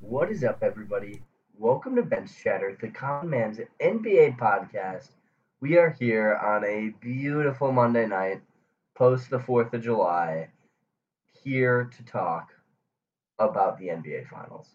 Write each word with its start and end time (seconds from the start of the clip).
What 0.00 0.30
is 0.30 0.42
up, 0.42 0.62
everybody? 0.62 1.20
Welcome 1.58 1.94
to 1.96 2.02
Bench 2.02 2.30
Chatter, 2.42 2.76
the 2.80 2.88
Common 2.88 3.28
Man's 3.30 3.60
NBA 3.82 4.38
podcast. 4.38 5.10
We 5.60 5.76
are 5.76 5.90
here 5.90 6.40
on 6.42 6.64
a 6.64 6.94
beautiful 7.00 7.70
Monday 7.70 8.06
night, 8.06 8.40
post 8.94 9.28
the 9.28 9.38
4th 9.38 9.74
of 9.74 9.82
July, 9.82 10.48
here 11.44 11.90
to 11.96 12.02
talk 12.04 12.48
about 13.38 13.78
the 13.78 13.88
NBA 13.88 14.28
Finals. 14.30 14.68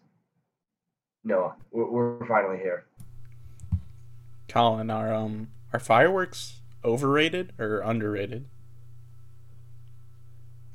Noah, 1.24 1.56
we're, 1.72 1.90
we're 1.90 2.26
finally 2.26 2.58
here. 2.58 2.84
Colin, 4.48 4.90
are 4.90 5.12
um 5.12 5.48
are 5.72 5.80
fireworks 5.80 6.60
overrated 6.84 7.52
or 7.58 7.80
underrated? 7.80 8.46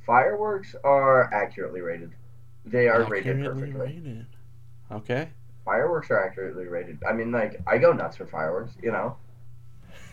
Fireworks 0.06 0.76
are 0.84 1.34
accurately 1.34 1.80
rated. 1.80 2.12
They 2.66 2.90
are 2.90 3.06
rated 3.06 3.44
perfectly. 3.44 3.80
rated. 3.80 4.26
Okay. 4.92 5.30
Fireworks 5.66 6.10
are 6.10 6.24
accurately 6.26 6.66
rated. 6.68 7.02
I 7.08 7.14
mean, 7.14 7.32
like, 7.32 7.62
I 7.68 7.78
go 7.78 7.94
nuts 7.94 8.18
for 8.18 8.26
fireworks, 8.26 8.74
you 8.82 8.92
know? 8.92 9.16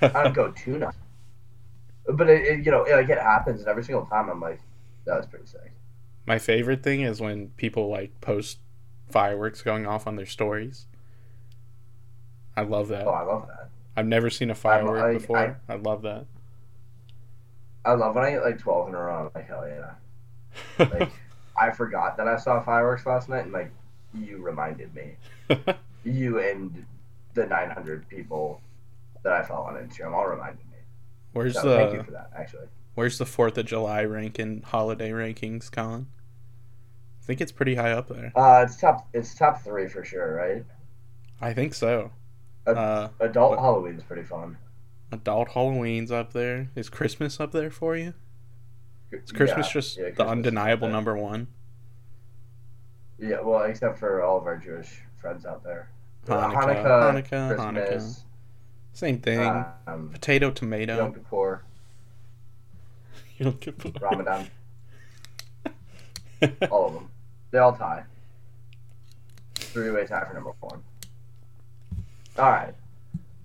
I 0.02 0.08
don't 0.24 0.34
go 0.34 0.50
too 0.52 0.78
nuts. 0.78 0.96
But, 2.10 2.30
it, 2.30 2.40
it, 2.46 2.64
you 2.64 2.70
know, 2.72 2.86
like, 2.90 3.10
it 3.10 3.18
happens, 3.18 3.60
and 3.60 3.68
every 3.68 3.84
single 3.84 4.06
time 4.06 4.30
I'm 4.30 4.40
like, 4.40 4.60
that 5.04 5.18
was 5.18 5.26
pretty 5.26 5.44
sick. 5.44 5.72
My 6.26 6.38
favorite 6.38 6.82
thing 6.82 7.02
is 7.02 7.20
when 7.20 7.48
people 7.58 7.88
like 7.90 8.18
post 8.22 8.60
fireworks 9.10 9.60
going 9.60 9.86
off 9.86 10.06
on 10.06 10.16
their 10.16 10.24
stories. 10.26 10.86
I 12.56 12.62
love 12.62 12.88
that. 12.88 13.06
Oh, 13.06 13.10
I 13.10 13.22
love 13.22 13.46
that. 13.48 13.68
I've 13.96 14.06
never 14.06 14.30
seen 14.30 14.50
a 14.50 14.54
firework 14.54 15.02
I- 15.02 15.12
before. 15.14 15.60
I, 15.68 15.74
love 15.74 16.02
that. 16.02 16.24
I 17.84 17.92
love 17.92 18.14
when 18.14 18.24
I 18.24 18.30
get, 18.30 18.42
like, 18.42 18.58
12 18.58 18.88
in 18.88 18.94
a 18.94 18.98
row. 18.98 19.26
I'm 19.26 19.30
like, 19.34 19.46
hell 19.48 19.66
yeah. 19.68 20.86
Like, 20.86 21.10
I 21.60 21.70
forgot 21.70 22.16
that 22.16 22.28
I 22.28 22.36
saw 22.36 22.62
fireworks 22.62 23.06
last 23.06 23.28
night, 23.28 23.44
and, 23.44 23.52
like, 23.52 23.70
you 24.14 24.38
reminded 24.38 24.94
me. 24.94 25.16
You 26.04 26.38
and 26.38 26.86
the 27.34 27.44
900 27.44 28.08
people 28.08 28.62
that 29.24 29.32
I 29.32 29.42
follow 29.42 29.66
on 29.66 29.74
Instagram 29.74 30.12
all 30.14 30.26
reminded 30.26 30.64
me. 30.70 30.78
where's 31.32 31.54
So, 31.54 31.76
thank 31.76 31.92
you 31.92 32.02
for 32.04 32.12
that, 32.12 32.30
actually. 32.36 32.68
Where's 32.94 33.18
the 33.18 33.26
Fourth 33.26 33.58
of 33.58 33.66
July 33.66 34.04
ranking 34.04 34.62
holiday 34.62 35.10
rankings, 35.10 35.70
Colin? 35.70 36.06
I 37.20 37.24
think 37.26 37.40
it's 37.40 37.52
pretty 37.52 37.74
high 37.74 37.90
up 37.92 38.08
there. 38.08 38.32
Uh, 38.34 38.64
it's 38.66 38.76
top. 38.76 39.08
It's 39.12 39.34
top 39.34 39.60
three 39.62 39.88
for 39.88 40.04
sure, 40.04 40.34
right? 40.34 40.64
I 41.40 41.52
think 41.52 41.74
so. 41.74 42.12
Uh, 42.66 42.70
Uh, 42.70 43.08
Adult 43.20 43.50
What- 43.50 43.58
Halloween's 43.60 44.02
pretty 44.04 44.22
fun. 44.24 44.56
adult 45.12 45.48
Halloween's 45.50 46.10
up 46.12 46.32
there. 46.32 46.70
Is 46.74 46.88
Christmas 46.88 47.38
up 47.40 47.50
there 47.52 47.70
for 47.70 47.96
you? 47.96 48.14
Is 49.10 49.32
Christmas 49.32 49.66
Yeah, 49.66 49.72
just 49.72 49.96
yeah, 49.98 50.04
the 50.04 50.10
Christmas 50.12 50.26
is 50.26 50.30
undeniable 50.32 50.88
number 50.88 51.16
one? 51.16 51.48
Yeah, 53.18 53.40
well, 53.40 53.62
except 53.64 53.98
for 53.98 54.22
all 54.22 54.38
of 54.38 54.46
our 54.46 54.56
Jewish 54.56 55.00
friends 55.20 55.44
out 55.44 55.64
there. 55.64 55.88
Hanukkah, 56.26 56.52
Hanukkah, 56.54 56.84
Hanukkah, 57.12 57.56
Hanukkah. 57.56 57.86
Christmas, 57.88 58.24
Same 58.92 59.18
thing. 59.18 59.40
um, 59.86 60.10
Potato, 60.12 60.50
tomato. 60.50 60.96
Yom 60.96 61.12
tomato. 61.12 61.20
Kippur, 61.24 61.62
Yom 63.38 63.52
Kippur. 63.54 63.92
Ramadan, 64.00 64.48
all 66.70 66.86
of 66.86 66.94
them. 66.94 67.08
They 67.50 67.58
all 67.58 67.72
tie. 67.72 68.04
Three-way 69.54 70.06
tie 70.06 70.24
for 70.26 70.34
number 70.34 70.52
one. 70.60 70.82
All 72.38 72.50
right, 72.50 72.74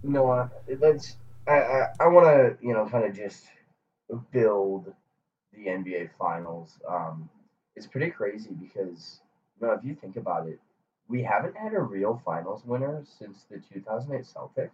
Noah, 0.04 0.52
let's. 0.80 1.16
I 1.48 1.54
I, 1.60 1.88
I 2.02 2.08
want 2.08 2.26
to 2.28 2.58
you 2.66 2.74
know 2.74 2.88
kind 2.88 3.06
of 3.06 3.16
just 3.16 3.46
build 4.32 4.94
the 5.54 5.66
NBA 5.68 6.10
Finals. 6.20 6.78
Um, 6.88 7.30
it's 7.76 7.88
pretty 7.88 8.12
crazy 8.12 8.52
because 8.60 9.20
know 9.62 9.72
if 9.72 9.84
you 9.84 9.96
think 9.96 10.16
about 10.16 10.48
it, 10.48 10.60
we 11.08 11.22
haven't 11.22 11.56
had 11.56 11.74
a 11.74 11.82
real 11.82 12.22
Finals 12.26 12.64
winner 12.66 13.04
since 13.20 13.46
the 13.50 13.62
2008 13.74 14.26
Celtics. 14.26 14.72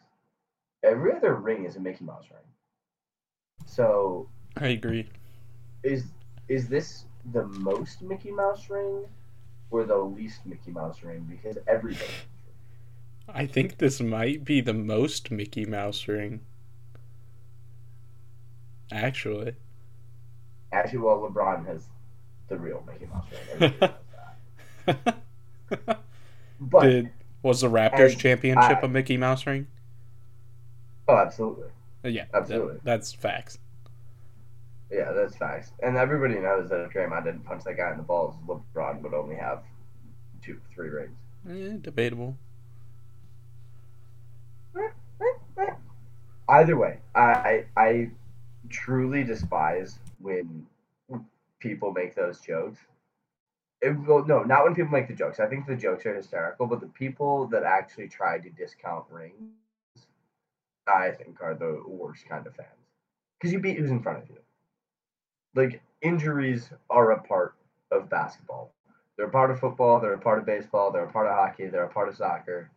Every 0.84 1.14
other 1.14 1.36
ring 1.36 1.66
is 1.66 1.76
a 1.76 1.80
Mickey 1.80 2.06
Mouse 2.06 2.26
ring. 2.32 2.40
So 3.66 4.28
I 4.58 4.68
agree. 4.68 5.10
is 5.84 6.06
is 6.48 6.68
this 6.68 7.06
the 7.34 7.46
most 7.46 8.02
Mickey 8.02 8.32
Mouse 8.32 8.70
ring 8.70 9.06
or 9.72 9.84
the 9.84 9.98
least 9.98 10.46
Mickey 10.46 10.72
Mouse 10.72 11.04
ring? 11.04 11.28
Because 11.30 11.58
everybody. 11.68 12.06
I 13.28 13.46
think 13.46 13.78
this 13.78 14.02
might 14.02 14.44
be 14.44 14.62
the 14.62 14.74
most 14.74 15.30
Mickey 15.30 15.66
Mouse 15.66 16.08
ring. 16.08 16.42
Actually. 18.92 19.56
Actually, 20.72 21.00
well, 21.00 21.30
LeBron 21.30 21.66
has 21.68 21.84
the 22.48 22.58
real 22.58 22.84
Mickey 22.88 23.06
Mouse 23.06 23.26
ring. 23.60 23.74
Everybody 24.90 25.14
knows 25.72 25.80
that. 25.88 26.00
But 26.62 26.82
Did 26.82 27.10
was 27.42 27.62
the 27.62 27.70
Raptors 27.70 28.18
championship 28.18 28.80
I- 28.84 28.86
a 28.86 28.88
Mickey 28.88 29.16
Mouse 29.18 29.46
ring? 29.48 29.68
oh, 31.08 31.16
absolutely, 31.18 31.70
Uh, 32.04 32.10
Yeah, 32.10 32.26
Absolutely. 32.34 32.74
that- 32.76 32.84
that's 32.84 33.14
facts. 33.14 33.60
yeah, 34.92 35.12
that's 35.14 35.36
facts. 35.38 35.72
And 35.82 35.96
everybody 35.98 36.40
knows 36.40 36.70
that 36.70 36.82
if 36.82 36.92
Draymond 36.92 37.24
didn't 37.24 37.46
punch 37.46 37.64
that 37.64 37.78
guy 37.78 37.92
in 37.92 37.98
the 37.98 38.04
balls, 38.04 38.36
LeBron 38.48 39.02
would 39.02 39.14
only 39.14 39.36
have 39.38 39.64
two, 40.42 40.60
three 40.74 40.90
rings. 40.90 41.16
Eh, 41.50 41.78
debatable. 41.82 42.36
Either 46.48 46.76
way, 46.78 46.98
I 47.14 47.66
I 47.78 48.10
truly 48.70 49.24
despise 49.24 50.00
when 50.20 50.66
people 51.60 51.92
make 51.92 52.16
those 52.16 52.40
jokes. 52.42 52.80
It, 53.82 53.98
well, 54.06 54.26
no, 54.26 54.44
not 54.44 54.64
when 54.64 54.76
people 54.76 54.92
make 54.92 55.08
the 55.08 55.14
jokes. 55.14 55.40
I 55.40 55.48
think 55.48 55.66
the 55.66 55.76
jokes 55.76 56.06
are 56.06 56.14
hysterical, 56.14 56.68
but 56.68 56.82
the 56.82 56.88
people 56.88 57.48
that 57.48 57.64
actually 57.64 58.10
try 58.10 58.38
to 58.38 58.50
discount 58.50 59.06
rings, 59.10 59.54
I 60.88 61.12
think, 61.12 61.42
are 61.42 61.56
the 61.56 61.82
worst 61.88 62.28
kind 62.28 62.46
of 62.46 62.56
fans. 62.56 62.68
Because 63.40 63.54
you 63.54 63.60
beat 63.60 63.78
who's 63.78 63.90
in 63.90 64.04
front 64.04 64.24
of 64.24 64.30
you. 64.30 64.36
Like 65.56 65.82
injuries 66.02 66.70
are 66.90 67.12
a 67.12 67.22
part 67.22 67.56
of 67.92 68.10
basketball. 68.10 68.74
They're 69.16 69.28
a 69.28 69.32
part 69.32 69.52
of 69.52 69.60
football. 69.60 70.00
They're 70.00 70.14
a 70.14 70.20
part 70.20 70.40
of 70.40 70.46
baseball. 70.46 70.92
They're 70.92 71.06
a 71.06 71.12
part 71.12 71.28
of 71.28 71.36
hockey. 71.36 71.68
They're 71.68 71.86
a 71.86 71.90
part 71.90 72.10
of 72.10 72.16
soccer. 72.16 72.70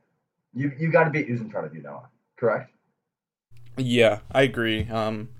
You 0.54 0.72
you 0.78 0.90
got 0.90 1.04
to 1.04 1.10
beat 1.10 1.26
who's 1.26 1.40
in 1.40 1.50
front 1.50 1.66
of 1.66 1.74
you, 1.74 1.82
Noah. 1.82 2.08
Correct. 2.36 2.72
Yeah, 3.76 4.20
I 4.30 4.42
agree. 4.42 4.88
Um, 4.88 5.30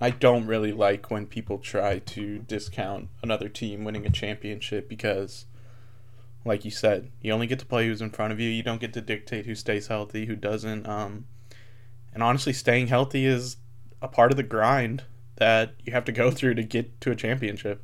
I 0.00 0.10
don't 0.10 0.46
really 0.46 0.72
like 0.72 1.10
when 1.10 1.26
people 1.26 1.58
try 1.58 1.98
to 1.98 2.38
discount 2.38 3.08
another 3.22 3.48
team 3.48 3.84
winning 3.84 4.06
a 4.06 4.10
championship 4.10 4.88
because, 4.88 5.44
like 6.44 6.64
you 6.64 6.70
said, 6.70 7.10
you 7.20 7.32
only 7.32 7.46
get 7.46 7.58
to 7.58 7.66
play 7.66 7.86
who's 7.86 8.00
in 8.00 8.10
front 8.10 8.32
of 8.32 8.40
you. 8.40 8.48
You 8.48 8.62
don't 8.62 8.80
get 8.80 8.94
to 8.94 9.02
dictate 9.02 9.44
who 9.44 9.54
stays 9.54 9.88
healthy, 9.88 10.24
who 10.24 10.36
doesn't. 10.36 10.88
Um, 10.88 11.26
and 12.14 12.22
honestly, 12.22 12.54
staying 12.54 12.86
healthy 12.86 13.26
is 13.26 13.58
a 14.00 14.08
part 14.08 14.30
of 14.30 14.38
the 14.38 14.42
grind 14.42 15.04
that 15.36 15.74
you 15.84 15.92
have 15.92 16.06
to 16.06 16.12
go 16.12 16.30
through 16.30 16.54
to 16.54 16.62
get 16.62 17.00
to 17.02 17.10
a 17.10 17.16
championship. 17.16 17.82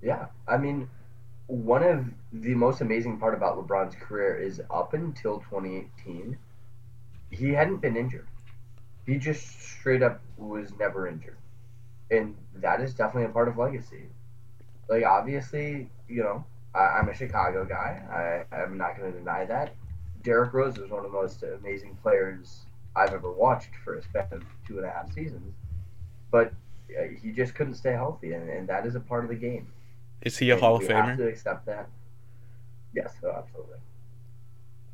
Yeah, 0.00 0.26
I 0.46 0.58
mean, 0.58 0.88
one 1.48 1.82
of 1.82 2.04
the 2.32 2.54
most 2.54 2.80
amazing 2.80 3.18
part 3.18 3.34
about 3.34 3.56
LeBron's 3.56 3.96
career 3.96 4.36
is 4.36 4.60
up 4.70 4.94
until 4.94 5.38
2018, 5.40 6.36
he 7.30 7.50
hadn't 7.50 7.78
been 7.78 7.96
injured. 7.96 8.28
He 9.06 9.18
just 9.18 9.60
straight 9.62 10.02
up 10.02 10.20
was 10.36 10.72
never 10.78 11.06
injured, 11.08 11.38
and 12.10 12.36
that 12.56 12.80
is 12.80 12.94
definitely 12.94 13.24
a 13.30 13.32
part 13.32 13.48
of 13.48 13.58
legacy. 13.58 14.04
Like 14.88 15.04
obviously, 15.04 15.90
you 16.08 16.22
know, 16.22 16.44
I, 16.74 16.98
I'm 16.98 17.08
a 17.08 17.14
Chicago 17.14 17.64
guy. 17.64 18.44
I 18.52 18.56
I'm 18.56 18.76
not 18.78 18.96
going 18.98 19.12
to 19.12 19.18
deny 19.18 19.44
that. 19.46 19.74
Derrick 20.22 20.52
Rose 20.54 20.78
was 20.78 20.90
one 20.90 21.04
of 21.04 21.12
the 21.12 21.16
most 21.16 21.42
amazing 21.42 21.96
players 22.02 22.66
I've 22.96 23.12
ever 23.14 23.30
watched 23.32 23.76
for 23.84 23.96
a 23.96 24.02
span 24.02 24.28
of 24.32 24.44
two 24.66 24.78
and 24.78 24.86
a 24.86 24.90
half 24.90 25.12
seasons, 25.12 25.54
but 26.30 26.52
uh, 26.98 27.04
he 27.22 27.32
just 27.32 27.54
couldn't 27.54 27.74
stay 27.74 27.92
healthy, 27.92 28.32
and, 28.32 28.48
and 28.50 28.68
that 28.68 28.86
is 28.86 28.94
a 28.96 29.00
part 29.00 29.24
of 29.24 29.30
the 29.30 29.36
game. 29.36 29.68
Is 30.20 30.36
he 30.38 30.50
a 30.50 30.56
And 30.56 30.60
Hall 30.60 30.76
of 30.76 30.82
we 30.82 30.88
have 30.88 31.06
Famer? 31.06 31.16
to 31.16 31.26
accept 31.28 31.66
that. 31.66 31.88
Yes, 32.92 33.14
oh, 33.22 33.30
absolutely. 33.30 33.78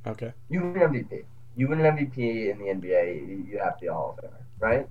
Okay. 0.07 0.33
You 0.49 0.61
win 0.61 0.77
an 0.83 0.93
MVP. 0.93 1.25
You 1.57 1.69
win 1.69 1.81
an 1.85 1.97
MVP 1.97 2.51
in 2.51 2.59
the 2.59 2.65
NBA. 2.67 3.49
you- 3.51 3.59
have 3.59 3.77
to 3.77 3.81
be 3.83 3.87
a 3.89 3.93
Hall 3.93 4.17
of 4.19 4.25
Famer, 4.25 4.33
right? 4.59 4.89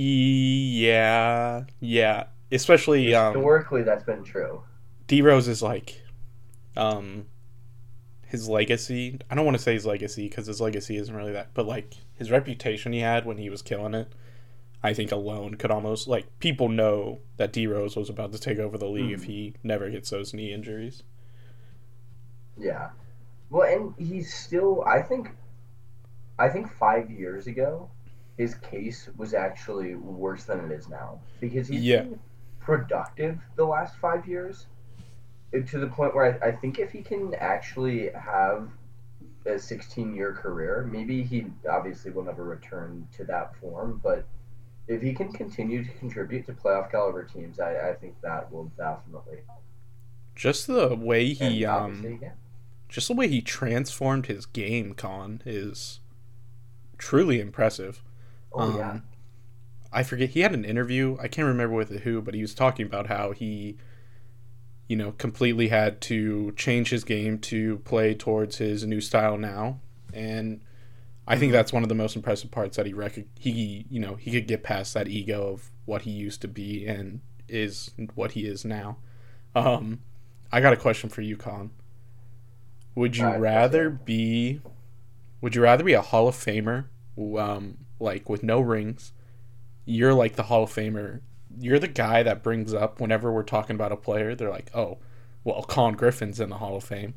Yeah, 0.00 1.64
yeah. 1.80 2.24
Especially 2.52 3.14
um, 3.14 3.34
Historically, 3.34 3.82
that's 3.82 4.04
been 4.04 4.22
true. 4.24 4.62
D 5.06 5.22
Rose 5.22 5.48
is 5.48 5.62
like, 5.62 6.02
um, 6.76 7.26
his 8.26 8.48
legacy. 8.48 9.18
I 9.30 9.34
don't 9.34 9.44
want 9.44 9.56
to 9.56 9.62
say 9.62 9.74
his 9.74 9.86
legacy 9.86 10.28
because 10.28 10.46
his 10.46 10.60
legacy 10.60 10.96
isn't 10.96 11.14
really 11.14 11.32
that, 11.32 11.48
but 11.54 11.66
like 11.66 11.94
his 12.14 12.30
reputation 12.30 12.92
he 12.92 13.00
had 13.00 13.24
when 13.24 13.38
he 13.38 13.50
was 13.50 13.62
killing 13.62 13.94
it. 13.94 14.12
I 14.82 14.94
think 14.94 15.12
alone 15.12 15.56
could 15.56 15.70
almost 15.70 16.08
like 16.08 16.26
people 16.38 16.68
know 16.68 17.18
that 17.36 17.52
D 17.52 17.66
Rose 17.66 17.96
was 17.96 18.08
about 18.08 18.32
to 18.32 18.38
take 18.38 18.58
over 18.58 18.78
the 18.78 18.86
league 18.88 19.10
if 19.12 19.22
Mhm. 19.22 19.26
he 19.26 19.54
never 19.62 19.90
gets 19.90 20.10
those 20.10 20.32
knee 20.32 20.52
injuries. 20.52 21.02
Yeah. 22.56 22.90
Well, 23.50 23.68
and 23.68 23.94
he's 23.98 24.32
still. 24.32 24.84
I 24.86 25.02
think. 25.02 25.30
I 26.38 26.48
think 26.48 26.72
five 26.72 27.10
years 27.10 27.46
ago, 27.46 27.90
his 28.38 28.54
case 28.54 29.10
was 29.18 29.34
actually 29.34 29.94
worse 29.94 30.44
than 30.44 30.60
it 30.60 30.72
is 30.72 30.88
now 30.88 31.20
because 31.38 31.68
he's 31.68 31.82
Yeah. 31.82 32.02
been 32.04 32.18
productive 32.60 33.38
the 33.56 33.64
last 33.64 33.96
five 33.96 34.26
years, 34.26 34.66
to 35.52 35.78
the 35.78 35.88
point 35.88 36.14
where 36.14 36.40
I, 36.42 36.48
I 36.48 36.52
think 36.52 36.78
if 36.78 36.90
he 36.92 37.02
can 37.02 37.34
actually 37.34 38.10
have 38.10 38.70
a 39.44 39.58
16 39.58 40.14
year 40.14 40.32
career, 40.32 40.88
maybe 40.90 41.22
he 41.22 41.46
obviously 41.68 42.10
will 42.10 42.22
never 42.22 42.44
return 42.44 43.06
to 43.16 43.24
that 43.24 43.56
form, 43.56 44.00
but 44.02 44.24
if 44.86 45.02
he 45.02 45.12
can 45.12 45.32
continue 45.32 45.84
to 45.84 45.90
contribute 45.98 46.46
to 46.46 46.52
playoff 46.52 46.90
caliber 46.90 47.24
teams, 47.24 47.60
I, 47.60 47.90
I 47.90 47.94
think 47.94 48.14
that 48.22 48.50
will 48.50 48.72
definitely 48.76 49.38
help. 49.46 49.62
Just 50.34 50.66
the 50.66 50.94
way 50.94 51.32
he 51.32 51.64
um. 51.64 52.20
Just 52.90 53.08
the 53.08 53.14
way 53.14 53.28
he 53.28 53.40
transformed 53.40 54.26
his 54.26 54.44
game, 54.44 54.94
Con, 54.94 55.40
is 55.46 56.00
truly 56.98 57.40
impressive. 57.40 58.02
Oh 58.52 58.76
yeah. 58.76 58.90
Um, 58.90 59.02
I 59.92 60.02
forget 60.02 60.30
he 60.30 60.40
had 60.40 60.54
an 60.54 60.64
interview. 60.64 61.16
I 61.20 61.28
can't 61.28 61.48
remember 61.48 61.74
with 61.74 61.90
who, 62.00 62.20
but 62.20 62.34
he 62.34 62.42
was 62.42 62.54
talking 62.54 62.86
about 62.86 63.06
how 63.06 63.32
he, 63.32 63.76
you 64.86 64.96
know, 64.96 65.12
completely 65.12 65.68
had 65.68 66.00
to 66.02 66.52
change 66.52 66.90
his 66.90 67.02
game 67.04 67.38
to 67.38 67.78
play 67.78 68.14
towards 68.14 68.58
his 68.58 68.84
new 68.84 69.00
style 69.00 69.36
now, 69.36 69.80
and 70.12 70.60
I 71.26 71.36
think 71.36 71.52
that's 71.52 71.72
one 71.72 71.82
of 71.82 71.88
the 71.88 71.94
most 71.94 72.16
impressive 72.16 72.50
parts 72.50 72.76
that 72.76 72.86
he 72.86 72.92
rec- 72.92 73.26
he 73.38 73.86
you 73.88 74.00
know 74.00 74.16
he 74.16 74.30
could 74.30 74.46
get 74.46 74.62
past 74.62 74.94
that 74.94 75.08
ego 75.08 75.52
of 75.52 75.70
what 75.84 76.02
he 76.02 76.10
used 76.10 76.40
to 76.42 76.48
be 76.48 76.86
and 76.86 77.20
is 77.48 77.90
what 78.14 78.32
he 78.32 78.46
is 78.46 78.64
now. 78.64 78.98
Um, 79.54 80.00
I 80.52 80.60
got 80.60 80.72
a 80.72 80.76
question 80.76 81.08
for 81.08 81.22
you, 81.22 81.36
Con. 81.36 81.70
Would 82.94 83.16
you 83.16 83.28
rather 83.28 83.90
be, 83.90 84.60
would 85.40 85.54
you 85.54 85.62
rather 85.62 85.84
be 85.84 85.92
a 85.92 86.02
Hall 86.02 86.28
of 86.28 86.34
Famer, 86.34 86.86
um, 87.38 87.78
like 87.98 88.28
with 88.28 88.42
no 88.42 88.60
rings? 88.60 89.12
You're 89.84 90.14
like 90.14 90.36
the 90.36 90.44
Hall 90.44 90.64
of 90.64 90.70
Famer. 90.72 91.20
You're 91.58 91.78
the 91.78 91.88
guy 91.88 92.22
that 92.22 92.42
brings 92.42 92.74
up 92.74 93.00
whenever 93.00 93.32
we're 93.32 93.42
talking 93.42 93.76
about 93.76 93.92
a 93.92 93.96
player. 93.96 94.34
They're 94.34 94.50
like, 94.50 94.70
oh, 94.74 94.98
well, 95.44 95.62
Colin 95.62 95.94
Griffin's 95.94 96.40
in 96.40 96.50
the 96.50 96.58
Hall 96.58 96.76
of 96.76 96.84
Fame. 96.84 97.14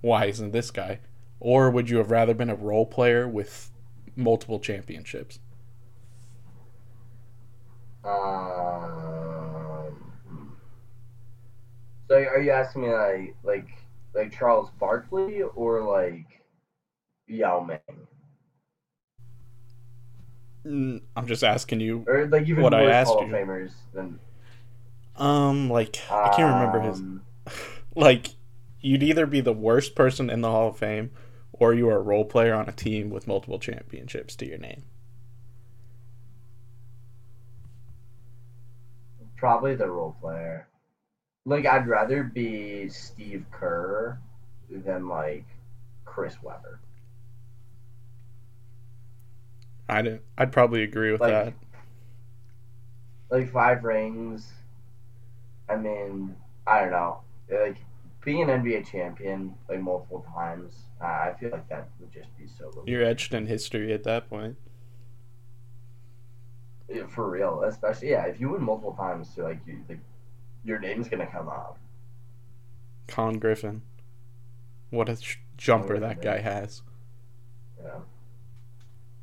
Why 0.00 0.26
isn't 0.26 0.52
this 0.52 0.70
guy? 0.70 1.00
Or 1.40 1.70
would 1.70 1.88
you 1.90 1.96
have 1.98 2.10
rather 2.10 2.34
been 2.34 2.50
a 2.50 2.54
role 2.54 2.86
player 2.86 3.26
with 3.26 3.70
multiple 4.14 4.60
championships? 4.60 5.38
Um, 8.04 9.96
so 12.08 12.14
are 12.16 12.40
you 12.40 12.50
asking 12.50 12.82
me 12.82 12.88
like 12.88 13.36
like 13.44 13.81
like 14.14 14.32
Charles 14.32 14.70
Barkley 14.78 15.42
or 15.42 15.82
like 15.82 16.42
Yao 17.28 17.60
Ming 17.60 18.06
Mm, 20.66 21.02
I'm 21.16 21.26
just 21.26 21.42
asking 21.44 21.80
you. 21.80 22.06
or 22.06 22.26
like 22.26 22.48
even 22.48 22.62
What 22.62 22.74
I 22.74 22.84
asked 22.84 23.08
Hall 23.08 23.24
of 23.24 23.28
you. 23.28 23.34
Famers 23.36 23.72
than 23.92 24.18
Um, 25.16 25.70
like 25.70 26.00
I 26.22 26.28
can't 26.28 26.54
remember 26.54 26.80
his. 26.80 27.02
um, 27.02 27.22
Like, 27.94 28.28
you'd 28.80 29.02
either 29.02 29.26
be 29.26 29.42
the 29.42 29.52
worst 29.52 29.94
person 29.94 30.30
in 30.30 30.40
the 30.40 30.50
Hall 30.50 30.68
of 30.68 30.78
Fame, 30.78 31.10
or 31.52 31.74
you 31.74 31.90
are 31.90 31.96
a 31.98 32.02
role 32.02 32.24
player 32.24 32.54
on 32.54 32.66
a 32.68 32.72
team 32.72 33.10
with 33.10 33.26
multiple 33.26 33.58
championships 33.58 34.34
to 34.36 34.46
your 34.46 34.56
name. 34.58 34.84
Probably 39.36 39.74
the 39.74 39.90
role 39.90 40.16
player. 40.20 40.68
Like 41.44 41.66
I'd 41.66 41.88
rather 41.88 42.22
be 42.22 42.88
Steve 42.88 43.44
Kerr 43.50 44.18
than 44.70 45.08
like 45.08 45.46
Chris 46.04 46.40
Webber. 46.42 46.80
I'd 49.88 50.20
I'd 50.38 50.52
probably 50.52 50.82
agree 50.84 51.12
with 51.12 51.20
Like- 51.20 51.30
that. 51.32 51.54
Like 53.30 53.50
five 53.50 53.82
rings. 53.82 54.52
I 55.68 55.76
mean, 55.76 56.36
I 56.66 56.80
don't 56.82 56.90
know. 56.90 57.20
Like 57.50 57.78
being 58.24 58.42
an 58.42 58.62
NBA 58.62 58.86
champion 58.86 59.54
like 59.68 59.80
multiple 59.80 60.24
times, 60.34 60.84
uh, 61.00 61.04
I 61.06 61.34
feel 61.40 61.50
like 61.50 61.68
that 61.70 61.88
would 61.98 62.12
just 62.12 62.36
be 62.36 62.46
so. 62.46 62.66
rewarding. 62.68 62.92
You're 62.92 63.04
etched 63.04 63.32
in 63.34 63.46
history 63.46 63.92
at 63.92 64.04
that 64.04 64.28
point. 64.28 64.56
Yeah, 66.88 67.06
for 67.06 67.28
real, 67.30 67.62
especially 67.62 68.10
yeah. 68.10 68.26
If 68.26 68.38
you 68.38 68.50
win 68.50 68.62
multiple 68.62 68.92
times, 68.92 69.34
too, 69.34 69.44
like 69.44 69.60
you, 69.66 69.82
like 69.88 70.00
your 70.64 70.78
name's 70.78 71.08
gonna 71.08 71.26
come 71.26 71.48
up. 71.48 71.78
Con 73.08 73.38
Griffin. 73.38 73.82
What 74.90 75.08
a 75.08 75.16
sh- 75.16 75.38
jumper 75.56 75.98
that 75.98 76.22
guy 76.22 76.38
has. 76.40 76.82
Know. 77.82 78.02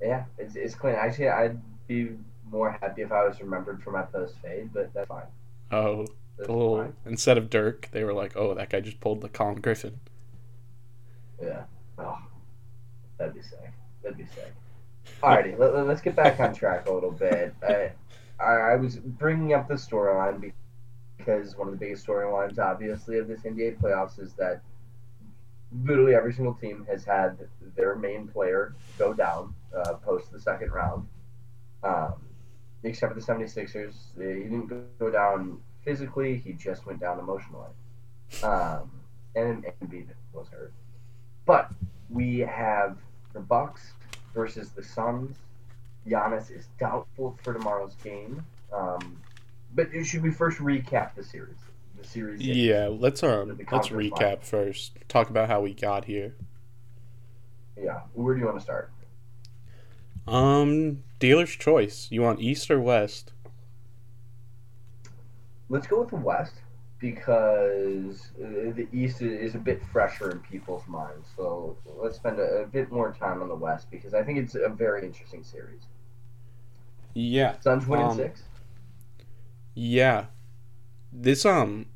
Yeah, 0.01 0.25
it's 0.37 0.55
it's 0.55 0.75
clean. 0.75 0.95
Actually, 0.95 1.29
I'd 1.29 1.59
be 1.87 2.11
more 2.51 2.71
happy 2.81 3.01
if 3.03 3.11
I 3.11 3.25
was 3.27 3.39
remembered 3.39 3.81
for 3.83 3.91
my 3.91 4.01
post 4.03 4.35
fade, 4.41 4.71
but 4.73 4.93
that's 4.93 5.07
fine. 5.07 5.23
Oh, 5.71 6.07
That's 6.37 6.49
little 6.49 6.77
fine. 6.77 6.93
instead 7.05 7.37
of 7.37 7.49
Dirk, 7.49 7.89
they 7.91 8.03
were 8.03 8.13
like, 8.13 8.35
"Oh, 8.35 8.53
that 8.55 8.69
guy 8.69 8.79
just 8.79 8.99
pulled 8.99 9.21
the 9.21 9.29
Con 9.29 9.55
Griffin." 9.55 9.99
Yeah. 11.41 11.63
Oh, 11.97 12.17
that'd 13.17 13.33
be 13.33 13.41
sick. 13.41 13.71
That'd 14.03 14.17
be 14.17 14.25
sick. 14.25 14.53
Alrighty, 15.21 15.57
let, 15.57 15.73
let's 15.87 16.01
get 16.01 16.15
back 16.15 16.39
on 16.39 16.53
track 16.53 16.87
a 16.87 16.91
little 16.93 17.11
bit. 17.11 17.53
I, 17.67 17.91
I, 18.39 18.51
I 18.73 18.75
was 18.75 18.97
bringing 18.97 19.53
up 19.53 19.67
the 19.67 19.73
storyline 19.75 20.39
be- 20.39 20.53
because 21.19 21.55
one 21.57 21.67
of 21.67 21.73
the 21.73 21.79
biggest 21.79 22.07
storylines, 22.07 22.57
obviously, 22.57 23.19
of 23.19 23.27
this 23.27 23.41
NBA 23.41 23.79
playoffs 23.79 24.19
is 24.19 24.33
that 24.33 24.61
literally 25.83 26.15
every 26.15 26.33
single 26.33 26.55
team 26.55 26.87
has 26.89 27.03
had 27.03 27.37
their 27.75 27.95
main 27.95 28.27
player 28.27 28.73
go 28.97 29.13
down 29.13 29.53
uh, 29.77 29.93
post 29.95 30.31
the 30.31 30.39
second 30.39 30.71
round. 30.71 31.07
Um, 31.83 32.13
except 32.83 33.13
for 33.13 33.19
the 33.19 33.25
76ers. 33.25 33.93
He 34.17 34.43
didn't 34.43 34.99
go 34.99 35.09
down 35.11 35.59
physically, 35.83 36.41
he 36.43 36.53
just 36.53 36.85
went 36.85 36.99
down 36.99 37.19
emotionally. 37.19 37.69
Um, 38.43 38.91
and 39.35 39.65
Embiid 39.81 40.07
was 40.33 40.47
hurt. 40.49 40.73
But 41.45 41.71
we 42.09 42.39
have 42.39 42.97
the 43.33 43.39
Bucks 43.39 43.93
versus 44.33 44.71
the 44.71 44.83
Suns. 44.83 45.37
Giannis 46.07 46.55
is 46.55 46.67
doubtful 46.79 47.37
for 47.43 47.53
tomorrow's 47.53 47.95
game. 48.03 48.43
Um, 48.73 49.17
but 49.73 49.89
should 50.03 50.23
we 50.23 50.31
first 50.31 50.59
recap 50.59 51.15
the 51.15 51.23
series? 51.23 51.57
The 51.97 52.07
series. 52.07 52.41
Yeah, 52.41 52.87
let's 52.87 53.23
um 53.23 53.59
let's 53.71 53.89
recap 53.89 54.43
first. 54.43 54.97
Talk 55.07 55.29
about 55.29 55.49
how 55.49 55.61
we 55.61 55.73
got 55.73 56.05
here. 56.05 56.35
Yeah. 57.77 58.01
Where 58.13 58.33
do 58.33 58.39
you 58.39 58.45
want 58.45 58.57
to 58.57 58.63
start? 58.63 58.91
Um, 60.27 61.03
dealer's 61.19 61.51
choice. 61.51 62.07
You 62.11 62.21
want 62.21 62.39
East 62.39 62.69
or 62.69 62.79
West? 62.79 63.33
Let's 65.69 65.87
go 65.87 66.01
with 66.01 66.09
the 66.09 66.15
West 66.17 66.55
because 66.99 68.31
uh, 68.37 68.73
the 68.75 68.87
East 68.91 69.21
is 69.21 69.55
a 69.55 69.59
bit 69.59 69.81
fresher 69.91 70.31
in 70.31 70.39
people's 70.39 70.85
minds. 70.87 71.27
So 71.35 71.77
let's 71.85 72.17
spend 72.17 72.39
a, 72.39 72.63
a 72.63 72.65
bit 72.67 72.91
more 72.91 73.13
time 73.13 73.41
on 73.41 73.47
the 73.47 73.55
West 73.55 73.89
because 73.89 74.13
I 74.13 74.23
think 74.23 74.39
it's 74.39 74.55
a 74.55 74.69
very 74.69 75.05
interesting 75.05 75.43
series. 75.43 75.81
Yeah, 77.13 77.59
Suns 77.59 77.87
winning 77.87 78.07
Um, 78.07 78.15
six. 78.15 78.43
Yeah. 79.79 80.25
This 81.11 81.45
um, 81.45 81.87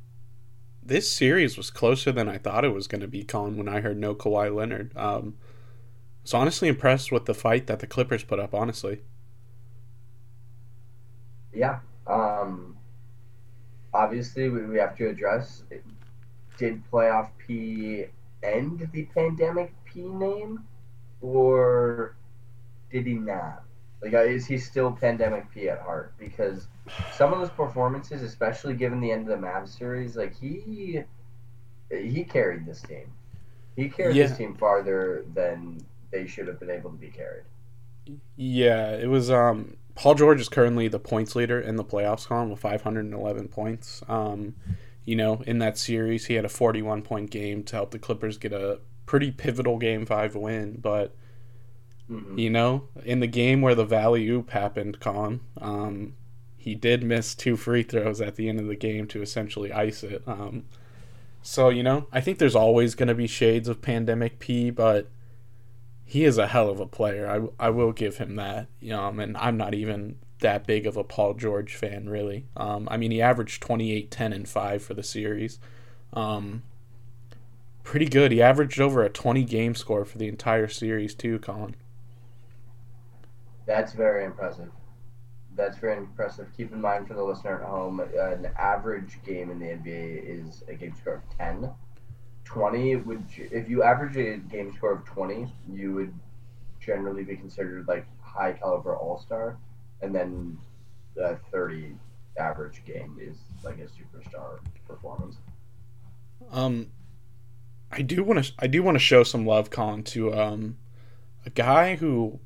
this 0.82 1.10
series 1.10 1.56
was 1.56 1.70
closer 1.70 2.12
than 2.12 2.28
I 2.28 2.38
thought 2.38 2.64
it 2.64 2.72
was 2.74 2.86
going 2.86 3.02
to 3.02 3.08
be. 3.08 3.24
Colin, 3.24 3.56
when 3.56 3.68
I 3.68 3.80
heard 3.80 3.98
no 3.98 4.14
Kawhi 4.14 4.54
Leonard, 4.54 4.96
um, 4.96 5.36
was 6.22 6.34
honestly 6.34 6.68
impressed 6.68 7.12
with 7.12 7.26
the 7.26 7.34
fight 7.34 7.66
that 7.66 7.80
the 7.80 7.86
Clippers 7.86 8.24
put 8.24 8.40
up. 8.40 8.54
Honestly, 8.54 9.02
Yeah. 11.52 11.80
Um, 12.06 12.76
obviously, 13.92 14.48
we, 14.48 14.66
we 14.66 14.78
have 14.78 14.96
to 14.96 15.08
address 15.08 15.64
did 16.58 16.82
playoff 16.90 17.30
P 17.38 18.06
end 18.42 18.88
the 18.92 19.04
pandemic 19.06 19.74
P 19.84 20.02
name, 20.08 20.64
or 21.20 22.16
did 22.90 23.06
he 23.06 23.14
not? 23.14 23.63
Like, 24.04 24.12
uh, 24.12 24.18
is 24.20 24.44
he 24.46 24.58
still 24.58 24.92
pandemic 24.92 25.50
P 25.50 25.70
at 25.70 25.80
heart? 25.80 26.12
Because 26.18 26.68
some 27.14 27.32
of 27.32 27.38
those 27.40 27.48
performances, 27.48 28.22
especially 28.22 28.74
given 28.74 29.00
the 29.00 29.10
end 29.10 29.28
of 29.30 29.40
the 29.40 29.46
Mavs 29.46 29.70
series, 29.78 30.14
like 30.14 30.38
he 30.38 31.02
he 31.90 32.22
carried 32.24 32.66
this 32.66 32.82
team. 32.82 33.10
He 33.76 33.88
carried 33.88 34.14
Yeah. 34.14 34.26
this 34.26 34.36
team 34.36 34.54
farther 34.54 35.24
than 35.32 35.80
they 36.10 36.26
should 36.26 36.46
have 36.48 36.60
been 36.60 36.70
able 36.70 36.90
to 36.90 36.96
be 36.98 37.08
carried. 37.08 37.44
yeah, 38.36 38.90
it 38.90 39.08
was. 39.08 39.30
Um, 39.30 39.78
Paul 39.94 40.14
George 40.16 40.40
is 40.40 40.48
currently 40.50 40.88
the 40.88 40.98
points 40.98 41.34
leader 41.34 41.58
in 41.58 41.76
the 41.76 41.84
playoffs, 41.84 42.26
Colin, 42.26 42.50
with 42.50 42.60
511 42.60 43.48
points. 43.48 44.02
Um, 44.08 44.54
you 45.06 45.16
know, 45.16 45.42
in 45.46 45.58
that 45.60 45.78
series, 45.78 46.26
he 46.26 46.34
had 46.34 46.44
a 46.44 46.48
41 46.50 47.00
point 47.02 47.30
game 47.30 47.62
to 47.64 47.76
help 47.76 47.90
the 47.92 47.98
Clippers 47.98 48.36
get 48.36 48.52
a 48.52 48.80
pretty 49.06 49.30
pivotal 49.30 49.78
game 49.78 50.04
five 50.04 50.34
win, 50.36 50.78
but. 50.82 51.14
Mhm. 52.10 52.38
You 52.38 52.50
know, 52.50 52.88
in 53.04 53.20
the 53.20 53.26
game 53.26 53.62
where 53.62 53.74
the 53.74 53.84
Valley 53.84 54.28
Oop 54.28 54.50
happened, 54.50 55.00
Colin, 55.00 55.40
um, 55.60 56.14
he 56.56 56.74
did 56.74 57.02
miss 57.02 57.34
two 57.34 57.56
free 57.56 57.82
throws 57.82 58.20
at 58.20 58.36
the 58.36 58.48
end 58.48 58.60
of 58.60 58.66
the 58.66 58.76
game 58.76 59.06
to 59.08 59.22
essentially 59.22 59.72
ice 59.72 60.02
it. 60.02 60.22
Um, 60.26 60.64
so, 61.42 61.68
you 61.68 61.82
know, 61.82 62.06
I 62.12 62.20
think 62.20 62.38
there's 62.38 62.56
always 62.56 62.94
going 62.94 63.08
to 63.08 63.14
be 63.14 63.26
shades 63.26 63.68
of 63.68 63.82
Pandemic 63.82 64.38
P, 64.38 64.70
but 64.70 65.10
he 66.04 66.24
is 66.24 66.38
a 66.38 66.46
hell 66.48 66.70
of 66.70 66.80
a 66.80 66.86
player. 66.86 67.28
I, 67.58 67.66
I 67.66 67.70
will 67.70 67.92
give 67.92 68.16
him 68.18 68.36
that. 68.36 68.68
Um, 68.90 69.20
and 69.20 69.36
I'm 69.36 69.56
not 69.56 69.74
even 69.74 70.16
that 70.40 70.66
big 70.66 70.86
of 70.86 70.96
a 70.96 71.04
Paul 71.04 71.34
George 71.34 71.74
fan, 71.74 72.08
really. 72.08 72.46
Um, 72.56 72.88
I 72.90 72.96
mean, 72.96 73.10
he 73.10 73.20
averaged 73.22 73.62
28, 73.62 74.10
10, 74.10 74.32
and 74.32 74.48
5 74.48 74.82
for 74.82 74.94
the 74.94 75.02
series. 75.02 75.58
Um, 76.12 76.62
pretty 77.82 78.06
good. 78.06 78.32
He 78.32 78.42
averaged 78.42 78.80
over 78.80 79.02
a 79.02 79.08
20 79.10 79.44
game 79.44 79.74
score 79.74 80.04
for 80.04 80.18
the 80.18 80.28
entire 80.28 80.68
series, 80.68 81.14
too, 81.14 81.38
Colin. 81.38 81.76
That's 83.66 83.92
very 83.92 84.24
impressive. 84.24 84.70
That's 85.56 85.78
very 85.78 85.96
impressive. 85.96 86.48
Keep 86.56 86.72
in 86.72 86.80
mind 86.80 87.06
for 87.06 87.14
the 87.14 87.22
listener 87.22 87.62
at 87.62 87.68
home, 87.68 88.00
an 88.00 88.48
average 88.58 89.18
game 89.24 89.50
in 89.50 89.58
the 89.58 89.66
NBA 89.66 90.24
is 90.24 90.64
a 90.68 90.74
game 90.74 90.94
score 91.00 91.14
of 91.14 91.38
10. 91.38 91.70
20 92.44 92.96
would, 92.96 93.24
if 93.38 93.68
you 93.68 93.82
average 93.82 94.16
a 94.16 94.38
game 94.38 94.72
score 94.72 94.92
of 94.92 95.04
20, 95.04 95.50
you 95.72 95.94
would 95.94 96.12
generally 96.80 97.22
be 97.22 97.36
considered 97.36 97.86
like 97.88 98.06
high 98.20 98.52
caliber 98.52 98.96
all 98.96 99.18
star. 99.18 99.56
And 100.02 100.14
then 100.14 100.58
a 101.16 101.36
30 101.50 101.94
average 102.38 102.82
game 102.84 103.18
is 103.20 103.36
like 103.62 103.78
a 103.78 103.86
superstar 103.86 104.58
performance. 104.86 105.36
Um, 106.50 106.88
I 107.90 108.02
do 108.02 108.22
want 108.24 108.44
to 108.44 108.52
I 108.58 108.66
do 108.66 108.82
want 108.82 108.96
to 108.96 109.00
show 109.00 109.22
some 109.22 109.46
love, 109.46 109.70
Colin, 109.70 110.02
to 110.04 110.34
um, 110.34 110.78
a 111.46 111.50
guy 111.50 111.96
who 111.96 112.40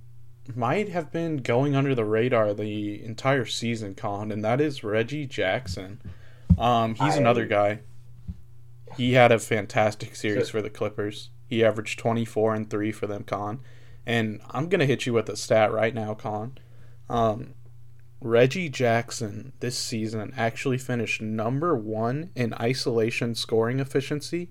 might 0.56 0.88
have 0.88 1.12
been 1.12 1.38
going 1.38 1.76
under 1.76 1.94
the 1.94 2.04
radar 2.04 2.54
the 2.54 3.04
entire 3.04 3.44
season, 3.44 3.94
Colin, 3.94 4.32
and 4.32 4.44
that 4.44 4.60
is 4.60 4.84
Reggie 4.84 5.26
Jackson. 5.26 6.00
Um, 6.56 6.94
he's 6.94 7.14
I, 7.14 7.18
another 7.18 7.46
guy. 7.46 7.80
He 8.96 9.12
had 9.12 9.32
a 9.32 9.38
fantastic 9.38 10.16
series 10.16 10.46
so, 10.46 10.52
for 10.52 10.62
the 10.62 10.70
Clippers. 10.70 11.30
He 11.46 11.64
averaged 11.64 11.98
24 11.98 12.54
and 12.54 12.70
3 12.70 12.92
for 12.92 13.06
them, 13.06 13.24
Colin. 13.24 13.60
And 14.06 14.40
I'm 14.50 14.68
going 14.68 14.80
to 14.80 14.86
hit 14.86 15.06
you 15.06 15.12
with 15.12 15.28
a 15.28 15.36
stat 15.36 15.72
right 15.72 15.94
now, 15.94 16.14
Colin. 16.14 16.58
Um, 17.08 17.54
Reggie 18.20 18.68
Jackson 18.68 19.52
this 19.60 19.78
season 19.78 20.32
actually 20.36 20.78
finished 20.78 21.22
number 21.22 21.76
one 21.76 22.30
in 22.34 22.52
isolation 22.54 23.34
scoring 23.34 23.78
efficiency 23.78 24.50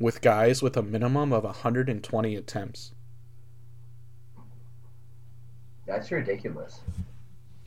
with 0.00 0.22
guys 0.22 0.62
with 0.62 0.76
a 0.76 0.82
minimum 0.82 1.32
of 1.32 1.44
120 1.44 2.36
attempts. 2.36 2.92
That's 5.92 6.10
ridiculous. 6.10 6.80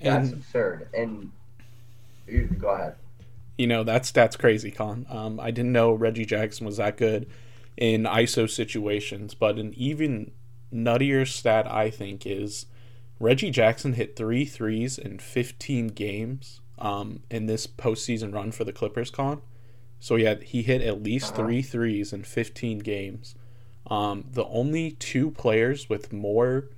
That's 0.02 0.30
and, 0.30 0.34
absurd. 0.34 0.90
And 0.96 1.32
go 2.58 2.70
ahead. 2.70 2.96
You 3.56 3.68
know, 3.68 3.84
that's 3.84 4.10
that's 4.10 4.36
crazy, 4.36 4.72
Con. 4.72 5.06
Um, 5.10 5.40
I 5.40 5.52
didn't 5.52 5.72
know 5.72 5.94
Reggie 5.94 6.26
Jackson 6.26 6.66
was 6.66 6.78
that 6.78 6.98
good 6.98 7.30
in 7.78 8.04
ISO 8.04 8.50
situations, 8.50 9.36
but 9.36 9.60
an 9.60 9.74
even 9.78 10.32
nuttier 10.74 11.28
stat 11.28 11.72
I 11.72 11.92
think 11.92 12.26
is 12.26 12.66
Reggie 13.20 13.52
Jackson 13.52 13.94
hit 13.94 14.16
three 14.16 14.44
threes 14.44 14.98
in 14.98 15.20
15 15.20 15.90
games 15.90 16.62
um, 16.80 17.22
in 17.30 17.46
this 17.46 17.68
postseason 17.68 18.34
run 18.34 18.52
for 18.52 18.64
the 18.64 18.74
Clippers, 18.74 19.12
Con. 19.12 19.42
So 20.00 20.16
yeah, 20.16 20.36
he 20.42 20.64
hit 20.64 20.82
at 20.82 21.04
least 21.04 21.34
uh-huh. 21.34 21.44
three 21.44 21.62
threes 21.62 22.12
in 22.12 22.24
15 22.24 22.80
games. 22.80 23.36
Um, 23.88 24.26
the 24.32 24.46
only 24.46 24.92
two 24.92 25.30
players 25.30 25.90
with 25.90 26.12
more, 26.12 26.70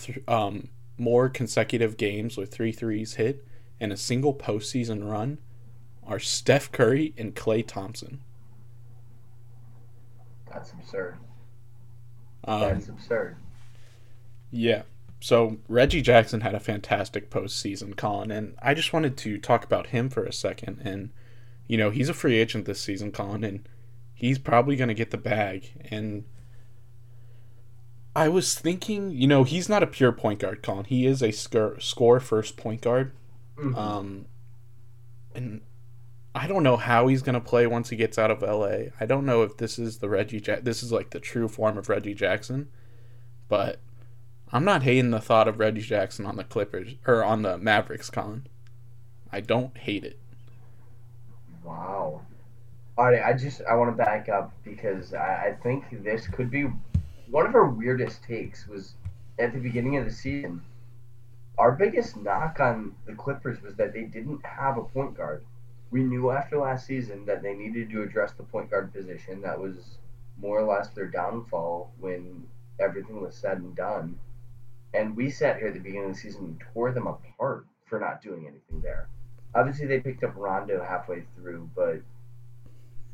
th- 0.00 0.26
um, 0.26 0.68
more 0.98 1.28
consecutive 1.28 1.96
games 1.96 2.36
with 2.36 2.52
three 2.52 2.72
threes 2.72 3.14
hit 3.14 3.46
in 3.80 3.92
a 3.92 3.96
single 3.96 4.34
postseason 4.34 5.08
run 5.08 5.38
are 6.06 6.18
Steph 6.18 6.72
Curry 6.72 7.14
and 7.16 7.34
Klay 7.34 7.66
Thompson. 7.66 8.20
That's 10.52 10.72
absurd. 10.72 11.18
Um, 12.44 12.60
That's 12.60 12.88
absurd. 12.88 13.36
Yeah. 14.50 14.82
So 15.20 15.58
Reggie 15.68 16.02
Jackson 16.02 16.40
had 16.40 16.54
a 16.54 16.60
fantastic 16.60 17.28
postseason, 17.28 17.96
Colin, 17.96 18.30
and 18.30 18.54
I 18.62 18.72
just 18.74 18.92
wanted 18.92 19.16
to 19.18 19.38
talk 19.38 19.64
about 19.64 19.88
him 19.88 20.08
for 20.08 20.24
a 20.24 20.32
second. 20.32 20.80
And 20.84 21.10
you 21.66 21.76
know, 21.76 21.90
he's 21.90 22.08
a 22.08 22.14
free 22.14 22.36
agent 22.36 22.64
this 22.64 22.80
season, 22.80 23.12
Colin, 23.12 23.44
and 23.44 23.68
he's 24.14 24.38
probably 24.38 24.76
going 24.76 24.88
to 24.88 24.94
get 24.94 25.10
the 25.10 25.18
bag. 25.18 25.70
And 25.90 26.24
I 28.18 28.26
was 28.26 28.58
thinking, 28.58 29.12
you 29.12 29.28
know, 29.28 29.44
he's 29.44 29.68
not 29.68 29.84
a 29.84 29.86
pure 29.86 30.10
point 30.10 30.40
guard, 30.40 30.60
Colin. 30.60 30.86
He 30.86 31.06
is 31.06 31.22
a 31.22 31.30
score, 31.30 31.78
score 31.78 32.18
first 32.18 32.56
point 32.56 32.80
guard. 32.80 33.12
Mm-hmm. 33.56 33.76
Um, 33.76 34.24
and 35.36 35.60
I 36.34 36.48
don't 36.48 36.64
know 36.64 36.76
how 36.76 37.06
he's 37.06 37.22
going 37.22 37.34
to 37.34 37.40
play 37.40 37.68
once 37.68 37.90
he 37.90 37.96
gets 37.96 38.18
out 38.18 38.32
of 38.32 38.42
LA. 38.42 38.90
I 38.98 39.06
don't 39.06 39.24
know 39.24 39.44
if 39.44 39.56
this 39.58 39.78
is 39.78 39.98
the 39.98 40.08
Reggie 40.08 40.42
ja- 40.44 40.58
this 40.60 40.82
is 40.82 40.90
like 40.90 41.10
the 41.10 41.20
true 41.20 41.46
form 41.46 41.78
of 41.78 41.88
Reggie 41.88 42.12
Jackson, 42.12 42.68
but 43.46 43.78
I'm 44.50 44.64
not 44.64 44.82
hating 44.82 45.12
the 45.12 45.20
thought 45.20 45.46
of 45.46 45.60
Reggie 45.60 45.82
Jackson 45.82 46.26
on 46.26 46.34
the 46.34 46.44
Clippers 46.44 46.96
or 47.06 47.22
on 47.22 47.42
the 47.42 47.56
Mavericks, 47.56 48.10
Colin. 48.10 48.48
I 49.30 49.40
don't 49.40 49.78
hate 49.78 50.02
it. 50.02 50.18
Wow. 51.62 52.22
All 52.96 53.04
right, 53.04 53.22
I 53.24 53.32
just 53.32 53.62
I 53.70 53.76
want 53.76 53.96
to 53.96 54.04
back 54.04 54.28
up 54.28 54.52
because 54.64 55.14
I, 55.14 55.50
I 55.50 55.56
think 55.62 56.02
this 56.02 56.26
could 56.26 56.50
be 56.50 56.66
one 57.30 57.46
of 57.46 57.54
our 57.54 57.68
weirdest 57.68 58.22
takes 58.22 58.66
was 58.66 58.94
at 59.38 59.52
the 59.52 59.60
beginning 59.60 59.96
of 59.96 60.04
the 60.04 60.10
season. 60.10 60.62
Our 61.58 61.72
biggest 61.72 62.16
knock 62.16 62.60
on 62.60 62.94
the 63.06 63.14
Clippers 63.14 63.60
was 63.62 63.74
that 63.76 63.92
they 63.92 64.02
didn't 64.02 64.44
have 64.44 64.78
a 64.78 64.84
point 64.84 65.16
guard 65.16 65.44
we 65.90 66.02
knew 66.02 66.30
after 66.30 66.58
last 66.58 66.86
season 66.86 67.24
that 67.26 67.42
they 67.42 67.54
needed 67.54 67.90
to 67.90 68.02
address 68.02 68.32
the 68.32 68.42
point 68.42 68.70
guard 68.70 68.92
position. 68.92 69.40
That 69.40 69.58
was 69.58 69.98
more 70.40 70.60
or 70.60 70.66
less 70.66 70.88
their 70.90 71.06
downfall 71.06 71.92
when 71.98 72.46
everything 72.78 73.20
was 73.20 73.34
said 73.34 73.58
and 73.58 73.74
done. 73.74 74.18
And 74.94 75.16
we 75.16 75.30
sat 75.30 75.58
here 75.58 75.68
at 75.68 75.74
the 75.74 75.80
beginning 75.80 76.10
of 76.10 76.14
the 76.14 76.20
season 76.20 76.44
and 76.44 76.64
tore 76.72 76.92
them 76.92 77.06
apart 77.06 77.66
for 77.86 77.98
not 77.98 78.22
doing 78.22 78.46
anything 78.46 78.80
there. 78.82 79.08
Obviously, 79.54 79.86
they 79.86 80.00
picked 80.00 80.24
up 80.24 80.34
Rondo 80.36 80.82
halfway 80.82 81.22
through, 81.34 81.70
but 81.74 82.00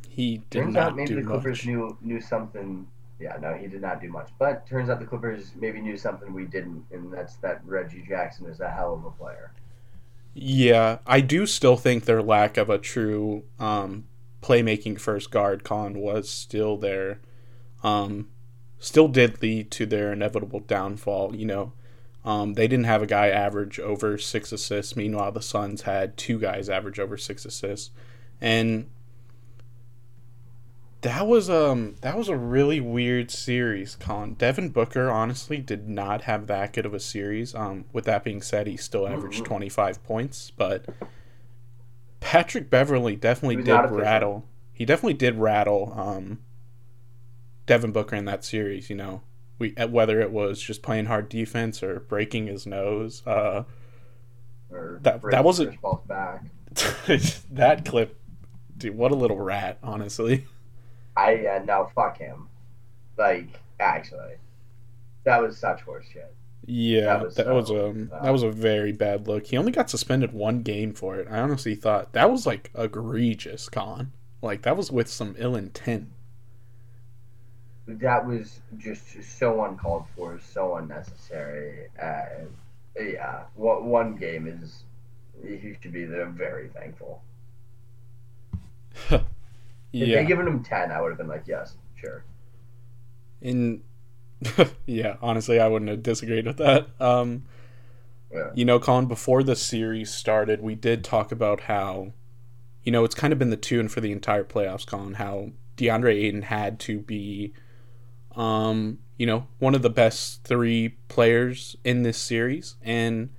he 0.08 0.38
did 0.50 0.62
turns 0.62 0.76
out 0.76 0.96
maybe 0.96 1.14
the 1.14 1.22
Clippers 1.22 1.60
much. 1.60 1.66
knew 1.66 1.96
knew 2.00 2.20
something. 2.20 2.86
Yeah, 3.18 3.36
no, 3.40 3.54
he 3.54 3.68
did 3.68 3.80
not 3.80 4.00
do 4.00 4.08
much. 4.08 4.30
But 4.38 4.66
turns 4.66 4.90
out 4.90 4.98
the 4.98 5.06
Clippers 5.06 5.52
maybe 5.54 5.80
knew 5.80 5.96
something 5.96 6.32
we 6.32 6.46
didn't, 6.46 6.84
and 6.90 7.12
that's 7.12 7.36
that 7.36 7.60
Reggie 7.64 8.04
Jackson 8.06 8.46
is 8.46 8.60
a 8.60 8.68
hell 8.68 8.94
of 8.94 9.04
a 9.04 9.10
player. 9.10 9.52
Yeah, 10.34 10.98
I 11.06 11.20
do 11.20 11.46
still 11.46 11.76
think 11.76 12.04
their 12.04 12.22
lack 12.22 12.56
of 12.56 12.68
a 12.68 12.78
true 12.78 13.44
um, 13.60 14.04
playmaking 14.42 15.00
first 15.00 15.30
guard 15.30 15.62
con 15.62 15.98
was 15.98 16.28
still 16.28 16.76
there. 16.76 17.20
Um, 17.84 18.30
still 18.80 19.06
did 19.06 19.40
lead 19.40 19.70
to 19.72 19.86
their 19.86 20.12
inevitable 20.12 20.60
downfall. 20.60 21.36
You 21.36 21.46
know, 21.46 21.72
um, 22.24 22.54
they 22.54 22.66
didn't 22.66 22.86
have 22.86 23.02
a 23.02 23.06
guy 23.06 23.28
average 23.28 23.78
over 23.78 24.18
six 24.18 24.50
assists. 24.50 24.96
Meanwhile, 24.96 25.32
the 25.32 25.42
Suns 25.42 25.82
had 25.82 26.16
two 26.16 26.40
guys 26.40 26.68
average 26.68 26.98
over 26.98 27.16
six 27.16 27.44
assists, 27.44 27.90
and 28.40 28.90
that 31.04 31.26
was 31.26 31.50
um 31.50 31.96
that 32.00 32.16
was 32.16 32.30
a 32.30 32.36
really 32.36 32.80
weird 32.80 33.30
series, 33.30 33.94
Colin. 33.94 34.34
Devin 34.34 34.70
Booker 34.70 35.10
honestly 35.10 35.58
did 35.58 35.86
not 35.86 36.22
have 36.22 36.46
that 36.46 36.72
good 36.72 36.86
of 36.86 36.94
a 36.94 37.00
series. 37.00 37.54
Um, 37.54 37.84
with 37.92 38.06
that 38.06 38.24
being 38.24 38.40
said, 38.40 38.66
he 38.66 38.78
still 38.78 39.06
averaged 39.06 39.44
twenty 39.44 39.68
five 39.68 40.02
points, 40.02 40.50
but 40.50 40.86
Patrick 42.20 42.70
Beverley 42.70 43.16
definitely 43.16 43.62
did 43.62 43.90
rattle. 43.90 44.46
He 44.72 44.86
definitely 44.86 45.14
did 45.14 45.36
rattle 45.36 45.92
um 45.94 46.38
Devin 47.66 47.92
Booker 47.92 48.16
in 48.16 48.24
that 48.24 48.42
series. 48.42 48.88
You 48.88 48.96
know, 48.96 49.20
we 49.58 49.74
whether 49.86 50.22
it 50.22 50.30
was 50.30 50.58
just 50.58 50.82
playing 50.82 51.04
hard 51.04 51.28
defense 51.28 51.82
or 51.82 52.00
breaking 52.00 52.46
his 52.46 52.66
nose. 52.66 53.22
Uh, 53.26 53.64
or 54.70 55.00
that 55.02 55.20
that 55.30 55.44
wasn't 55.44 55.78
back. 56.08 56.44
that 57.50 57.84
clip, 57.84 58.18
dude. 58.78 58.96
What 58.96 59.12
a 59.12 59.16
little 59.16 59.38
rat, 59.38 59.78
honestly. 59.82 60.46
I 61.16 61.46
uh, 61.46 61.64
no 61.64 61.90
fuck 61.94 62.18
him. 62.18 62.48
Like 63.16 63.60
actually, 63.80 64.34
that 65.24 65.42
was 65.42 65.56
such 65.56 65.84
horseshit. 65.84 66.26
Yeah, 66.66 67.04
that 67.04 67.24
was, 67.24 67.34
that 67.34 67.46
so, 67.46 67.54
was 67.54 67.70
a 67.70 67.86
um, 67.88 68.10
that 68.22 68.32
was 68.32 68.42
a 68.42 68.50
very 68.50 68.92
bad 68.92 69.28
look. 69.28 69.46
He 69.46 69.56
only 69.56 69.72
got 69.72 69.90
suspended 69.90 70.32
one 70.32 70.62
game 70.62 70.92
for 70.94 71.16
it. 71.16 71.28
I 71.30 71.38
honestly 71.38 71.74
thought 71.74 72.12
that 72.14 72.30
was 72.30 72.46
like 72.46 72.70
egregious, 72.74 73.68
Con. 73.68 74.12
Like 74.40 74.62
that 74.62 74.76
was 74.76 74.90
with 74.90 75.08
some 75.08 75.34
ill 75.38 75.56
intent. 75.56 76.08
That 77.86 78.26
was 78.26 78.60
just 78.78 79.22
so 79.38 79.62
uncalled 79.64 80.06
for, 80.16 80.40
so 80.40 80.76
unnecessary. 80.76 81.88
Uh, 82.02 82.46
yeah, 82.98 83.42
one 83.54 84.16
game 84.16 84.46
is 84.46 84.84
he 85.42 85.76
should 85.80 85.92
be 85.92 86.06
there 86.06 86.26
very 86.26 86.68
thankful. 86.68 87.22
If 90.02 90.08
yeah. 90.08 90.16
they 90.16 90.26
given 90.26 90.46
him 90.46 90.62
ten, 90.62 90.90
I 90.90 91.00
would 91.00 91.10
have 91.10 91.18
been 91.18 91.28
like, 91.28 91.44
yes, 91.46 91.76
sure. 91.94 92.24
In 93.40 93.82
yeah, 94.86 95.16
honestly, 95.22 95.60
I 95.60 95.68
wouldn't 95.68 95.90
have 95.90 96.02
disagreed 96.02 96.46
with 96.46 96.58
that. 96.58 96.88
Um, 97.00 97.44
yeah. 98.32 98.50
You 98.54 98.64
know, 98.64 98.80
Colin, 98.80 99.06
before 99.06 99.42
the 99.42 99.56
series 99.56 100.12
started, 100.12 100.60
we 100.60 100.74
did 100.74 101.04
talk 101.04 101.30
about 101.30 101.62
how, 101.62 102.12
you 102.82 102.92
know, 102.92 103.04
it's 103.04 103.14
kind 103.14 103.32
of 103.32 103.38
been 103.38 103.50
the 103.50 103.56
tune 103.56 103.88
for 103.88 104.00
the 104.00 104.12
entire 104.12 104.44
playoffs, 104.44 104.86
Colin, 104.86 105.14
how 105.14 105.50
DeAndre 105.76 106.14
Ayton 106.14 106.42
had 106.42 106.80
to 106.80 106.98
be, 106.98 107.52
um, 108.34 108.98
you 109.16 109.26
know, 109.26 109.46
one 109.58 109.74
of 109.74 109.82
the 109.82 109.90
best 109.90 110.42
three 110.44 110.96
players 111.08 111.76
in 111.84 112.02
this 112.02 112.18
series. 112.18 112.74
And 112.82 113.30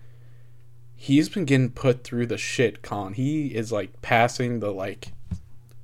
he's 0.95 1.27
been 1.27 1.45
getting 1.45 1.71
put 1.71 2.03
through 2.03 2.27
the 2.27 2.37
shit, 2.37 2.81
Colin. 2.81 3.13
He 3.13 3.47
is 3.47 3.71
like 3.71 4.01
passing 4.01 4.59
the, 4.59 4.71
like, 4.71 5.11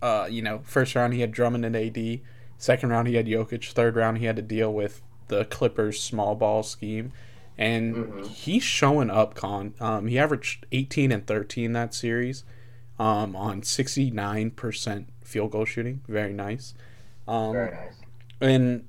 uh, 0.01 0.27
you 0.29 0.41
know, 0.41 0.61
first 0.63 0.95
round 0.95 1.13
he 1.13 1.21
had 1.21 1.31
Drummond 1.31 1.65
and 1.65 1.75
AD. 1.75 2.21
Second 2.57 2.89
round 2.89 3.07
he 3.07 3.15
had 3.15 3.27
Jokic. 3.27 3.71
Third 3.71 3.95
round 3.95 4.17
he 4.17 4.25
had 4.25 4.35
to 4.35 4.41
deal 4.41 4.73
with 4.73 5.01
the 5.27 5.45
Clippers 5.45 5.99
small 5.99 6.35
ball 6.35 6.63
scheme, 6.63 7.11
and 7.57 7.95
mm-hmm. 7.95 8.23
he's 8.23 8.63
showing 8.63 9.09
up. 9.09 9.35
Con, 9.35 9.73
um, 9.79 10.07
he 10.07 10.17
averaged 10.17 10.65
18 10.71 11.11
and 11.11 11.25
13 11.25 11.73
that 11.73 11.93
series, 11.93 12.43
um, 12.99 13.35
on 13.35 13.63
69 13.63 14.51
percent 14.51 15.07
field 15.23 15.51
goal 15.51 15.65
shooting. 15.65 16.01
Very 16.07 16.33
nice. 16.33 16.73
Um, 17.27 17.53
Very 17.53 17.71
nice. 17.71 17.93
And 18.41 18.85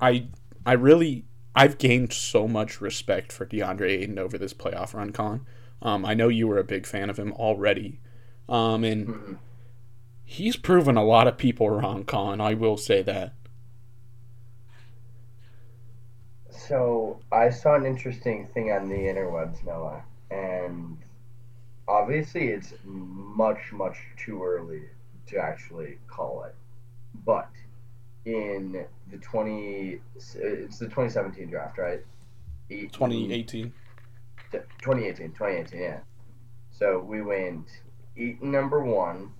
I, 0.00 0.26
I 0.66 0.74
really, 0.74 1.24
I've 1.54 1.78
gained 1.78 2.12
so 2.12 2.46
much 2.46 2.80
respect 2.80 3.32
for 3.32 3.46
DeAndre 3.46 3.88
Ayton 3.88 4.18
over 4.18 4.36
this 4.36 4.52
playoff 4.52 4.92
run. 4.94 5.12
Con, 5.12 5.46
um, 5.80 6.04
I 6.04 6.12
know 6.12 6.28
you 6.28 6.46
were 6.46 6.58
a 6.58 6.64
big 6.64 6.86
fan 6.86 7.08
of 7.08 7.18
him 7.18 7.32
already, 7.32 8.00
um, 8.48 8.84
and. 8.84 9.06
Mm-hmm 9.06 9.32
he's 10.32 10.56
proven 10.56 10.96
a 10.96 11.04
lot 11.04 11.28
of 11.28 11.36
people 11.36 11.68
wrong, 11.68 12.04
Con. 12.04 12.40
I 12.40 12.54
will 12.54 12.78
say 12.78 13.02
that. 13.02 13.34
So 16.50 17.20
I 17.30 17.50
saw 17.50 17.74
an 17.74 17.84
interesting 17.84 18.48
thing 18.54 18.72
on 18.72 18.88
the 18.88 18.96
interwebs, 18.96 19.62
Noah, 19.64 20.02
and 20.30 20.96
obviously 21.86 22.48
it's 22.48 22.72
much, 22.84 23.72
much 23.72 23.98
too 24.16 24.42
early 24.42 24.82
to 25.26 25.38
actually 25.38 25.98
call 26.06 26.44
it. 26.44 26.54
But 27.26 27.50
in 28.24 28.86
the 29.10 29.18
twenty, 29.18 30.00
it's 30.14 30.78
the 30.78 30.88
twenty 30.88 31.10
seventeen 31.10 31.50
draft, 31.50 31.76
right? 31.76 32.00
2018. 32.70 33.70
2018, 34.50 35.32
2018, 35.32 35.80
yeah. 35.80 35.98
So 36.70 37.00
we 37.00 37.20
went 37.20 37.66
Ayton 38.16 38.50
number 38.50 38.82
one, 38.82 39.30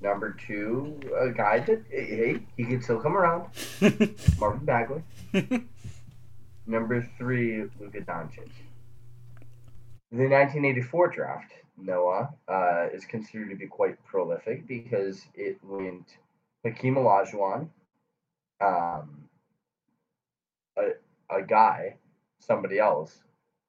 Number 0.00 0.36
two, 0.46 1.00
a 1.18 1.30
guy 1.30 1.60
that 1.60 1.82
hey, 1.90 2.40
he 2.56 2.64
can 2.64 2.82
still 2.82 3.00
come 3.00 3.16
around. 3.16 3.48
Marvin 4.38 4.64
Bagley. 4.64 5.02
Number 6.66 7.08
three, 7.16 7.62
Luka 7.80 8.00
Doncic. 8.00 8.50
The 10.12 10.28
1984 10.28 11.08
draft, 11.08 11.52
Noah, 11.78 12.30
uh, 12.48 12.86
is 12.92 13.04
considered 13.04 13.50
to 13.50 13.56
be 13.56 13.66
quite 13.66 14.02
prolific 14.04 14.66
because 14.66 15.24
it 15.34 15.58
went 15.62 16.18
Hakeem 16.64 16.96
Olajuwon, 16.96 17.68
um, 18.60 19.28
a, 20.76 20.90
a 21.30 21.42
guy, 21.42 21.96
somebody 22.38 22.78
else, 22.78 23.22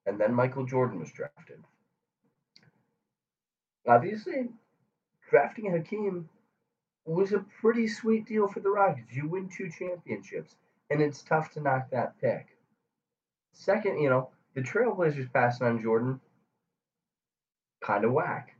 and 0.06 0.20
then 0.20 0.34
Michael 0.34 0.64
Jordan 0.64 1.00
was 1.00 1.10
drafted. 1.12 1.62
Obviously, 3.86 4.48
drafting 5.30 5.70
Hakeem 5.70 6.28
was 7.06 7.32
a 7.32 7.44
pretty 7.60 7.88
sweet 7.88 8.26
deal 8.26 8.48
for 8.48 8.60
the 8.60 8.70
Rockets. 8.70 9.12
You 9.12 9.28
win 9.28 9.48
two 9.48 9.70
championships, 9.70 10.56
and 10.90 11.00
it's 11.00 11.22
tough 11.22 11.52
to 11.52 11.60
knock 11.60 11.90
that 11.90 12.20
pick. 12.20 12.46
Second, 13.54 14.00
you 14.00 14.10
know, 14.10 14.28
the 14.54 14.60
Trailblazers 14.60 15.32
passing 15.32 15.66
on 15.66 15.82
Jordan, 15.82 16.20
kind 17.82 18.04
of 18.04 18.12
whack. 18.12 18.54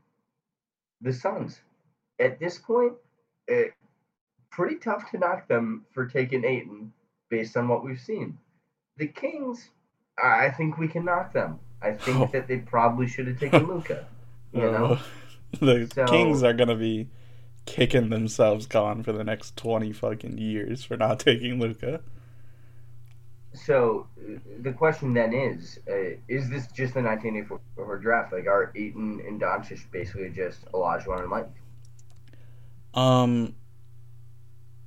The 1.01 1.13
Suns, 1.13 1.61
at 2.19 2.39
this 2.39 2.57
point, 2.57 2.93
it, 3.47 3.73
pretty 4.51 4.75
tough 4.75 5.09
to 5.11 5.17
knock 5.17 5.47
them 5.47 5.85
for 5.93 6.05
taking 6.05 6.43
Ayton 6.43 6.91
based 7.29 7.55
on 7.55 7.67
what 7.67 7.85
we've 7.85 7.99
seen. 7.99 8.37
The 8.97 9.07
Kings, 9.07 9.69
I 10.21 10.49
think 10.49 10.77
we 10.77 10.87
can 10.87 11.05
knock 11.05 11.31
them. 11.31 11.59
I 11.81 11.93
think 11.93 12.19
oh. 12.19 12.29
that 12.33 12.47
they 12.47 12.57
probably 12.57 13.07
should 13.07 13.27
have 13.27 13.39
taken 13.39 13.67
Luka. 13.67 14.05
You 14.51 14.61
know, 14.61 14.97
oh. 14.99 15.05
the 15.59 15.89
so, 15.93 16.05
Kings 16.05 16.43
are 16.43 16.53
gonna 16.53 16.75
be 16.75 17.09
kicking 17.65 18.09
themselves 18.09 18.65
gone 18.65 19.03
for 19.03 19.11
the 19.11 19.23
next 19.23 19.55
twenty 19.57 19.91
fucking 19.91 20.37
years 20.37 20.83
for 20.83 20.97
not 20.97 21.19
taking 21.19 21.59
Luka. 21.59 22.01
So 23.53 24.07
the 24.61 24.71
question 24.71 25.13
then 25.13 25.33
is: 25.33 25.79
uh, 25.89 26.17
Is 26.27 26.49
this 26.49 26.67
just 26.67 26.93
the 26.93 27.01
1984 27.01 27.97
draft? 27.97 28.31
Like, 28.31 28.45
are 28.45 28.71
Ayton 28.75 29.21
and 29.25 29.41
Doncic 29.41 29.89
basically 29.91 30.29
just 30.29 30.65
Olajuwon 30.71 31.21
and 31.21 31.29
Mike? 31.29 31.49
Um, 32.93 33.55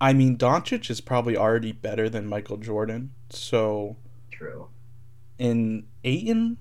I 0.01 0.13
mean, 0.13 0.37
Doncic 0.37 0.91
is 0.91 1.01
probably 1.01 1.37
already 1.37 1.73
better 1.73 2.09
than 2.09 2.27
Michael 2.27 2.57
Jordan. 2.57 3.13
So 3.31 3.97
true. 4.31 4.69
In 5.39 5.87
Ayton, 6.05 6.59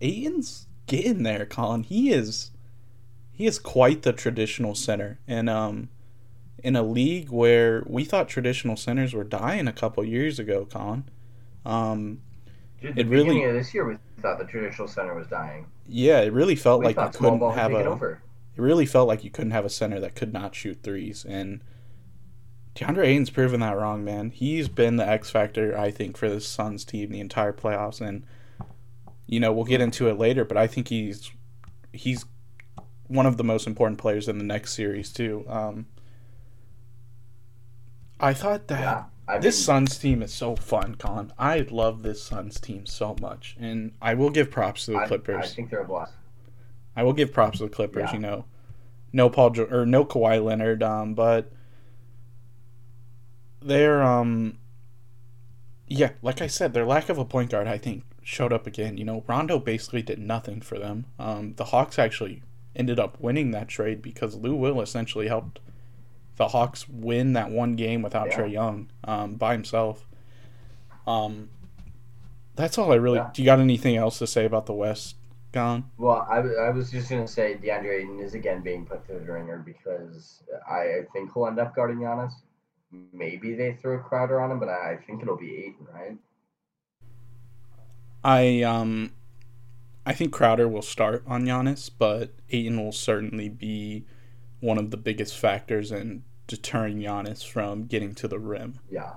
Ayton's 0.00 0.66
getting 0.86 1.22
there, 1.22 1.46
Colin. 1.46 1.82
He 1.82 2.10
is 2.10 2.50
he 3.38 3.46
is 3.46 3.60
quite 3.60 4.02
the 4.02 4.12
traditional 4.12 4.74
center, 4.74 5.20
and 5.28 5.48
um, 5.48 5.90
in 6.64 6.74
a 6.74 6.82
league 6.82 7.30
where 7.30 7.84
we 7.86 8.04
thought 8.04 8.28
traditional 8.28 8.76
centers 8.76 9.14
were 9.14 9.22
dying 9.22 9.68
a 9.68 9.72
couple 9.72 10.04
years 10.04 10.40
ago, 10.40 10.66
Colin. 10.66 11.04
Um, 11.64 12.20
Dude, 12.82 12.98
it 12.98 13.06
really 13.06 13.44
of 13.44 13.54
this 13.54 13.72
year 13.72 13.86
we 13.86 13.96
thought 14.20 14.40
the 14.40 14.44
traditional 14.44 14.88
center 14.88 15.14
was 15.14 15.28
dying. 15.28 15.66
Yeah, 15.86 16.20
it 16.22 16.32
really 16.32 16.56
felt 16.56 16.80
we 16.80 16.86
like 16.86 16.96
you 16.96 17.16
couldn't 17.16 17.52
have 17.52 17.72
a. 17.72 17.84
Over. 17.84 18.20
It 18.56 18.60
really 18.60 18.86
felt 18.86 19.06
like 19.06 19.22
you 19.22 19.30
couldn't 19.30 19.52
have 19.52 19.64
a 19.64 19.70
center 19.70 20.00
that 20.00 20.16
could 20.16 20.32
not 20.32 20.56
shoot 20.56 20.82
threes, 20.82 21.24
and 21.24 21.62
DeAndre 22.74 23.06
Ayton's 23.06 23.30
proven 23.30 23.60
that 23.60 23.76
wrong, 23.76 24.04
man. 24.04 24.30
He's 24.30 24.66
been 24.68 24.96
the 24.96 25.08
X 25.08 25.30
factor, 25.30 25.78
I 25.78 25.92
think, 25.92 26.16
for 26.16 26.28
the 26.28 26.40
Suns 26.40 26.84
team 26.84 27.10
the 27.10 27.20
entire 27.20 27.52
playoffs, 27.52 28.00
and 28.00 28.26
you 29.28 29.38
know 29.38 29.52
we'll 29.52 29.64
get 29.64 29.80
into 29.80 30.08
it 30.08 30.18
later, 30.18 30.44
but 30.44 30.56
I 30.56 30.66
think 30.66 30.88
he's 30.88 31.30
he's 31.92 32.24
one 33.08 33.26
of 33.26 33.36
the 33.36 33.44
most 33.44 33.66
important 33.66 33.98
players 33.98 34.28
in 34.28 34.38
the 34.38 34.44
next 34.44 34.74
series 34.74 35.12
too. 35.12 35.44
Um, 35.48 35.86
I 38.20 38.34
thought 38.34 38.68
that 38.68 38.80
yeah, 38.80 39.04
I 39.26 39.38
this 39.38 39.56
mean, 39.56 39.64
Suns 39.64 39.98
team 39.98 40.22
is 40.22 40.32
so 40.32 40.56
fun, 40.56 40.94
Colin. 40.96 41.32
I 41.38 41.66
love 41.70 42.02
this 42.02 42.22
Suns 42.22 42.60
team 42.60 42.86
so 42.86 43.16
much, 43.20 43.56
and 43.58 43.92
I 44.00 44.14
will 44.14 44.30
give 44.30 44.50
props 44.50 44.86
to 44.86 44.92
the 44.92 45.04
Clippers. 45.06 45.44
I 45.44 45.48
think 45.48 45.70
they're 45.70 45.80
a 45.80 45.84
blast. 45.86 46.12
I 46.94 47.02
will 47.02 47.12
give 47.12 47.32
props 47.32 47.58
to 47.58 47.64
the 47.64 47.70
Clippers. 47.70 48.08
Yeah. 48.08 48.14
You 48.14 48.18
know, 48.20 48.44
no 49.12 49.30
Paul 49.30 49.58
or 49.60 49.86
no 49.86 50.04
Kawhi 50.04 50.42
Leonard, 50.44 50.82
um, 50.82 51.14
but 51.14 51.50
they're 53.62 54.02
um, 54.02 54.58
yeah, 55.86 56.10
like 56.22 56.42
I 56.42 56.46
said, 56.46 56.74
their 56.74 56.84
lack 56.84 57.08
of 57.08 57.18
a 57.18 57.24
point 57.24 57.50
guard, 57.50 57.66
I 57.66 57.78
think, 57.78 58.04
showed 58.22 58.52
up 58.52 58.66
again. 58.66 58.98
You 58.98 59.04
know, 59.04 59.24
Rondo 59.26 59.58
basically 59.58 60.02
did 60.02 60.18
nothing 60.18 60.60
for 60.60 60.78
them. 60.78 61.06
Um, 61.18 61.54
the 61.54 61.64
Hawks 61.64 61.98
actually 61.98 62.42
ended 62.78 62.98
up 63.00 63.20
winning 63.20 63.50
that 63.50 63.68
trade 63.68 64.00
because 64.00 64.36
Lou 64.36 64.54
Will 64.54 64.80
essentially 64.80 65.28
helped 65.28 65.60
the 66.36 66.48
Hawks 66.48 66.88
win 66.88 67.32
that 67.34 67.50
one 67.50 67.74
game 67.74 68.00
without 68.00 68.28
yeah. 68.28 68.38
Trae 68.38 68.52
Young 68.52 68.90
um, 69.04 69.34
by 69.34 69.52
himself. 69.52 70.06
Um, 71.06 71.50
that's 72.54 72.78
all 72.78 72.92
I 72.92 72.96
really. 72.96 73.18
Yeah. 73.18 73.30
Do 73.34 73.42
you 73.42 73.46
got 73.46 73.60
anything 73.60 73.96
else 73.96 74.18
to 74.18 74.26
say 74.26 74.44
about 74.44 74.66
the 74.66 74.72
West, 74.72 75.16
Gone? 75.52 75.90
Well, 75.96 76.26
I, 76.30 76.38
I 76.38 76.70
was 76.70 76.90
just 76.90 77.10
gonna 77.10 77.26
say 77.26 77.58
DeAndre 77.60 78.02
Ayton 78.02 78.20
is 78.20 78.34
again 78.34 78.62
being 78.62 78.86
put 78.86 79.06
through 79.06 79.20
the 79.20 79.32
ringer 79.32 79.58
because 79.58 80.42
I 80.68 81.02
think 81.12 81.32
he'll 81.34 81.46
end 81.46 81.58
up 81.58 81.74
guarding 81.74 81.98
Giannis. 81.98 82.32
Maybe 83.12 83.54
they 83.54 83.74
throw 83.74 83.96
a 83.96 83.98
Crowder 83.98 84.40
on 84.40 84.50
him, 84.50 84.60
but 84.60 84.68
I 84.68 84.98
think 85.06 85.22
it'll 85.22 85.36
be 85.36 85.56
Ayton, 85.56 85.86
right? 85.92 86.16
I 88.24 88.62
um 88.62 89.12
I 90.08 90.14
think 90.14 90.32
Crowder 90.32 90.66
will 90.66 90.80
start 90.80 91.22
on 91.26 91.44
Giannis, 91.44 91.90
but 91.96 92.32
Ayton 92.48 92.82
will 92.82 92.92
certainly 92.92 93.50
be 93.50 94.06
one 94.60 94.78
of 94.78 94.90
the 94.90 94.96
biggest 94.96 95.36
factors 95.36 95.92
in 95.92 96.22
deterring 96.46 97.00
Giannis 97.00 97.46
from 97.46 97.84
getting 97.84 98.14
to 98.14 98.26
the 98.26 98.38
rim. 98.38 98.80
Yeah. 98.90 99.16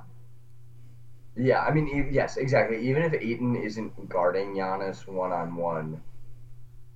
Yeah, 1.38 1.62
I 1.62 1.72
mean, 1.72 2.10
yes, 2.12 2.36
exactly. 2.36 2.86
Even 2.90 3.04
if 3.04 3.14
Ayton 3.14 3.56
isn't 3.56 4.10
guarding 4.10 4.54
Giannis 4.54 5.08
one 5.08 5.32
on 5.32 5.56
one, 5.56 6.02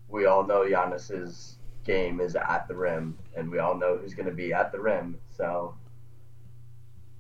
we 0.10 0.26
all 0.26 0.46
know 0.46 0.66
Giannis's 0.66 1.56
game 1.86 2.20
is 2.20 2.36
at 2.36 2.68
the 2.68 2.76
rim, 2.76 3.18
and 3.34 3.50
we 3.50 3.60
all 3.60 3.76
know 3.76 3.96
who's 3.96 4.14
going 4.14 4.28
to 4.28 4.36
be 4.36 4.52
at 4.52 4.74
the 4.74 4.80
rim. 4.82 5.18
So 5.30 5.74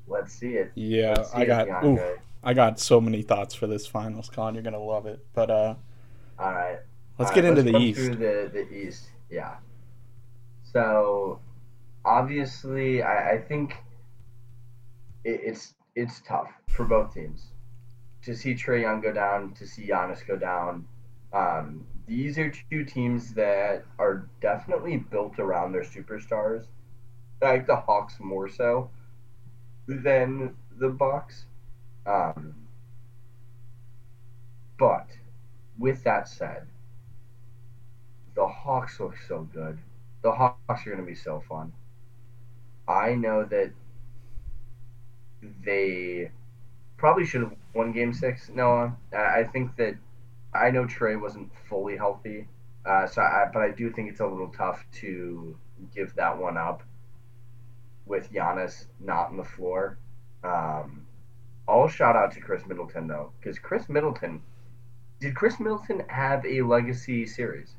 let's 0.07 0.33
see 0.33 0.55
it. 0.55 0.73
Yeah, 0.75 1.23
see 1.23 1.37
I 1.37 1.45
got. 1.45 1.85
Ooh, 1.85 2.01
I 2.43 2.53
got 2.53 2.81
so 2.81 2.99
many 2.99 3.21
thoughts 3.21 3.55
for 3.55 3.65
this 3.65 3.87
finals, 3.87 4.29
Con. 4.29 4.55
You're 4.55 4.63
gonna 4.63 4.77
love 4.77 5.05
it. 5.05 5.25
But 5.33 5.49
uh, 5.49 5.75
all 6.39 6.53
right. 6.53 6.79
Let's 7.17 7.31
All 7.31 7.35
get 7.35 7.43
right, 7.43 7.57
into 7.57 7.71
let's 7.71 7.77
the 7.77 7.83
East. 7.83 7.99
Through 7.99 8.15
the 8.15 8.49
the 8.51 8.73
East, 8.73 9.09
yeah. 9.29 9.55
So, 10.63 11.39
obviously, 12.03 13.01
I, 13.01 13.33
I 13.33 13.37
think 13.41 13.75
it, 15.23 15.39
it's 15.43 15.75
it's 15.95 16.21
tough 16.27 16.51
for 16.67 16.85
both 16.85 17.13
teams 17.13 17.51
to 18.23 18.35
see 18.35 18.53
Trae 18.53 18.81
Young 18.81 19.01
go 19.01 19.13
down, 19.13 19.53
to 19.53 19.67
see 19.67 19.87
Giannis 19.87 20.25
go 20.27 20.35
down. 20.35 20.85
Um, 21.31 21.85
these 22.07 22.37
are 22.37 22.51
two 22.69 22.83
teams 22.83 23.33
that 23.35 23.85
are 23.99 24.27
definitely 24.41 24.97
built 24.97 25.39
around 25.39 25.71
their 25.71 25.83
superstars. 25.83 26.65
Like 27.41 27.67
the 27.67 27.75
Hawks 27.75 28.15
more 28.19 28.49
so 28.49 28.89
than 29.87 30.55
the 30.79 30.89
Bucks. 30.89 31.45
Um, 32.05 32.55
but 34.77 35.07
with 35.77 36.03
that 36.03 36.27
said, 36.27 36.67
the 38.35 38.47
Hawks 38.47 38.99
look 38.99 39.15
so 39.27 39.47
good. 39.53 39.77
The 40.21 40.31
Hawks 40.31 40.85
are 40.85 40.89
going 40.89 40.97
to 40.97 41.05
be 41.05 41.15
so 41.15 41.41
fun. 41.47 41.71
I 42.87 43.15
know 43.15 43.45
that 43.45 43.71
they 45.63 46.31
probably 46.97 47.25
should 47.25 47.41
have 47.41 47.53
won 47.73 47.91
Game 47.91 48.13
Six. 48.13 48.49
Noah, 48.49 48.95
I 49.13 49.43
think 49.43 49.75
that 49.77 49.95
I 50.53 50.71
know 50.71 50.85
Trae 50.85 51.19
wasn't 51.19 51.51
fully 51.69 51.97
healthy, 51.97 52.47
uh, 52.85 53.07
so 53.07 53.21
I, 53.21 53.49
but 53.51 53.61
I 53.61 53.71
do 53.71 53.91
think 53.91 54.09
it's 54.09 54.19
a 54.19 54.27
little 54.27 54.49
tough 54.49 54.85
to 55.01 55.57
give 55.93 56.15
that 56.15 56.37
one 56.37 56.57
up 56.57 56.83
with 58.05 58.31
Giannis 58.31 58.85
not 58.99 59.29
on 59.29 59.37
the 59.37 59.43
floor. 59.43 59.97
Um, 60.43 61.05
all 61.67 61.87
shout 61.87 62.15
out 62.15 62.31
to 62.33 62.39
Khris 62.39 62.65
Middleton 62.67 63.07
though, 63.07 63.31
because 63.39 63.59
Khris 63.59 63.89
Middleton, 63.89 64.41
did 65.19 65.35
Khris 65.35 65.59
Middleton 65.59 66.03
have 66.07 66.45
a 66.45 66.61
legacy 66.61 67.25
series? 67.25 67.75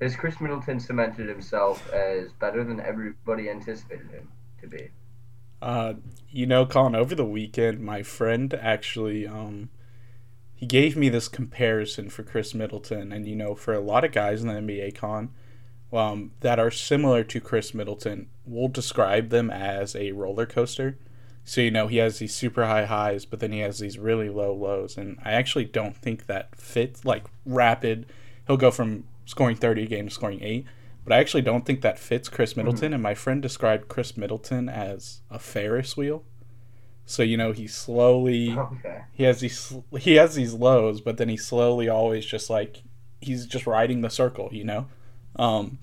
Has 0.00 0.16
Khris 0.16 0.40
Middleton 0.40 0.80
cemented 0.80 1.28
himself 1.28 1.88
as 1.92 2.32
better 2.32 2.64
than 2.64 2.80
everybody 2.80 3.48
anticipated 3.48 4.10
him 4.10 4.28
to 4.60 4.66
be? 4.66 4.88
Uh, 5.60 5.94
you 6.28 6.44
know, 6.44 6.66
Colin, 6.66 6.96
over 6.96 7.14
the 7.14 7.24
weekend, 7.24 7.80
my 7.80 8.02
friend 8.02 8.52
actually, 8.54 9.28
um, 9.28 9.70
he 10.54 10.66
gave 10.66 10.96
me 10.96 11.08
this 11.08 11.28
comparison 11.28 12.08
for 12.08 12.24
Khris 12.24 12.52
Middleton, 12.52 13.12
and 13.12 13.26
you 13.26 13.36
know, 13.36 13.54
for 13.54 13.72
a 13.72 13.80
lot 13.80 14.04
of 14.04 14.10
guys 14.10 14.42
in 14.42 14.48
the 14.48 14.54
NBA, 14.54 14.96
Con, 14.96 15.30
um, 15.92 16.32
that 16.40 16.58
are 16.58 16.70
similar 16.70 17.22
to 17.24 17.40
Khris 17.40 17.74
Middleton, 17.74 18.28
we'll 18.44 18.68
describe 18.68 19.28
them 19.28 19.50
as 19.50 19.94
a 19.94 20.12
roller 20.12 20.46
coaster. 20.46 20.98
So 21.44 21.60
you 21.60 21.70
know, 21.70 21.88
he 21.88 21.96
has 21.96 22.18
these 22.18 22.34
super 22.34 22.66
high 22.66 22.84
highs, 22.84 23.24
but 23.24 23.40
then 23.40 23.52
he 23.52 23.60
has 23.60 23.78
these 23.80 23.98
really 23.98 24.28
low 24.28 24.54
lows, 24.54 24.96
and 24.96 25.18
I 25.24 25.32
actually 25.32 25.64
don't 25.64 25.96
think 25.96 26.26
that 26.26 26.54
fits 26.56 27.04
like 27.04 27.24
rapid. 27.44 28.06
He'll 28.46 28.56
go 28.56 28.70
from 28.70 29.04
scoring 29.24 29.56
thirty 29.56 29.84
a 29.84 29.86
game 29.86 30.08
to 30.08 30.14
scoring 30.14 30.42
eight 30.42 30.66
but 31.04 31.12
I 31.12 31.18
actually 31.18 31.42
don't 31.42 31.66
think 31.66 31.80
that 31.82 31.98
fits 31.98 32.28
Khris 32.28 32.56
Middleton. 32.56 32.86
Mm-hmm. 32.86 32.94
And 32.94 33.02
my 33.02 33.14
friend 33.14 33.42
described 33.42 33.88
Khris 33.88 34.16
Middleton 34.16 34.68
as 34.68 35.22
a 35.30 35.38
Ferris 35.38 35.96
wheel. 35.96 36.24
So 37.04 37.22
you 37.24 37.36
know 37.36 37.50
he 37.50 37.66
slowly 37.66 38.56
okay. 38.56 39.02
he 39.12 39.24
has 39.24 39.40
these 39.40 39.74
he 39.98 40.14
has 40.14 40.36
these 40.36 40.54
lows, 40.54 41.00
but 41.00 41.16
then 41.16 41.28
he 41.28 41.36
slowly 41.36 41.88
always 41.88 42.24
just 42.24 42.48
like 42.48 42.82
he's 43.20 43.46
just 43.46 43.66
riding 43.66 44.02
the 44.02 44.10
circle, 44.10 44.48
you 44.52 44.64
know. 44.64 44.86
Um, 45.36 45.78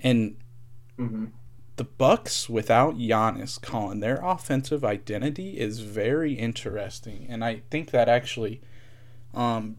and 0.00 0.36
mm-hmm. 0.98 1.26
The 1.76 1.84
Bucks 1.84 2.48
without 2.48 2.96
Giannis, 2.96 3.60
Colin, 3.60 4.00
their 4.00 4.18
offensive 4.22 4.84
identity 4.84 5.58
is 5.58 5.80
very 5.80 6.32
interesting, 6.32 7.26
and 7.28 7.44
I 7.44 7.62
think 7.70 7.90
that 7.90 8.08
actually 8.08 8.62
um, 9.34 9.76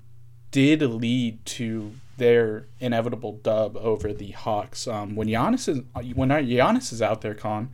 did 0.52 0.82
lead 0.84 1.44
to 1.46 1.94
their 2.18 2.68
inevitable 2.80 3.34
dub 3.34 3.78
over 3.78 4.14
the 4.14 4.32
Hawks. 4.32 4.88
Um, 4.88 5.16
when 5.16 5.28
Giannis 5.28 5.68
is 5.68 5.82
when 6.16 6.30
Giannis 6.30 6.94
is 6.94 7.02
out 7.02 7.22
there, 7.22 7.34
Con, 7.34 7.70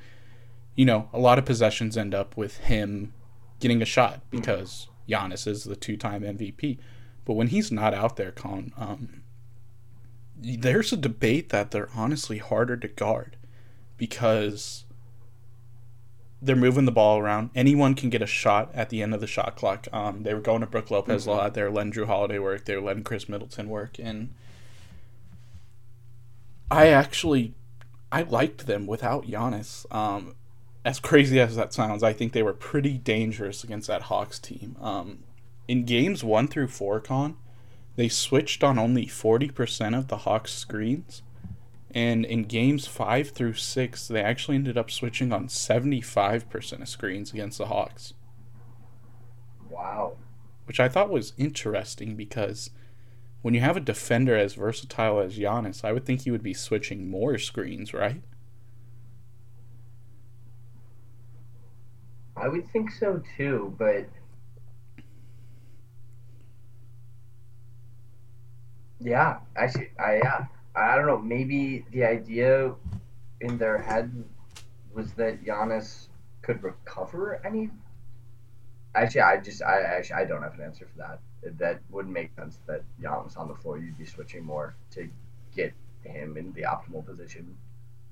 you 0.76 0.86
know, 0.86 1.10
a 1.12 1.20
lot 1.20 1.38
of 1.38 1.46
possessions 1.46 1.98
end 1.98 2.16
up 2.16 2.38
with 2.38 2.58
him 2.58 3.14
getting 3.60 3.82
a 3.82 3.86
shot 3.86 4.22
because 4.30 4.88
Giannis 5.08 5.48
is 5.48 5.66
the 5.66 5.76
two-time 5.76 6.22
MVP. 6.22 6.78
But 7.26 7.34
when 7.34 7.48
he's 7.48 7.72
not 7.72 7.94
out 7.94 8.16
there, 8.16 8.32
Con, 8.32 8.74
um, 8.78 9.24
there's 10.36 10.94
a 10.94 10.98
debate 10.98 11.50
that 11.50 11.72
they're 11.72 11.90
honestly 11.96 12.38
harder 12.38 12.76
to 12.78 12.88
guard 12.88 13.38
because 14.04 14.84
they're 16.42 16.58
moving 16.58 16.84
the 16.84 16.92
ball 16.92 17.20
around. 17.20 17.52
Anyone 17.56 17.96
can 17.96 18.10
get 18.10 18.22
a 18.22 18.26
shot 18.26 18.70
at 18.74 18.90
the 18.90 19.02
end 19.02 19.14
of 19.14 19.22
the 19.22 19.28
shot 19.28 19.56
clock. 19.56 19.88
Um, 19.94 20.24
they 20.24 20.34
were 20.34 20.42
going 20.42 20.60
to 20.60 20.68
Brook 20.68 20.92
Lopez 20.92 21.22
mm-hmm. 21.22 21.30
a 21.30 21.34
lot. 21.34 21.54
They 21.54 21.64
were 21.64 21.72
letting 21.72 21.94
Jrue 21.94 22.06
Holiday 22.06 22.38
work. 22.38 22.66
They 22.66 22.76
were 22.76 22.82
letting 22.82 23.06
Khris 23.06 23.30
Middleton 23.30 23.70
work. 23.70 23.98
And 24.00 24.34
I 26.70 26.88
actually, 26.88 27.54
I 28.12 28.24
liked 28.24 28.68
them 28.68 28.88
without 28.88 29.26
Giannis. 29.26 29.86
Um, 29.90 30.36
as 30.84 31.00
crazy 31.00 31.40
as 31.40 31.56
that 31.56 31.72
sounds, 31.72 32.04
I 32.04 32.12
think 32.12 32.34
they 32.34 32.44
were 32.44 32.52
pretty 32.52 32.98
dangerous 32.98 33.64
against 33.64 33.88
that 33.88 34.02
Hawks 34.04 34.38
team. 34.38 34.76
Um, 34.82 35.24
in 35.70 35.86
games 35.86 36.26
one 36.26 36.50
through 36.50 36.68
four, 36.68 37.00
con, 37.00 37.38
they 37.96 38.10
switched 38.10 38.66
on 38.66 38.78
only 38.78 39.06
40% 39.06 39.98
of 39.98 40.10
the 40.10 40.18
Hawks 40.18 40.54
screens 40.54 41.22
and 41.94 42.26
in 42.26 42.44
games 42.44 42.88
five 42.88 43.30
through 43.30 43.54
six, 43.54 44.08
they 44.08 44.22
actually 44.22 44.56
ended 44.56 44.78
up 44.78 44.90
switching 44.90 45.32
on 45.32 45.48
75% 45.48 46.82
of 46.82 46.90
screens 46.90 47.32
against 47.32 47.60
the 47.60 47.68
Hawks. 47.68 48.14
Wow. 49.70 50.18
Which 50.66 50.80
I 50.80 50.90
thought 50.90 51.10
was 51.10 51.34
interesting 51.38 52.16
because 52.16 52.72
when 53.44 53.54
you 53.54 53.60
have 53.60 53.78
a 53.78 53.82
defender 53.82 54.36
as 54.36 54.56
versatile 54.56 55.20
as 55.20 55.38
Giannis, 55.38 55.84
I 55.84 55.92
would 55.92 56.06
think 56.06 56.26
you 56.26 56.32
would 56.32 56.42
be 56.42 56.54
switching 56.54 57.10
more 57.10 57.38
screens, 57.38 57.94
right? 57.94 58.24
I 62.36 62.48
would 62.48 62.72
think 62.72 62.90
so 62.92 63.22
too, 63.38 63.76
but 63.78 64.08
yeah, 69.00 69.38
actually, 69.56 69.92
I 70.00 70.16
yeah, 70.16 70.46
I 70.76 70.96
don't 70.96 71.06
know. 71.06 71.20
Maybe 71.20 71.86
the 71.92 72.04
idea 72.04 72.74
in 73.42 73.58
their 73.58 73.78
head 73.78 74.12
was 74.94 75.14
that 75.14 75.44
Giannis 75.44 76.08
could 76.42 76.64
recover 76.64 77.42
any. 77.46 77.70
Actually, 78.96 79.22
I 79.22 79.38
just 79.38 79.62
I 79.62 79.82
actually 79.82 80.16
I 80.16 80.26
don't 80.26 80.42
have 80.42 80.56
an 80.56 80.62
answer 80.62 80.88
for 80.92 80.98
that. 81.00 81.20
That 81.60 81.82
wouldn't 81.90 82.14
make 82.14 82.34
sense. 82.36 82.60
That 82.68 82.84
Giannis 83.02 83.38
on 83.38 83.48
the 83.48 83.56
floor, 83.56 83.78
you'd 83.78 83.98
be 83.98 84.06
switching 84.06 84.44
more 84.44 84.76
to 84.92 85.10
get 85.56 85.74
him 86.04 86.38
in 86.38 86.54
the 86.54 86.62
optimal 86.62 87.06
position. 87.06 87.56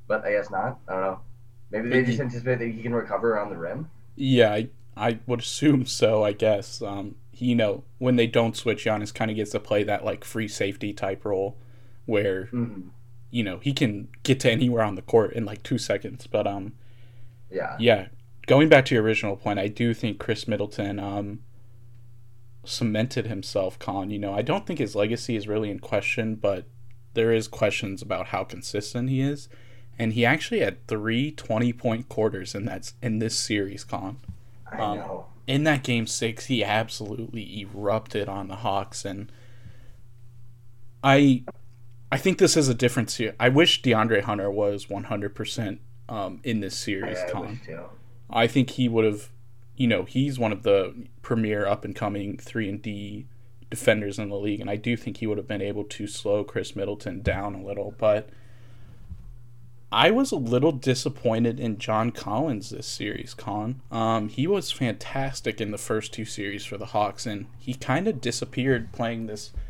But 0.08 0.26
I 0.26 0.32
guess 0.32 0.50
not. 0.50 0.80
I 0.88 0.94
don't 0.94 1.02
know. 1.02 1.20
Maybe 1.72 1.90
they 1.90 2.04
just 2.04 2.20
anticipate 2.20 2.60
that 2.60 2.68
he 2.68 2.82
can 2.82 2.94
recover 2.94 3.34
around 3.34 3.50
the 3.50 3.58
rim. 3.58 3.90
Yeah, 4.16 4.52
I 4.52 4.70
I 4.98 5.20
would 5.26 5.40
assume 5.40 5.86
so. 5.86 6.24
I 6.24 6.34
guess. 6.34 6.82
Um, 6.82 7.16
you 7.34 7.56
know, 7.56 7.84
when 7.98 8.18
they 8.18 8.28
don't 8.28 8.56
switch, 8.56 8.86
Giannis 8.86 9.14
kind 9.14 9.32
of 9.32 9.38
gets 9.38 9.52
to 9.52 9.60
play 9.60 9.84
that 9.84 10.04
like 10.06 10.24
free 10.24 10.48
safety 10.48 10.94
type 10.94 11.26
role 11.26 11.58
where 12.06 12.46
mm-hmm. 12.46 12.90
you 13.30 13.44
know 13.44 13.60
he 13.60 13.74
can 13.74 14.08
get 14.24 14.40
to 14.42 14.52
anywhere 14.52 14.84
on 14.84 14.96
the 14.96 15.02
court 15.02 15.34
in 15.34 15.46
like 15.46 15.64
two 15.64 15.78
seconds. 15.78 16.28
But 16.28 16.48
um, 16.48 16.74
yeah, 17.50 17.76
yeah. 17.80 18.08
Going 18.48 18.70
back 18.70 18.86
to 18.86 18.96
your 18.96 19.04
original 19.04 19.38
point, 19.38 19.60
I 19.60 19.68
do 19.68 19.94
think 19.94 20.20
Khris 20.20 20.48
Middleton 20.48 21.00
um 21.00 21.40
cemented 22.64 23.28
himself. 23.28 23.80
Con, 23.80 24.10
you 24.12 24.20
know, 24.20 24.34
I 24.34 24.42
don't 24.42 24.66
think 24.66 24.80
his 24.80 24.96
legacy 24.96 25.36
is 25.36 25.48
really 25.48 25.70
in 25.70 25.80
question, 25.80 26.36
but 26.36 26.66
there 27.14 27.32
is 27.32 27.48
questions 27.48 28.02
about 28.02 28.28
how 28.28 28.44
consistent 28.44 29.10
he 29.10 29.22
is. 29.22 29.50
And 30.00 30.14
he 30.14 30.26
actually 30.26 30.62
had 30.62 30.88
three 30.88 31.32
20 31.32 31.74
point 31.74 32.10
quarters 32.10 32.56
in 32.56 32.66
that 32.66 32.94
in 33.02 33.20
this 33.20 33.38
series, 33.38 33.84
Con. 33.84 34.18
I 34.72 34.78
um, 34.78 34.98
know. 34.98 35.26
In 35.48 35.64
that 35.66 35.84
game 35.84 36.08
six, 36.08 36.46
he 36.46 36.64
absolutely 36.64 37.62
erupted 37.62 38.30
on 38.30 38.48
the 38.48 38.58
Hawks, 38.58 39.04
and 39.04 39.32
I 41.04 41.44
I 42.12 42.18
think 42.18 42.40
this 42.40 42.58
is 42.58 42.68
a 42.68 42.74
difference 42.74 43.16
here. 43.16 43.36
I 43.40 43.48
wish 43.50 43.82
DeAndre 43.82 44.24
Hunter 44.24 44.52
was 44.52 44.88
100% 44.88 45.80
um, 46.10 46.42
in 46.44 46.60
this 46.60 46.78
series, 46.78 47.18
I, 47.18 47.30
Con. 47.30 47.62
I, 48.30 48.44
I 48.44 48.48
think 48.48 48.72
he 48.72 48.90
would 48.90 49.06
have, 49.06 49.30
you 49.78 49.88
know, 49.88 50.04
he's 50.04 50.38
one 50.38 50.52
of 50.52 50.64
the 50.64 51.08
premier 51.22 51.66
up 51.66 51.86
and 51.86 51.96
coming 51.96 52.38
3 52.38 52.68
and 52.68 52.82
D 52.82 53.28
defenders 53.70 54.20
in 54.20 54.28
the 54.28 54.36
league, 54.36 54.60
and 54.60 54.70
I 54.70 54.76
do 54.76 54.98
think 54.98 55.18
he 55.18 55.28
would 55.28 55.38
have 55.38 55.48
been 55.48 55.62
able 55.62 55.86
to 55.86 56.06
slow 56.06 56.44
Khris 56.44 56.76
Middleton 56.76 57.22
down 57.22 57.56
a 57.56 57.64
little, 57.64 57.96
but 57.98 58.28
I 59.90 60.12
was 60.12 60.34
a 60.34 60.38
little 60.38 60.74
disappointed 60.74 61.62
in 61.62 61.78
John 61.78 62.12
Collins 62.12 62.72
this 62.72 62.88
series, 62.88 63.34
Con. 63.34 63.82
Um, 63.90 64.28
he 64.28 64.48
was 64.48 64.70
fantastic 64.70 65.62
in 65.62 65.72
the 65.72 65.78
first 65.78 66.12
two 66.12 66.26
series 66.26 66.66
for 66.66 66.78
the 66.78 66.88
Hawks, 66.88 67.26
and 67.26 67.46
he 67.58 67.74
kind 67.74 68.10
of 68.10 68.20
disappeared 68.20 68.92
playing 68.92 69.28
this– 69.28 69.52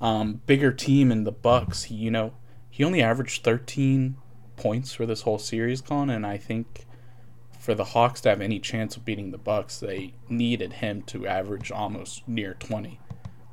um, 0.00 0.40
bigger 0.46 0.72
team 0.72 1.10
in 1.10 1.24
the 1.24 1.32
Bucks. 1.32 1.84
He, 1.84 1.94
you 1.94 2.10
know, 2.10 2.34
he 2.70 2.84
only 2.84 3.02
averaged 3.02 3.44
13 3.44 4.16
points 4.56 4.92
for 4.92 5.06
this 5.06 5.22
whole 5.22 5.38
series, 5.38 5.80
Colin, 5.80 6.10
and 6.10 6.26
I 6.26 6.36
think 6.36 6.86
for 7.58 7.74
the 7.74 7.84
Hawks 7.84 8.20
to 8.22 8.28
have 8.28 8.40
any 8.40 8.58
chance 8.58 8.96
of 8.96 9.04
beating 9.04 9.30
the 9.30 9.38
Bucks, 9.38 9.78
they 9.80 10.14
needed 10.28 10.74
him 10.74 11.02
to 11.02 11.26
average 11.26 11.70
almost 11.70 12.26
near 12.26 12.54
20. 12.54 13.00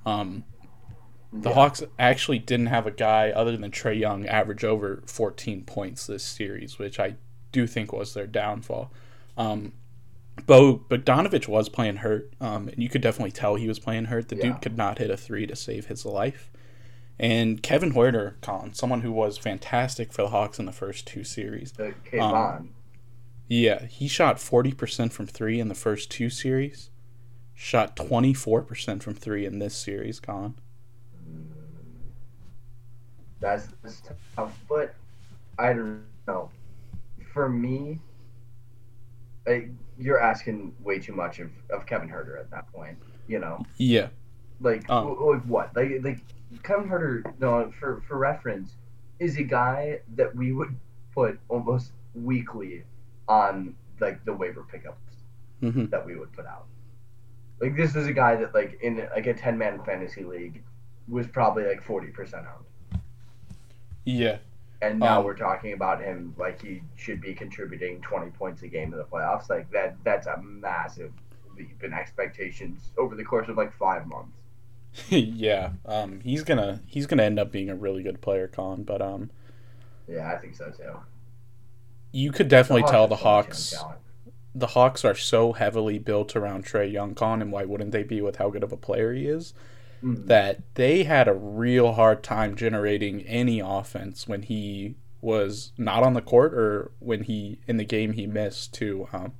Um, 0.05 0.43
the 1.33 1.49
yeah. 1.49 1.55
Hawks 1.55 1.83
actually 1.99 2.39
didn't 2.39 2.67
have 2.67 2.87
a 2.87 2.91
guy 2.91 3.31
other 3.31 3.57
than 3.57 3.71
Trae 3.71 3.99
Young 3.99 4.25
average 4.25 4.63
over 4.63 5.03
14 5.05 5.63
points 5.63 6.07
this 6.07 6.23
series, 6.23 6.79
which 6.79 6.99
I 6.99 7.15
do 7.51 7.67
think 7.67 7.91
was 7.91 8.13
their 8.13 8.27
downfall. 8.27 8.91
Um, 9.37 9.73
Bo 10.45 10.77
Bogdanovich 10.77 11.47
was 11.47 11.69
playing 11.69 11.97
hurt, 11.97 12.33
um, 12.41 12.67
and 12.67 12.81
you 12.81 12.89
could 12.89 13.01
definitely 13.01 13.31
tell 13.31 13.55
he 13.55 13.67
was 13.67 13.79
playing 13.79 14.05
hurt. 14.05 14.27
The 14.27 14.35
yeah. 14.35 14.43
dude 14.43 14.61
could 14.61 14.77
not 14.77 14.97
hit 14.97 15.09
a 15.09 15.17
three 15.17 15.47
to 15.47 15.55
save 15.55 15.87
his 15.87 16.05
life. 16.05 16.51
And 17.17 17.63
Kevin 17.63 17.93
Huerter, 17.93 18.33
Colin, 18.41 18.73
someone 18.73 19.01
who 19.01 19.11
was 19.11 19.37
fantastic 19.37 20.11
for 20.11 20.23
the 20.23 20.29
Hawks 20.29 20.59
in 20.59 20.65
the 20.65 20.73
first 20.73 21.07
two 21.07 21.23
series. 21.23 21.73
Um, 22.19 22.71
yeah, 23.47 23.85
he 23.85 24.07
shot 24.07 24.37
40% 24.37 25.11
from 25.13 25.25
three 25.25 25.59
in 25.59 25.69
the 25.69 25.75
first 25.75 26.11
two 26.11 26.29
series. 26.29 26.89
Shot 27.53 27.95
24% 27.95 29.01
from 29.01 29.13
three 29.13 29.45
in 29.45 29.59
this 29.59 29.75
series, 29.75 30.19
Colin. 30.19 30.55
That's, 33.39 33.67
that's 33.81 34.01
tough, 34.35 34.57
but 34.67 34.93
I 35.57 35.73
don't 35.73 36.03
know. 36.27 36.49
For 37.33 37.47
me, 37.47 37.99
like, 39.45 39.69
you're 39.97 40.19
asking 40.19 40.73
way 40.83 40.99
too 40.99 41.13
much 41.13 41.39
of, 41.39 41.49
of 41.69 41.85
Kevin 41.85 42.09
Huerter 42.09 42.39
at 42.39 42.49
that 42.51 42.71
point. 42.73 42.97
You 43.27 43.39
know, 43.39 43.63
Yeah. 43.77 44.07
like 44.59 44.89
Um. 44.89 45.07
like 45.19 45.41
what? 45.43 45.75
Like 45.75 45.91
like 46.03 46.19
Kevin 46.63 46.87
Huerter, 46.89 47.23
no, 47.39 47.71
for 47.79 48.01
for 48.07 48.17
reference, 48.17 48.75
is 49.19 49.37
a 49.37 49.43
guy 49.43 49.99
that 50.15 50.35
we 50.35 50.51
would 50.53 50.75
put 51.13 51.39
almost 51.49 51.91
weekly 52.13 52.83
on 53.27 53.75
like 53.99 54.23
the 54.25 54.33
waiver 54.33 54.63
pickups 54.71 54.99
hmm 55.61 55.85
that 55.85 56.05
we 56.05 56.15
would 56.17 56.31
put 56.33 56.45
out. 56.45 56.65
Like 57.61 57.75
this 57.75 57.95
is 57.95 58.07
a 58.07 58.13
guy 58.13 58.35
that 58.35 58.53
like 58.53 58.77
in 58.81 59.07
like 59.15 59.25
a 59.27 59.33
ten 59.33 59.57
man 59.57 59.81
fantasy 59.85 60.23
league 60.23 60.61
was 61.07 61.25
probably 61.27 61.63
like 61.65 61.81
forty 61.81 62.07
percent 62.07 62.45
owned. 62.45 63.01
Yeah. 64.03 64.37
And 64.81 65.01
now 65.01 65.21
Um, 65.21 65.23
we're 65.23 65.35
talking 65.35 65.73
about 65.73 66.01
him 66.01 66.33
like 66.37 66.61
he 66.61 66.83
should 66.95 67.21
be 67.21 67.33
contributing 67.33 68.01
twenty 68.01 68.31
points 68.31 68.61
a 68.63 68.67
game 68.67 68.91
in 68.93 68.99
the 68.99 69.05
playoffs. 69.05 69.49
Like 69.49 69.69
that 69.71 69.97
that's 70.03 70.27
a 70.27 70.41
massive 70.41 71.13
leap 71.57 71.83
in 71.83 71.93
expectations 71.93 72.91
over 72.97 73.15
the 73.15 73.23
course 73.25 73.47
of 73.49 73.57
like 73.57 73.73
five 73.73 74.05
months. 74.07 74.37
yeah. 75.09 75.71
Um, 75.85 76.21
he's 76.21 76.43
gonna 76.43 76.81
he's 76.87 77.05
gonna 77.07 77.23
end 77.23 77.39
up 77.39 77.51
being 77.51 77.69
a 77.69 77.75
really 77.75 78.03
good 78.03 78.21
player, 78.21 78.47
Con. 78.47 78.83
But 78.83 79.01
um, 79.01 79.29
Yeah, 80.07 80.31
I 80.31 80.37
think 80.37 80.55
so 80.55 80.71
too. 80.71 80.99
you 82.11 82.31
could 82.31 82.47
definitely 82.47 82.83
Hawks 82.83 82.83
tell 82.83 83.07
the 83.07 83.17
so 83.17 83.27
much 83.29 83.47
young 83.71 83.71
Hawks 83.71 83.85
the 84.55 84.67
Hawks 84.67 85.05
are 85.05 85.15
so 85.15 85.53
heavily 85.53 85.99
built 85.99 86.35
around 86.35 86.65
Trae 86.65 86.91
Young, 86.91 87.15
Con, 87.15 87.41
and 87.41 87.51
why 87.51 87.65
wouldn't 87.65 87.91
they 87.91 88.03
be 88.03 88.21
with 88.21 88.37
how 88.37 88.49
good 88.49 88.63
of 88.63 88.71
a 88.73 88.77
player 88.77 89.13
he 89.13 89.27
is? 89.27 89.53
Mhm. 90.05 90.27
That 90.27 90.61
they 90.75 91.03
had 91.03 91.27
a 91.27 91.33
real 91.33 91.93
hard 91.93 92.23
time 92.23 92.55
generating 92.55 93.23
any 93.23 93.59
offense 93.59 94.27
when 94.27 94.43
he 94.43 94.95
was 95.21 95.73
not 95.77 96.03
on 96.03 96.13
the 96.13 96.21
court 96.21 96.53
or 96.53 96.91
when 96.99 97.23
he 97.23 97.59
in 97.67 97.77
the 97.77 97.85
game 97.85 98.13
he 98.13 98.27
missed 98.27 98.73
too. 98.73 99.07
Um, 99.13 99.33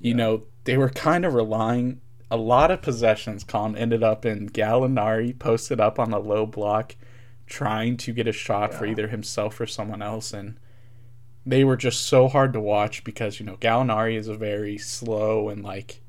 you 0.00 0.12
Yeah. 0.12 0.16
know, 0.16 0.46
they 0.64 0.78
were 0.78 0.90
kind 0.90 1.24
of 1.24 1.34
relying 1.34 2.00
a 2.30 2.36
lot 2.38 2.70
of 2.70 2.82
possessions 2.82 3.44
con 3.44 3.76
ended 3.76 4.02
up 4.04 4.26
in 4.26 4.48
Gallinari 4.50 5.38
posted 5.38 5.80
up 5.80 5.98
on 5.98 6.10
the 6.10 6.20
low 6.20 6.46
block 6.46 6.96
trying 7.46 7.96
to 7.98 8.12
get 8.14 8.28
a 8.28 8.32
shot 8.32 8.74
for 8.74 8.86
either 8.86 9.08
himself 9.08 9.60
or 9.60 9.66
someone 9.66 10.02
else 10.02 10.32
and 10.34 10.58
they 11.46 11.64
were 11.64 11.76
just 11.76 12.02
so 12.02 12.28
hard 12.28 12.52
to 12.52 12.60
watch 12.60 13.04
because 13.04 13.40
you 13.40 13.46
know 13.46 13.56
Gallinari 13.58 14.16
is 14.16 14.28
a 14.28 14.36
very 14.36 14.78
slow 14.78 15.48
and 15.50 15.64
like 15.64 16.01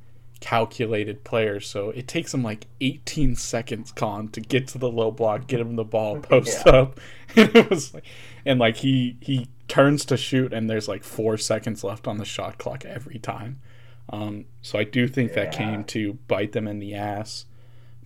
calculated 0.43 1.23
player 1.23 1.61
so 1.61 1.89
it 1.91 2.05
takes 2.05 2.33
him 2.33 2.43
like 2.43 2.67
18 2.81 3.33
seconds 3.37 3.93
con 3.93 4.27
to 4.27 4.41
get 4.41 4.67
to 4.67 4.77
the 4.77 4.89
low 4.89 5.09
block 5.09 5.47
get 5.47 5.61
him 5.61 5.77
the 5.77 5.85
ball 5.85 6.19
post 6.21 6.63
Yeah. 6.65 6.73
up 6.73 6.99
and 7.37 7.55
it 7.55 7.69
was 7.69 7.93
like 7.93 8.03
and 8.45 8.59
like 8.59 8.75
he 8.77 9.15
he 9.21 9.47
turns 9.69 10.03
to 10.05 10.17
shoot 10.17 10.51
and 10.51 10.69
there's 10.69 10.89
like 10.89 11.05
4 11.05 11.37
seconds 11.37 11.81
left 11.81 12.07
on 12.07 12.17
the 12.17 12.25
shot 12.25 12.57
clock 12.57 12.83
every 12.83 13.19
time 13.19 13.61
um, 14.09 14.45
so 14.61 14.77
I 14.77 14.83
do 14.83 15.07
think 15.07 15.31
that 15.33 15.53
came 15.53 15.85
to 15.85 16.15
bite 16.27 16.51
them 16.51 16.67
in 16.67 16.79
the 16.79 16.93
ass. 16.93 17.45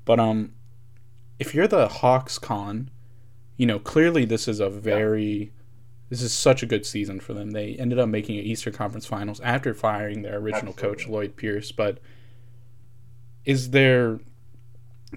But 0.05 0.19
um, 0.19 0.53
if 1.39 1.55
you're 1.55 1.67
the 1.67 1.87
Hawks 1.87 2.37
con, 2.37 2.91
you 3.57 3.65
know 3.65 3.79
clearly 3.79 4.23
this 4.23 4.47
is 4.47 4.59
a 4.59 4.69
very, 4.69 5.51
this 6.09 6.21
is 6.21 6.31
such 6.31 6.61
a 6.61 6.67
good 6.67 6.85
season 6.85 7.19
for 7.19 7.33
them. 7.33 7.49
They 7.49 7.73
ended 7.79 7.97
up 7.97 8.09
making 8.09 8.37
an 8.37 8.45
Eastern 8.45 8.73
Conference 8.73 9.07
Finals 9.07 9.39
after 9.41 9.73
firing 9.73 10.21
their 10.21 10.37
original 10.37 10.71
coach 10.71 11.07
Lloyd 11.07 11.35
Pierce. 11.35 11.71
But 11.71 11.97
is 13.47 13.69
there, 13.71 14.19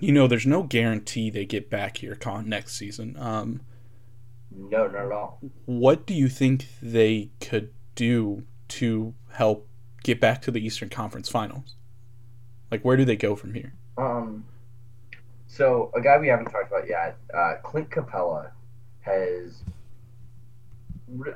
you 0.00 0.12
know, 0.12 0.26
there's 0.28 0.46
no 0.46 0.62
guarantee 0.62 1.28
they 1.30 1.44
get 1.44 1.68
back 1.68 1.96
here 1.98 2.14
con 2.14 2.48
next 2.48 2.76
season. 2.76 3.16
Um, 3.18 3.60
No, 4.50 4.86
not 4.86 5.06
at 5.06 5.12
all. 5.12 5.40
what 5.66 6.06
do 6.06 6.14
you 6.14 6.28
think 6.28 6.68
they 6.80 7.30
could 7.40 7.70
do 7.96 8.44
to 8.68 9.14
help 9.32 9.66
get 10.04 10.20
back 10.20 10.40
to 10.42 10.50
the 10.52 10.64
Eastern 10.64 10.88
Conference 10.88 11.28
Finals? 11.28 11.74
Like, 12.70 12.84
where 12.84 12.96
do 12.96 13.04
they 13.04 13.16
go 13.16 13.34
from 13.34 13.52
here? 13.54 13.74
Um, 13.98 14.44
so 15.48 15.90
a 15.96 16.00
guy 16.00 16.16
we 16.18 16.28
haven't 16.28 16.46
talked 16.46 16.68
about 16.68 16.88
yet, 16.88 17.18
uh, 17.34 17.54
Clint 17.64 17.90
Capela, 17.90 18.52
has. 19.00 19.62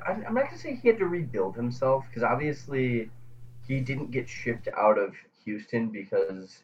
I'm 0.07 0.23
I'm 0.25 0.33
not 0.33 0.45
gonna 0.45 0.57
say 0.57 0.75
he 0.81 0.87
had 0.87 0.97
to 0.99 1.05
rebuild 1.07 1.57
himself 1.57 2.05
because 2.07 2.23
obviously 2.23 3.09
he 3.67 3.81
didn't 3.81 4.11
get 4.11 4.29
shipped 4.29 4.69
out 4.77 4.97
of 4.97 5.13
Houston 5.43 5.87
because 5.89 6.59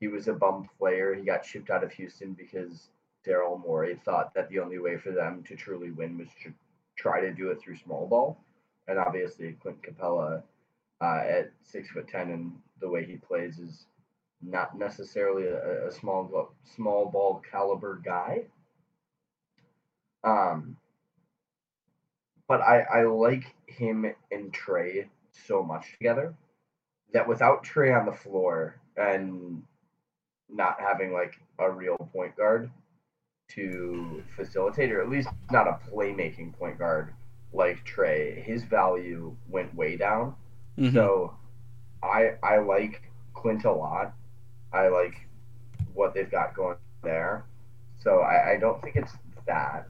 he 0.00 0.08
was 0.08 0.28
a 0.28 0.32
bum 0.32 0.68
player. 0.78 1.14
He 1.14 1.22
got 1.22 1.44
shipped 1.44 1.70
out 1.70 1.84
of 1.84 1.92
Houston 1.92 2.34
because 2.34 2.88
Daryl 3.26 3.60
Morey 3.60 4.00
thought 4.04 4.32
that 4.34 4.48
the 4.48 4.60
only 4.60 4.78
way 4.78 4.96
for 4.96 5.12
them 5.12 5.42
to 5.44 5.56
truly 5.56 5.90
win 5.90 6.18
was 6.18 6.28
to 6.44 6.52
try 6.96 7.20
to 7.20 7.32
do 7.32 7.50
it 7.50 7.60
through 7.60 7.76
small 7.76 8.06
ball, 8.06 8.38
and 8.86 8.98
obviously 8.98 9.56
Clint 9.60 9.82
Capela, 9.82 10.42
uh, 11.00 11.22
at 11.28 11.52
six 11.62 11.88
foot 11.90 12.08
ten 12.08 12.30
and 12.30 12.52
the 12.80 12.88
way 12.88 13.04
he 13.04 13.16
plays 13.16 13.58
is 13.58 13.86
not 14.42 14.78
necessarily 14.78 15.46
a, 15.46 15.88
a 15.88 15.92
small 15.92 16.52
small 16.64 17.06
ball 17.06 17.42
caliber 17.50 18.00
guy. 18.04 18.44
Um, 20.24 20.76
but 22.48 22.60
I, 22.60 22.80
I 22.80 23.02
like 23.04 23.54
him 23.66 24.06
and 24.32 24.52
Trae 24.52 25.06
so 25.46 25.62
much 25.62 25.92
together 25.92 26.34
that 27.12 27.28
without 27.28 27.64
Trae 27.64 27.98
on 27.98 28.06
the 28.06 28.12
floor 28.12 28.80
and 28.96 29.62
not 30.48 30.80
having 30.80 31.12
like 31.12 31.38
a 31.58 31.70
real 31.70 31.96
point 32.12 32.36
guard 32.36 32.70
to 33.50 34.22
facilitate, 34.36 34.92
or 34.92 35.00
at 35.02 35.08
least 35.08 35.28
not 35.50 35.66
a 35.66 35.78
playmaking 35.90 36.52
point 36.58 36.78
guard 36.78 37.14
like 37.52 37.84
Trae, 37.84 38.42
his 38.42 38.62
value 38.64 39.34
went 39.48 39.74
way 39.74 39.96
down. 39.96 40.34
Mhm. 40.76 40.92
So 40.92 41.34
I 42.02 42.34
I 42.42 42.58
like 42.58 43.10
Clint 43.34 43.64
a 43.64 43.72
lot. 43.72 44.14
I 44.72 44.88
like 44.88 45.26
what 45.94 46.14
they've 46.14 46.30
got 46.30 46.54
going 46.54 46.76
there. 47.02 47.44
So 47.98 48.20
I, 48.20 48.52
I 48.52 48.56
don't 48.58 48.80
think 48.82 48.96
it's 48.96 49.16
that. 49.46 49.88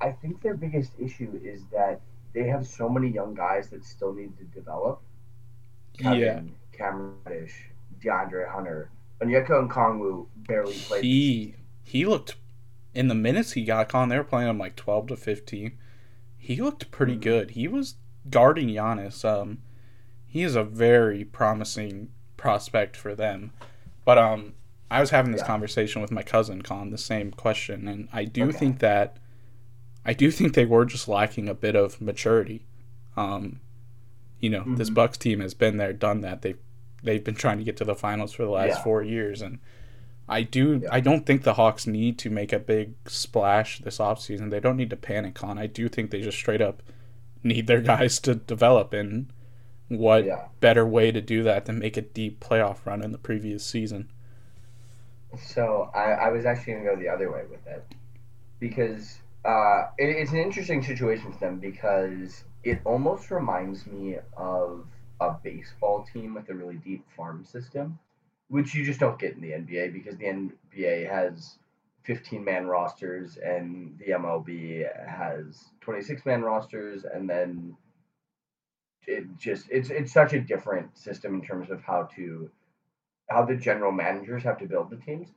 I 0.00 0.12
think 0.12 0.40
their 0.42 0.54
biggest 0.54 0.92
issue 0.98 1.40
is 1.44 1.64
that 1.72 2.00
they 2.32 2.44
have 2.48 2.66
so 2.66 2.88
many 2.88 3.08
young 3.08 3.34
guys 3.34 3.68
that 3.70 3.84
still 3.84 4.12
need 4.12 4.36
to 4.38 4.44
develop. 4.44 5.00
Kevin, 5.98 6.18
yeah, 6.20 6.40
Cameron 6.76 7.14
Reddish, 7.24 7.70
DeAndre 8.00 8.48
Hunter, 8.50 8.90
Onyeka 9.22 9.68
Okongwu 9.68 10.26
barely 10.48 10.74
played. 10.74 11.04
he 11.04 11.54
he 11.84 12.04
looked 12.04 12.36
in 12.94 13.08
the 13.08 13.14
minutes 13.14 13.52
he 13.52 13.64
got 13.64 13.94
on. 13.94 14.08
They 14.08 14.16
were 14.18 14.24
playing 14.24 14.48
him 14.50 14.58
like 14.58 14.76
twelve 14.76 15.06
to 15.08 15.16
fifteen. 15.16 15.78
He 16.38 16.56
looked 16.60 16.90
pretty 16.90 17.16
Mhm. 17.16 17.20
good. 17.22 17.50
He 17.52 17.68
was 17.68 17.94
guarding 18.28 18.68
Giannis. 18.68 19.24
Um, 19.24 19.58
he 20.26 20.42
is 20.42 20.56
a 20.56 20.64
very 20.64 21.24
promising 21.24 22.08
prospect 22.36 22.96
for 22.96 23.14
them. 23.14 23.52
But 24.04 24.18
um, 24.18 24.54
I 24.90 25.00
was 25.00 25.10
having 25.10 25.32
this 25.32 25.42
Yeah. 25.42 25.46
conversation 25.46 26.02
with 26.02 26.10
my 26.10 26.22
cousin 26.22 26.62
Con 26.62 26.90
the 26.90 26.98
same 26.98 27.30
question, 27.30 27.86
and 27.86 28.08
I 28.12 28.24
do 28.24 28.48
Okay. 28.48 28.58
think 28.58 28.78
that 28.80 29.16
I 30.04 30.12
do 30.14 30.32
think 30.32 30.54
they 30.54 30.64
were 30.66 30.84
just 30.84 31.06
lacking 31.06 31.48
a 31.48 31.54
bit 31.54 31.76
of 31.76 32.00
maturity. 32.00 32.66
Um, 33.16 33.60
you 34.40 34.50
know, 34.50 34.64
this 34.76 34.90
Mhm. 34.90 34.94
Bucks 34.94 35.16
team 35.18 35.38
has 35.38 35.54
been 35.54 35.76
there, 35.76 35.92
done 35.92 36.22
that. 36.22 36.42
They've 36.42 36.58
they've 37.02 37.24
been 37.24 37.34
trying 37.34 37.58
to 37.58 37.64
get 37.64 37.76
to 37.78 37.84
the 37.84 37.94
finals 37.94 38.32
for 38.32 38.44
the 38.44 38.50
last 38.50 38.78
Yeah. 38.78 38.82
four 38.82 39.02
years, 39.02 39.42
and 39.42 39.58
I 40.28 40.42
do 40.42 40.80
Yeah. 40.82 40.88
I 40.92 41.00
don't 41.00 41.26
think 41.26 41.42
the 41.42 41.54
Hawks 41.54 41.86
need 41.86 42.18
to 42.20 42.30
make 42.30 42.52
a 42.52 42.58
big 42.58 42.94
splash 43.06 43.80
this 43.80 43.98
offseason. 43.98 44.50
They 44.50 44.60
don't 44.60 44.76
need 44.76 44.90
to 44.90 44.96
panic 44.96 45.42
on. 45.44 45.58
I 45.58 45.66
do 45.66 45.88
think 45.88 46.10
they 46.10 46.20
just 46.22 46.38
straight 46.38 46.62
up 46.62 46.82
need 47.42 47.66
their 47.66 47.80
guys 47.92 48.18
to 48.20 48.34
develop 48.36 48.92
and 48.92 49.26
what 49.88 50.24
Yeah. 50.24 50.46
better 50.60 50.86
way 50.86 51.10
to 51.12 51.20
do 51.20 51.42
that 51.42 51.66
than 51.66 51.78
make 51.78 51.96
a 51.96 52.02
deep 52.02 52.40
playoff 52.40 52.86
run 52.86 53.02
in 53.02 53.12
the 53.12 53.18
previous 53.18 53.64
season. 53.64 54.08
So 55.38 55.90
I, 55.94 56.12
I 56.12 56.28
was 56.30 56.44
actually 56.44 56.74
gonna 56.74 56.84
go 56.84 56.96
the 56.96 57.08
other 57.08 57.30
way 57.32 57.42
with 57.50 57.66
it 57.66 57.84
because 58.60 59.18
uh, 59.44 59.86
it, 59.98 60.08
it's 60.10 60.30
an 60.30 60.38
interesting 60.38 60.82
situation 60.82 61.32
for 61.32 61.38
them 61.40 61.58
because 61.58 62.44
it 62.64 62.80
almost 62.84 63.30
reminds 63.30 63.86
me 63.86 64.18
of 64.36 64.86
a 65.22 65.38
baseball 65.42 66.06
team 66.12 66.34
with 66.34 66.48
a 66.48 66.54
really 66.54 66.76
deep 66.76 67.04
farm 67.16 67.44
system, 67.44 67.98
which 68.48 68.74
you 68.74 68.84
just 68.84 69.00
don't 69.00 69.18
get 69.18 69.34
in 69.34 69.40
the 69.40 69.52
NBA 69.52 69.92
because 69.92 70.16
the 70.16 70.24
NBA 70.26 71.10
has 71.10 71.58
15 72.04 72.44
man 72.44 72.66
rosters 72.66 73.38
and 73.38 73.98
the 73.98 74.12
MLB 74.12 74.86
has 75.08 75.64
26 75.80 76.26
man 76.26 76.42
rosters 76.42 77.04
and 77.04 77.28
then 77.28 77.76
it 79.06 79.24
just 79.36 79.66
it's 79.70 79.90
it's 79.90 80.12
such 80.12 80.32
a 80.32 80.40
different 80.40 80.96
system 80.96 81.34
in 81.34 81.42
terms 81.42 81.70
of 81.70 81.82
how 81.82 82.08
to 82.14 82.50
how 83.28 83.44
the 83.44 83.56
general 83.56 83.92
managers 83.92 84.42
have 84.42 84.58
to 84.58 84.66
build 84.66 84.90
the 84.90 84.96
teams. 84.96 85.28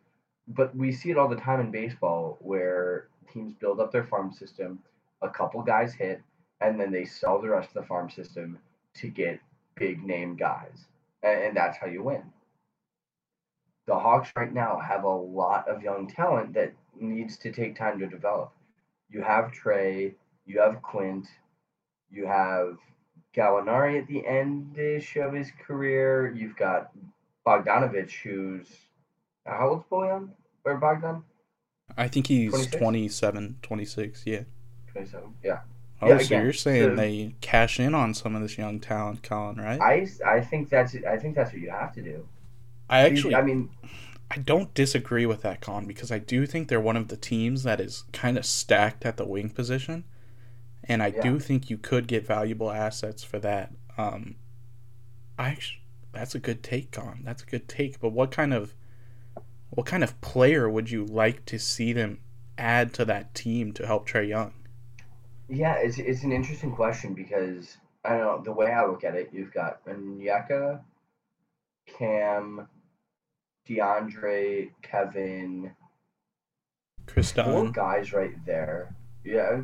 But 0.48 0.76
we 0.76 0.91
see 0.91 1.12
it 1.12 1.17
all 1.17 1.28
the 1.28 1.36
time 1.36 1.60
in 1.60 1.71
baseball 1.71 2.38
where 2.41 3.08
teams 3.32 3.54
build 3.54 3.80
up 3.80 3.91
their 3.91 4.04
farm 4.04 4.32
system, 4.32 4.80
a 5.21 5.30
couple 5.30 5.62
guys 5.63 5.93
hit, 5.93 6.21
and 6.62 6.80
then 6.80 6.91
they 6.91 7.06
sell 7.06 7.41
the 7.41 7.50
rest 7.50 7.69
of 7.69 7.82
the 7.82 7.88
farm 7.88 8.10
system 8.10 8.60
to 8.95 9.08
get 9.08 9.39
big 9.76 10.04
name 10.04 10.36
guys. 10.36 10.86
And, 11.24 11.44
and 11.44 11.58
that's 11.58 11.78
how 11.78 11.88
you 11.88 12.04
win. 12.04 12.24
The 13.88 13.96
Hawks 13.96 14.32
right 14.36 14.54
now 14.54 14.80
have 14.80 15.04
a 15.04 15.08
lot 15.08 15.68
of 15.68 15.84
young 15.84 16.08
talent 16.08 16.54
that 16.54 16.74
needs 17.00 17.38
to 17.38 17.52
take 17.52 17.76
time 17.76 18.00
to 18.00 18.08
develop. 18.08 18.52
You 19.10 19.22
have 19.22 19.52
Trae, 19.52 20.16
you 20.46 20.60
have 20.60 20.82
Quint, 20.82 21.28
you 22.10 22.26
have 22.26 22.78
Gallinari 23.36 24.00
at 24.02 24.08
the 24.08 24.24
endish 24.28 25.18
of 25.24 25.34
his 25.34 25.52
career. 25.68 26.34
You've 26.36 26.56
got 26.56 26.92
Bogdanovich, 27.46 28.24
who's 28.24 28.68
how 29.46 29.70
old's 29.70 29.86
Bojan 29.92 30.30
or 30.64 30.78
Bogdan? 30.78 31.24
I 31.96 32.08
think 32.08 32.28
he's 32.28 32.50
26? 32.50 32.78
27, 32.78 33.58
26, 33.62 34.24
yeah. 34.26 34.40
Twenty-seven. 34.92 35.36
Yeah. 35.44 35.60
Oh, 36.02 36.10
Yeah, 36.10 36.18
so 36.18 36.26
again, 36.26 36.44
you're 36.44 36.54
saying 36.54 36.90
so- 36.92 36.96
they 36.96 37.36
cash 37.42 37.80
in 37.80 37.96
on 37.96 38.14
some 38.14 38.36
of 38.36 38.42
this 38.42 38.58
young 38.58 38.80
talent, 38.80 39.24
Colin, 39.24 39.58
right? 39.58 39.80
I, 39.80 40.08
I 40.26 40.42
think 40.42 40.70
that's 40.70 40.96
I 41.08 41.18
think 41.18 41.36
that's 41.36 41.52
what 41.54 41.62
you 41.62 41.70
have 41.70 41.94
to 41.94 42.02
do. 42.02 42.28
I 42.90 43.00
actually 43.02 43.36
I 43.36 43.42
mean, 43.42 43.70
I 44.30 44.38
don't 44.38 44.74
disagree 44.74 45.26
with 45.26 45.42
that, 45.44 45.62
Con, 45.62 45.86
because 45.86 46.12
I 46.12 46.20
do 46.20 46.46
think 46.46 46.68
they're 46.68 46.82
one 46.82 46.98
of 46.98 47.08
the 47.08 47.18
teams 47.18 47.64
that 47.64 47.80
is 47.80 48.04
kind 48.12 48.38
of 48.38 48.46
stacked 48.46 49.06
at 49.06 49.18
the 49.18 49.26
wing 49.26 49.50
position, 49.50 50.04
and 50.84 51.02
I 51.02 51.08
Yeah. 51.08 51.22
do 51.22 51.40
think 51.40 51.70
you 51.70 51.78
could 51.78 52.08
get 52.08 52.26
valuable 52.28 52.72
assets 52.72 53.24
for 53.24 53.40
that. 53.40 53.72
Um, 53.98 54.36
I 55.40 55.50
actually, 55.50 55.82
that's 56.12 56.36
a 56.36 56.40
good 56.40 56.62
take, 56.64 56.92
Con. 56.92 57.22
That's 57.24 57.44
a 57.44 57.46
good 57.46 57.68
take. 57.70 58.00
But 58.00 58.10
what 58.10 58.32
kind 58.32 58.54
of 58.54 58.74
what 59.70 59.86
kind 59.86 60.04
of 60.04 60.20
player 60.22 60.70
would 60.70 60.92
you 60.92 61.06
like 61.06 61.46
to 61.46 61.58
see 61.60 61.92
them 61.94 62.20
add 62.58 62.94
to 62.94 63.06
that 63.06 63.34
team 63.34 63.72
to 63.74 63.86
help 63.86 64.08
Trae 64.08 64.28
Young? 64.28 64.54
Yeah, 65.48 65.76
it's 65.76 65.98
it's 65.98 66.24
an 66.24 66.32
interesting 66.32 66.72
question 66.72 67.14
because 67.14 67.78
I 68.04 68.18
don't 68.18 68.20
know 68.20 68.42
the 68.44 68.52
way 68.52 68.72
I 68.72 68.86
look 68.86 69.04
at 69.04 69.16
it. 69.16 69.30
You've 69.32 69.54
got 69.54 69.86
Onyeka, 69.86 70.82
Cam, 71.88 72.68
DeAndre, 73.68 74.72
Kevin, 74.82 75.72
four 77.08 77.72
guys 77.72 78.14
right 78.14 78.34
there. 78.46 78.96
Yeah, 79.24 79.60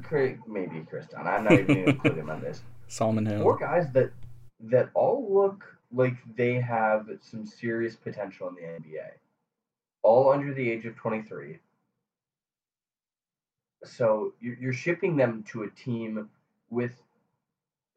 maybe 0.47 0.85
Chris 0.89 1.05
I'm 1.17 1.43
not 1.43 1.53
even 1.53 1.77
including 1.87 2.19
him 2.19 2.29
on 2.29 2.41
this. 2.41 2.61
Solomon 2.87 3.41
Four 3.41 3.57
guys 3.57 3.91
that 3.93 4.11
that 4.59 4.89
all 4.93 5.27
look 5.33 5.63
like 5.93 6.15
they 6.35 6.55
have 6.55 7.07
some 7.21 7.45
serious 7.45 7.95
potential 7.95 8.49
in 8.49 8.55
the 8.55 8.61
NBA. 8.61 9.09
All 10.03 10.31
under 10.31 10.53
the 10.53 10.71
age 10.71 10.85
of 10.85 10.95
23. 10.95 11.59
So 13.83 14.33
you're 14.39 14.57
you're 14.59 14.73
shipping 14.73 15.17
them 15.17 15.43
to 15.49 15.63
a 15.63 15.69
team 15.71 16.29
with 16.69 17.01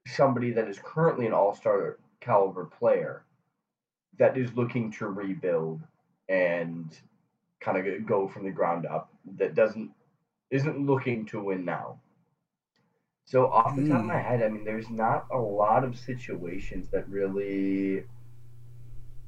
somebody 0.06 0.50
that 0.52 0.68
is 0.68 0.78
currently 0.82 1.26
an 1.26 1.32
all-star 1.32 1.98
caliber 2.20 2.64
player 2.64 3.24
that 4.18 4.36
is 4.36 4.54
looking 4.54 4.90
to 4.92 5.06
rebuild 5.06 5.80
and 6.28 6.96
kind 7.60 7.78
of 7.78 8.06
go 8.06 8.28
from 8.28 8.44
the 8.44 8.50
ground 8.50 8.86
up 8.86 9.10
that 9.36 9.54
doesn't 9.54 9.90
isn't 10.50 10.86
looking 10.86 11.26
to 11.26 11.42
win 11.42 11.64
now. 11.64 11.98
So 13.26 13.50
off 13.50 13.74
the 13.74 13.88
top 13.88 14.00
of 14.00 14.04
my 14.04 14.18
head, 14.18 14.42
I 14.42 14.48
mean, 14.48 14.64
there's 14.64 14.90
not 14.90 15.26
a 15.32 15.38
lot 15.38 15.82
of 15.82 15.98
situations 15.98 16.88
that 16.92 17.08
really 17.08 18.04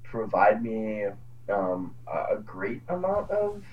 provide 0.04 0.62
me 0.62 1.06
um, 1.48 1.94
a 2.06 2.36
great 2.36 2.82
amount 2.88 3.30
of. 3.30 3.64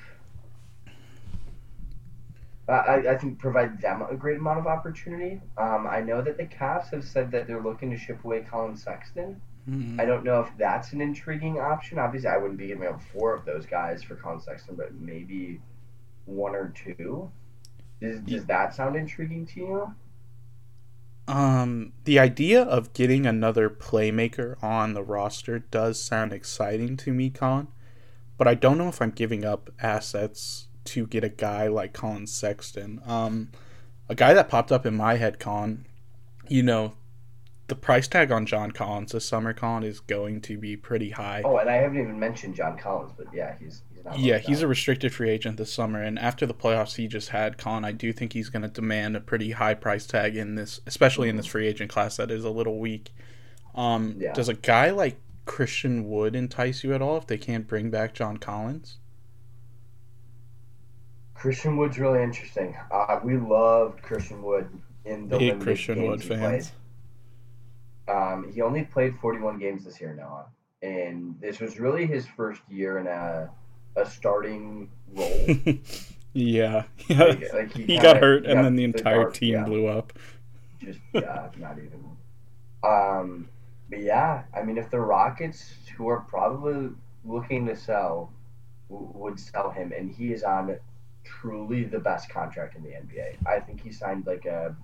I, 2.68 3.04
I 3.10 3.18
think 3.18 3.40
provide 3.40 3.82
them 3.82 4.04
a 4.10 4.16
great 4.16 4.38
amount 4.38 4.60
of 4.60 4.68
opportunity. 4.68 5.42
Um, 5.58 5.86
I 5.90 6.00
know 6.00 6.22
that 6.22 6.38
the 6.38 6.46
Cavs 6.46 6.92
have 6.92 7.04
said 7.04 7.32
that 7.32 7.46
they're 7.46 7.62
looking 7.62 7.92
to 7.92 7.98
ship 7.98 8.24
away 8.24 8.46
Collin 8.50 8.78
Sexton. 8.78 9.42
Hmm. 9.66 10.00
I 10.00 10.06
don't 10.06 10.24
know 10.24 10.42
if 10.42 10.50
that's 10.58 10.94
an 10.94 11.02
intriguing 11.02 11.60
option. 11.60 12.00
Obviously, 12.00 12.30
I 12.30 12.38
wouldn't 12.38 12.58
be 12.58 12.68
giving 12.68 12.88
up 12.88 13.02
four 13.02 13.34
of 13.34 13.46
those 13.46 13.66
guys 13.66 14.02
for 14.02 14.16
Collin 14.16 14.40
Sexton, 14.40 14.76
but 14.76 14.94
maybe 14.94 15.60
one 16.26 16.56
or 16.56 16.74
two. 16.76 17.30
Does, 18.02 18.20
does 18.22 18.46
that 18.46 18.74
sound 18.74 18.96
intriguing 18.96 19.46
to 19.48 19.60
you? 19.60 19.96
Um, 21.28 21.94
the 22.04 22.20
idea 22.20 22.62
of 22.62 22.94
getting 22.94 23.26
another 23.26 23.70
playmaker 23.70 24.62
on 24.62 24.94
the 24.94 25.04
roster 25.04 25.60
does 25.60 26.02
sound 26.02 26.34
exciting 26.34 26.98
to 26.98 27.14
me, 27.14 27.30
Colin. 27.30 27.68
But 28.38 28.48
I 28.48 28.56
don't 28.56 28.78
know 28.78 28.90
if 28.90 29.02
I'm 29.02 29.12
giving 29.12 29.46
up 29.46 29.70
assets 29.82 30.68
to 30.86 31.08
get 31.08 31.24
a 31.24 31.30
guy 31.30 31.68
like 31.68 31.94
Collin 31.94 32.28
Sexton. 32.28 33.02
Um, 33.06 33.50
a 34.10 34.16
guy 34.16 34.34
that 34.34 34.50
popped 34.50 34.72
up 34.72 34.86
in 34.86 34.96
my 34.96 35.16
head, 35.16 35.40
Colin. 35.40 35.86
You 36.48 36.64
know, 36.64 36.94
the 37.68 37.76
price 37.76 38.08
tag 38.08 38.32
on 38.32 38.46
John 38.46 38.72
Collins 38.72 39.14
this 39.14 39.26
summer, 39.26 39.54
Colin, 39.54 39.84
is 39.84 40.02
going 40.02 40.42
to 40.42 40.58
be 40.58 40.76
pretty 40.76 41.12
high. 41.12 41.42
Oh, 41.46 41.58
and 41.58 41.70
I 41.70 41.76
haven't 41.76 42.00
even 42.02 42.20
mentioned 42.20 42.56
John 42.56 42.78
Collins, 42.78 43.14
but 43.18 43.28
yeah, 43.34 43.56
he's 43.60 43.82
he's 43.96 44.04
not. 44.04 44.20
Yeah, 44.20 44.38
he's 44.40 44.62
a 44.62 44.68
restricted 44.68 45.14
free 45.14 45.30
agent 45.30 45.58
this 45.58 45.72
summer, 45.74 46.02
and 46.02 46.20
after 46.20 46.46
the 46.46 46.54
playoffs 46.54 46.96
he 46.96 47.08
just 47.08 47.30
had, 47.30 47.58
Colin, 47.58 47.86
I 47.86 47.94
do 47.94 48.12
think 48.12 48.34
he's 48.34 48.50
going 48.50 48.64
to 48.64 48.68
demand 48.68 49.16
a 49.16 49.22
pretty 49.22 49.52
high 49.52 49.74
price 49.74 50.06
tag 50.06 50.36
in 50.36 50.56
this, 50.56 50.82
especially 50.86 51.30
in 51.30 51.38
this 51.38 51.46
free 51.46 51.66
agent 51.68 51.90
class 51.90 52.18
that 52.18 52.30
is 52.30 52.44
a 52.44 52.50
little 52.50 52.80
weak. 52.80 53.14
Um, 53.74 54.16
Yeah. 54.20 54.34
Does 54.34 54.50
a 54.50 54.54
guy 54.54 54.92
like 54.92 55.18
Christian 55.46 56.10
Wood 56.10 56.36
entice 56.36 56.84
you 56.84 56.94
at 56.94 57.02
all 57.02 57.18
if 57.18 57.28
they 57.28 57.38
can't 57.38 57.68
bring 57.68 57.90
back 57.90 58.14
John 58.14 58.38
Collins? 58.38 58.98
Christian 61.44 61.76
Wood's 61.76 62.00
really 62.00 62.24
interesting. 62.24 62.74
Uh, 62.90 63.20
we 63.22 63.36
loved 63.36 64.02
Christian 64.02 64.42
Wood 64.42 64.66
in 65.04 65.28
the 65.28 65.38
Big 65.38 65.60
Christian 65.60 65.96
games 65.96 66.10
Wood 66.10 66.22
he 66.22 66.28
fans. 66.30 66.72
played. 68.06 68.16
Um, 68.16 68.50
he 68.54 68.62
only 68.62 68.84
played 68.84 69.20
41 69.20 69.60
games 69.60 69.84
this 69.84 70.00
year, 70.00 70.14
Noah, 70.16 70.46
and 70.82 71.36
this 71.42 71.60
was 71.60 71.82
really 71.82 72.06
his 72.06 72.26
first 72.26 72.62
year 72.70 72.98
in 73.00 73.08
a 73.08 73.50
a 73.98 74.06
starting 74.10 74.90
role. 75.14 75.46
yeah, 76.34 76.84
yeah. 77.10 77.24
Like, 77.26 77.54
like 77.54 77.74
he 77.74 77.86
kinda- 77.88 78.02
got 78.02 78.18
hurt, 78.22 78.46
he 78.46 78.52
and 78.52 78.60
got 78.60 78.64
then 78.64 78.76
the 78.78 78.86
entire 78.86 79.24
dark- 79.24 79.34
team 79.34 79.54
yeah. 79.56 79.64
blew 79.66 79.88
up. 79.88 80.14
just 80.80 81.00
yeah, 81.12 81.50
not 81.58 81.78
even. 81.78 82.06
Um, 82.86 83.50
but 83.90 84.00
yeah, 84.00 84.44
I 84.56 84.64
mean, 84.64 84.78
if 84.78 84.90
the 84.90 85.02
Rockets, 85.02 85.74
who 85.98 86.08
are 86.08 86.22
probably 86.22 86.92
looking 87.26 87.66
to 87.68 87.76
sell, 87.76 88.32
w- 88.90 89.12
would 89.14 89.38
sell 89.38 89.72
him, 89.72 89.92
and 89.92 90.10
he 90.10 90.32
is 90.32 90.44
on 90.44 90.78
truly 91.24 91.84
the 91.84 92.00
best 92.00 92.30
contract 92.30 92.76
in 92.76 92.84
the 92.84 92.90
NBA. 92.90 93.46
I 93.48 93.60
think 93.60 93.82
he 93.82 93.92
signed 93.92 94.26
like 94.26 94.46
a 94.46 94.76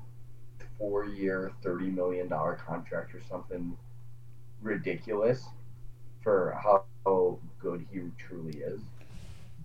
four-year, 0.77 1.51
thirty 1.61 1.89
million 1.89 2.27
dollar 2.27 2.55
contract 2.55 3.13
or 3.13 3.21
something 3.29 3.77
ridiculous 4.61 5.45
for 6.21 6.57
how 6.61 7.39
good 7.59 7.85
he 7.91 8.01
truly 8.17 8.59
is. 8.59 8.81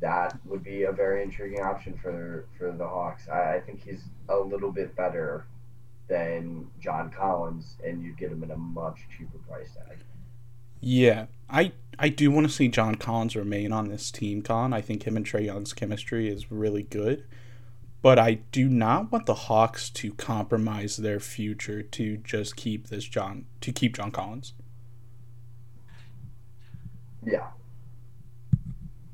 That 0.01 0.39
would 0.45 0.63
be 0.63 0.83
a 0.85 0.93
very 0.93 1.23
intriguing 1.23 1.61
option 1.61 1.99
for 2.03 2.47
for 2.59 2.73
the 2.73 2.87
Hawks. 2.87 3.29
I, 3.29 3.55
I 3.57 3.61
think 3.61 3.83
he's 3.83 4.05
a 4.29 4.37
little 4.37 4.73
bit 4.73 4.95
better 4.97 5.47
than 6.09 6.67
John 6.81 7.11
Collins, 7.11 7.77
and 7.85 8.03
you'd 8.03 8.19
get 8.19 8.31
him 8.31 8.43
at 8.43 8.51
a 8.51 8.57
much 8.57 9.01
cheaper 9.17 9.39
price 9.49 9.71
tag. 9.75 9.99
Yeah, 10.81 11.27
I 11.49 11.73
I 11.99 12.09
do 12.09 12.31
want 12.31 12.47
to 12.47 12.53
see 12.53 12.69
John 12.69 12.97
Collins 12.97 13.37
remain 13.37 13.73
on 13.73 13.89
this 13.89 14.11
team, 14.11 14.43
Con. 14.43 14.73
I 14.73 14.81
think 14.81 15.05
him 15.05 15.17
and 15.17 15.25
Trae 15.25 15.45
Young's 15.47 15.73
chemistry 15.73 16.29
is 16.29 16.51
really 16.51 16.83
good. 16.83 17.25
But 18.03 18.19
I 18.19 18.35
do 18.53 18.69
not 18.69 19.11
want 19.11 19.25
the 19.27 19.35
Hawks 19.35 19.89
to 19.91 20.13
compromise 20.13 20.99
their 20.99 21.21
future 21.21 21.83
to 21.83 22.17
just 22.19 22.55
keep 22.57 22.89
this 22.89 23.05
John 23.05 23.47
to 23.63 23.73
keep 23.73 23.97
John 23.97 24.11
Collins. 24.11 24.53
Yeah. 27.25 27.47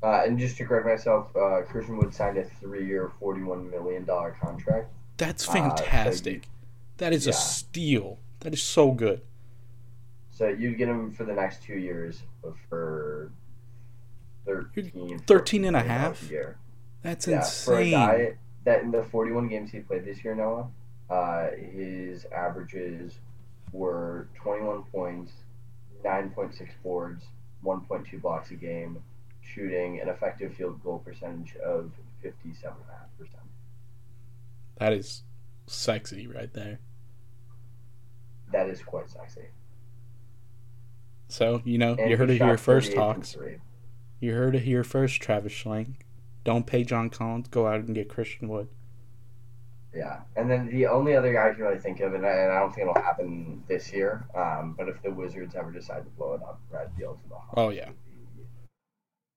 Uh, 0.03 0.23
and 0.25 0.37
just 0.37 0.57
to 0.57 0.65
correct 0.65 0.85
myself, 0.85 1.33
uh, 1.35 1.61
Christian 1.61 1.95
Wood 1.97 2.13
signed 2.13 2.37
a 2.37 2.43
three-year, 2.43 3.11
forty-one 3.19 3.69
million 3.69 4.03
dollar 4.03 4.35
contract. 4.41 4.91
That's 5.17 5.47
Uh, 5.47 5.51
so 5.53 5.57
you- 5.57 5.69
fantastic. 5.69 6.49
that 6.97 7.13
is 7.13 7.27
a 7.27 7.33
steal. 7.33 8.19
That 8.41 8.53
is 8.53 8.61
so 8.63 8.91
good. 8.91 9.21
So 10.31 10.47
you'd 10.47 10.77
get 10.77 10.87
him 10.87 11.11
for 11.11 11.25
the 11.25 11.33
next 11.33 11.61
two 11.61 11.77
years 11.77 12.23
for 12.69 13.31
13, 14.45 15.19
13 15.19 15.65
and 15.65 15.75
a 15.75 15.81
half? 15.81 16.23
a 16.23 16.25
year. 16.25 16.57
That's 17.03 17.27
yeah, 17.27 17.41
for 17.41 17.75
a 17.75 17.81
insane. 17.81 17.91
guy 17.91 18.33
that 18.63 18.81
in 18.83 18.91
the 18.91 19.03
41 19.03 19.49
games 19.49 19.71
he 19.71 19.79
played 19.79 20.05
this 20.05 20.23
year, 20.23 20.35
Noah, 20.35 20.67
uh, 21.09 21.49
his 21.57 22.25
averages 22.33 23.19
were 23.71 24.27
21 24.35 24.83
points, 24.83 25.33
9.6 26.05 26.69
boards, 26.83 27.23
1.2 27.65 28.21
blocks 28.21 28.51
a 28.51 28.55
game, 28.55 29.01
shooting 29.41 29.99
an 29.99 30.09
effective 30.09 30.53
field 30.53 30.81
goal 30.83 30.99
percentage 30.99 31.55
of 31.57 31.91
57.5%. 32.23 32.73
That 34.77 34.93
is 34.93 35.23
sexy 35.67 36.27
right 36.27 36.51
there. 36.53 36.79
That 38.51 38.69
is 38.69 38.81
quite 38.81 39.09
sexy. 39.09 39.47
So, 41.31 41.61
you 41.63 41.77
know, 41.77 41.95
And 41.97 42.09
you 42.09 42.17
heard 42.17 42.29
he 42.29 42.35
it 42.35 42.41
here 42.41 42.57
first, 42.57 42.93
Hawks. 42.93 43.37
You 44.19 44.33
heard 44.33 44.55
it 44.55 44.63
here 44.63 44.83
first, 44.83 45.21
Travis 45.21 45.53
Schlenk. 45.53 45.95
Don't 46.43 46.67
pay 46.67 46.83
John 46.83 47.09
Collins. 47.09 47.47
Go 47.47 47.67
out 47.67 47.79
and 47.81 47.95
get 47.95 48.09
Christian 48.09 48.49
Wood. 48.49 48.67
Yeah, 49.95 50.21
and 50.35 50.49
then 50.49 50.67
the 50.71 50.87
only 50.87 51.15
other 51.15 51.33
guy 51.33 51.49
I 51.49 51.53
can 51.53 51.63
really 51.63 51.77
think 51.79 51.99
of, 51.99 52.13
and 52.13 52.25
I, 52.25 52.29
and 52.29 52.51
I 52.51 52.59
don't 52.59 52.73
think 52.73 52.87
it'll 52.89 53.01
happen 53.01 53.61
this 53.67 53.91
year, 53.91 54.25
um, 54.35 54.73
but 54.77 54.87
if 54.87 55.01
the 55.01 55.11
Wizards 55.11 55.53
ever 55.55 55.69
decide 55.71 56.05
to 56.05 56.09
blow 56.11 56.33
it 56.33 56.41
up, 56.43 56.61
Brad 56.69 56.95
Beal 56.97 57.15
to 57.21 57.29
the 57.29 57.35
Hawks 57.35 57.53
Oh, 57.57 57.69
yeah. 57.69 57.89
would 57.89 57.97
be, 58.37 58.43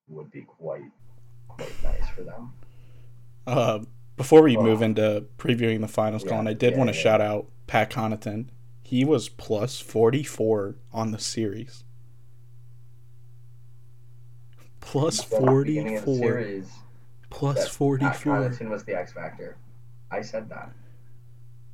would 0.08 0.30
be 0.30 0.42
quite 0.42 0.82
quite 1.48 1.72
nice 1.82 2.08
for 2.10 2.22
them. 2.22 2.52
Uh, 3.48 3.80
before 4.16 4.42
we 4.42 4.56
Oh. 4.56 4.62
move 4.62 4.80
into 4.82 5.26
previewing 5.38 5.80
the 5.80 5.88
finals, 5.88 6.22
Yeah, 6.24 6.30
Colin, 6.30 6.46
I 6.46 6.52
did 6.54 6.72
yeah, 6.72 6.78
want 6.78 6.90
to 6.90 6.96
yeah. 6.96 7.02
shout 7.02 7.20
out 7.20 7.46
Pat 7.66 7.90
Connaughton. 7.90 8.46
He 8.84 9.04
was 9.04 9.28
plus 9.30 9.80
44 9.80 10.76
on 10.92 11.10
the 11.10 11.18
series. 11.18 11.84
Plus 14.80 15.20
At 15.24 15.40
the 15.40 15.62
beginning 15.64 15.96
of 15.96 16.02
the 16.02 16.06
44. 16.06 16.28
series, 16.28 16.70
Plus 17.30 17.54
that 17.56 17.62
Matt 17.62 17.70
44. 17.72 18.12
Connaughton 18.36 18.68
was 18.68 18.84
the 18.84 18.94
X 18.94 19.12
factor. 19.14 19.56
I 20.10 20.20
said 20.20 20.50
that. 20.50 20.70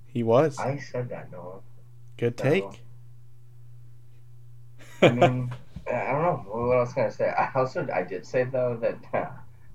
He 0.07 0.23
was. 0.23 0.59
I 0.59 0.79
said 0.79 1.09
that, 1.11 1.31
Noah. 1.33 1.61
Good 2.17 2.39
so- 2.39 2.45
take. 2.45 2.85
I 5.03 5.09
mean, 5.11 5.53
I 5.91 6.13
don't 6.13 6.23
know. 6.23 6.45
What 6.47 6.77
else 6.79 6.93
can 6.93 7.07
I 7.07 7.09
say? 7.09 7.29
I 7.31 7.51
also 7.55 7.87
I 7.93 8.05
did 8.05 8.25
say 8.25 8.45
though 8.45 8.79
that 8.81 9.30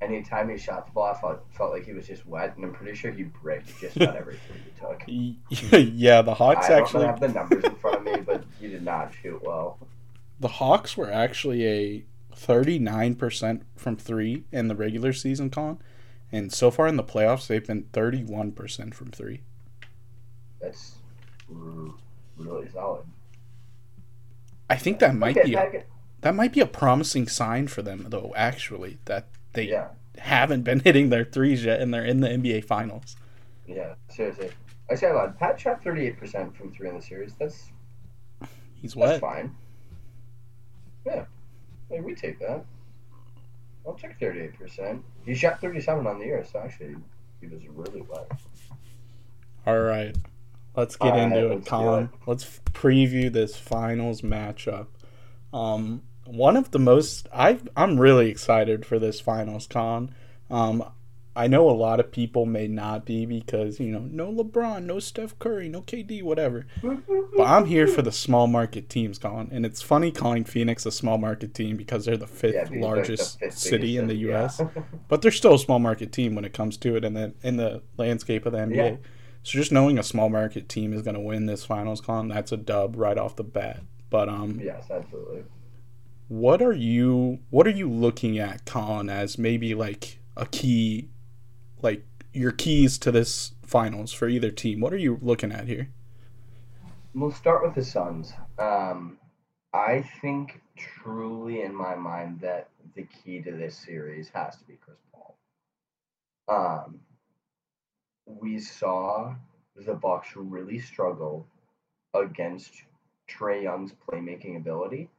anytime 0.06 0.50
he 0.50 0.58
shot 0.58 0.86
the 0.88 0.92
ball, 0.94 1.14
I 1.16 1.20
felt, 1.20 1.44
felt 1.52 1.72
like 1.74 1.86
he 1.86 1.94
was 1.94 2.08
just 2.08 2.26
wet, 2.26 2.56
and 2.56 2.66
I'm 2.66 2.74
pretty 2.74 2.96
sure 2.96 3.12
he 3.12 3.24
bricked 3.24 3.80
just 3.80 3.98
about 3.98 4.16
every 4.16 4.38
three 4.38 4.62
he 4.64 4.72
took. 4.72 5.04
Yeah, 5.96 6.22
the 6.22 6.34
Hawks 6.36 6.70
I 6.70 6.70
don't 6.70 6.80
actually 6.82 7.06
have 7.06 7.20
the 7.20 7.28
numbers 7.30 7.64
in 7.66 7.76
front 7.76 7.98
of 7.98 8.04
me, 8.04 8.22
but 8.22 8.44
he 8.60 8.68
did 8.68 8.84
not 8.84 9.14
shoot 9.22 9.42
well. 9.44 9.80
the 10.40 10.48
Hawks 10.48 10.96
were 10.98 11.12
actually 11.12 11.66
a 11.66 12.06
39% 12.36 13.62
from 13.76 13.96
3 13.98 14.44
in 14.52 14.68
the 14.68 14.76
regular 14.76 15.14
season 15.14 15.50
con 15.50 15.80
and 16.32 16.52
so 16.52 16.70
far 16.72 16.88
in 16.88 16.98
the 16.98 17.04
playoffs 17.04 17.48
they've 17.48 17.66
been 17.66 17.84
31% 17.94 18.94
from 18.94 19.12
3. 19.12 19.42
That's 20.60 20.96
really 22.38 22.70
solid. 22.70 23.06
I 24.70 24.76
think 24.78 25.00
that 25.00 25.16
might 25.16 25.38
Okay, 25.38 25.50
be 25.50 25.54
a, 25.56 25.84
that 26.22 26.36
might 26.36 26.54
be 26.54 26.60
a 26.60 26.66
promising 26.66 27.28
sign 27.28 27.68
for 27.68 27.82
them 27.82 28.08
though 28.10 28.34
actually 28.36 28.98
that 29.06 29.28
they 29.56 29.64
yeah, 29.70 29.88
haven't 30.18 30.64
been 30.64 30.80
hitting 30.86 31.10
their 31.10 31.26
threes 31.26 31.66
yet 31.66 31.82
and 31.82 31.94
they're 31.94 32.06
in 32.06 32.20
the 32.22 32.28
NBA 32.30 32.66
finals. 32.66 33.16
yeah. 33.68 33.96
Seriously, 34.10 34.52
I 34.90 34.96
say 34.96 35.10
a 35.10 35.14
lot. 35.14 35.38
Pat 35.40 35.60
shot 35.60 35.84
38 35.84 36.18
percent 36.20 36.56
from 36.56 36.72
three 36.72 36.90
in 36.90 36.96
the 36.96 37.02
series. 37.02 37.34
That's 37.36 37.72
He's 38.76 38.94
that's 38.94 38.96
wet. 38.96 39.22
fine. 39.22 39.56
Yeah, 41.06 41.26
like, 41.90 42.04
we 42.04 42.16
take 42.16 42.40
that. 42.40 42.66
I'll 43.86 43.94
take 43.94 44.20
38 44.20 44.58
percent. 44.60 45.04
He 45.26 45.36
shot 45.36 45.62
37 45.62 46.06
on 46.08 46.20
the 46.20 46.26
year, 46.26 46.44
so 46.52 46.60
actually 46.60 46.96
he 47.42 47.48
was 47.48 47.62
really 47.68 48.02
wet. 48.02 48.32
All 49.66 49.80
right. 49.80 50.16
Let's 50.76 50.96
get 50.98 51.14
All 51.14 51.18
right, 51.18 51.24
into 51.24 51.48
let's 51.48 51.66
it, 51.66 51.70
Colin. 51.70 52.04
it. 52.06 52.10
Let's 52.28 52.60
preview 52.74 53.32
this 53.32 53.56
finals 53.56 54.22
matchup. 54.22 54.88
Um, 55.54 56.02
one 56.26 56.58
of 56.58 56.72
the 56.72 56.80
most 56.80 57.28
I 57.34 57.60
I'm 57.76 58.00
really 58.00 58.30
excited 58.30 58.86
for 58.86 59.00
this 59.00 59.20
finals, 59.20 59.68
Con. 59.68 60.14
Um, 60.50 60.84
I 61.38 61.48
know 61.48 61.70
a 61.70 61.72
lot 61.72 62.00
of 62.00 62.14
people 62.14 62.46
may 62.46 62.68
not 62.68 63.06
be 63.06 63.26
because 63.26 63.80
you 63.80 63.92
know 63.92 64.00
no 64.00 64.32
LeBron, 64.32 64.86
no 64.86 65.00
Steph 65.00 65.38
Curry, 65.38 65.68
no 65.68 65.82
KD, 65.82 66.24
whatever. 66.24 66.66
But 66.82 67.44
I'm 67.46 67.66
here 67.66 67.88
for 67.88 68.02
the 68.02 68.12
small 68.12 68.48
market 68.48 68.88
teams, 68.90 69.20
Colin. 69.20 69.50
And 69.52 69.66
it's 69.66 69.82
funny 69.82 70.12
calling 70.12 70.46
Phoenix 70.46 70.86
a 70.86 70.92
small 70.92 71.18
market 71.18 71.54
team 71.54 71.76
because 71.76 72.06
they're 72.06 72.16
the 72.16 72.26
fifth 72.26 72.56
Yeah, 72.56 72.64
they're 72.64 72.80
the 72.80 72.86
largest 72.86 73.40
fifth 73.40 73.58
city 73.58 73.98
in 73.98 74.08
the 74.08 74.16
U.S. 74.16 74.62
yeah. 74.62 74.84
but 75.10 75.22
they're 75.22 75.32
still 75.32 75.56
a 75.56 75.60
small 75.60 75.80
market 75.80 76.14
team 76.14 76.36
when 76.36 76.46
it 76.46 76.54
comes 76.54 76.78
to 76.78 76.96
it 76.96 77.04
in 77.04 77.14
the 77.14 77.34
in 77.44 77.58
the 77.58 77.82
landscape 77.98 78.46
of 78.46 78.54
the 78.54 78.60
NBA. 78.60 78.76
Yeah. 78.76 78.96
So 79.44 79.60
just 79.60 79.72
knowing 79.72 80.00
a 80.00 80.04
small 80.04 80.30
market 80.30 80.70
team 80.70 80.94
is 80.94 81.02
going 81.02 81.16
to 81.16 81.20
win 81.20 81.46
this 81.46 81.66
finals 81.66 82.02
con, 82.02 82.30
that's 82.30 82.52
a 82.52 82.58
dub 82.58 82.96
right 82.96 83.18
off 83.18 83.36
the 83.36 83.44
bat. 83.44 83.82
But 84.10 84.30
um, 84.30 84.60
yes, 84.64 84.90
absolutely. 84.90 85.44
What 86.28 86.62
are 86.62 86.74
you 86.74 87.40
what 87.50 87.68
are 87.68 87.72
you 87.72 87.90
looking 87.90 88.40
at, 88.40 88.66
Colin, 88.66 89.10
as 89.10 89.38
maybe 89.38 89.76
like 89.76 90.20
a 90.36 90.46
key, 90.48 91.10
like 91.82 92.06
your 92.34 92.52
keys 92.52 92.98
to 93.00 93.12
this 93.12 93.54
finals 93.64 94.12
for 94.12 94.28
either 94.28 94.52
team? 94.52 94.80
What 94.80 94.94
are 94.94 94.98
you 94.98 95.20
looking 95.22 95.52
at 95.52 95.68
here? 95.68 95.90
We'll 97.14 97.32
start 97.32 97.64
with 97.64 97.76
the 97.76 97.84
Suns. 97.84 98.34
Um, 98.58 99.18
I 99.74 100.04
think 100.22 100.62
truly 100.78 101.62
in 101.62 101.74
my 101.74 101.96
mind 101.96 102.40
that 102.42 102.70
the 102.96 103.04
key 103.04 103.42
to 103.42 103.52
this 103.52 103.78
series 103.78 104.30
has 104.34 104.58
to 104.58 104.64
be 104.66 104.78
Chris 104.82 104.98
Paul. 105.14 105.38
Um, 106.48 107.00
we 108.26 108.60
saw 108.60 109.36
the 109.76 109.94
Bucks 109.94 110.30
really 110.36 110.80
struggle 110.80 111.46
against 112.14 112.72
Trae 113.30 113.64
Young's 113.64 113.94
playmaking 114.08 114.58
ability, 114.58 115.10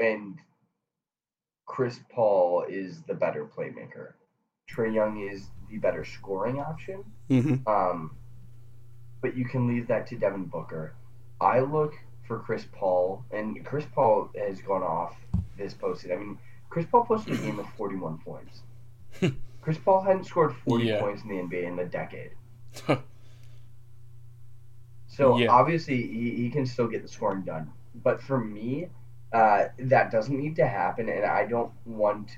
and 0.00 0.38
Chris 1.66 2.00
Paul 2.10 2.64
is 2.68 3.02
the 3.02 3.14
better 3.14 3.44
playmaker. 3.44 4.12
Trae 4.70 4.92
Young 4.92 5.20
is 5.28 5.46
the 5.70 5.78
better 5.78 6.04
scoring 6.04 6.58
option. 6.60 7.04
Mm-hmm. 7.28 7.68
Um, 7.68 8.16
but 9.20 9.36
you 9.36 9.44
can 9.44 9.68
leave 9.68 9.86
that 9.88 10.06
to 10.08 10.16
Devin 10.16 10.44
Booker. 10.46 10.94
I 11.40 11.60
look 11.60 11.94
for 12.26 12.38
Chris 12.40 12.64
Paul, 12.72 13.24
and 13.30 13.64
Chris 13.64 13.84
Paul 13.94 14.30
has 14.36 14.60
gone 14.62 14.82
off 14.82 15.16
this 15.58 15.74
posted. 15.74 16.12
I 16.12 16.16
mean, 16.16 16.38
Chris 16.70 16.86
Paul 16.90 17.04
posted 17.04 17.34
a 17.34 17.36
game 17.42 17.58
of 17.58 17.66
41 17.76 18.18
points. 18.18 18.62
Chris 19.60 19.76
Paul 19.78 20.00
hadn't 20.02 20.24
scored 20.24 20.54
40 20.64 20.84
Yeah. 20.84 21.00
points 21.00 21.22
in 21.22 21.28
the 21.28 21.34
NBA 21.36 21.64
in 21.66 21.78
a 21.78 21.84
decade. 21.86 22.30
So 25.08 25.36
Yeah. 25.38 25.48
obviously 25.50 25.96
he, 26.06 26.30
he 26.36 26.50
can 26.50 26.64
still 26.64 26.86
get 26.86 27.02
the 27.02 27.08
scoring 27.08 27.42
done. 27.42 27.70
But 28.02 28.22
for 28.22 28.38
me, 28.38 28.88
uh, 29.32 29.64
that 29.78 30.10
doesn't 30.10 30.36
need 30.36 30.56
to 30.56 30.66
happen, 30.66 31.08
and 31.08 31.24
I 31.24 31.46
don't 31.46 31.72
want 31.84 32.36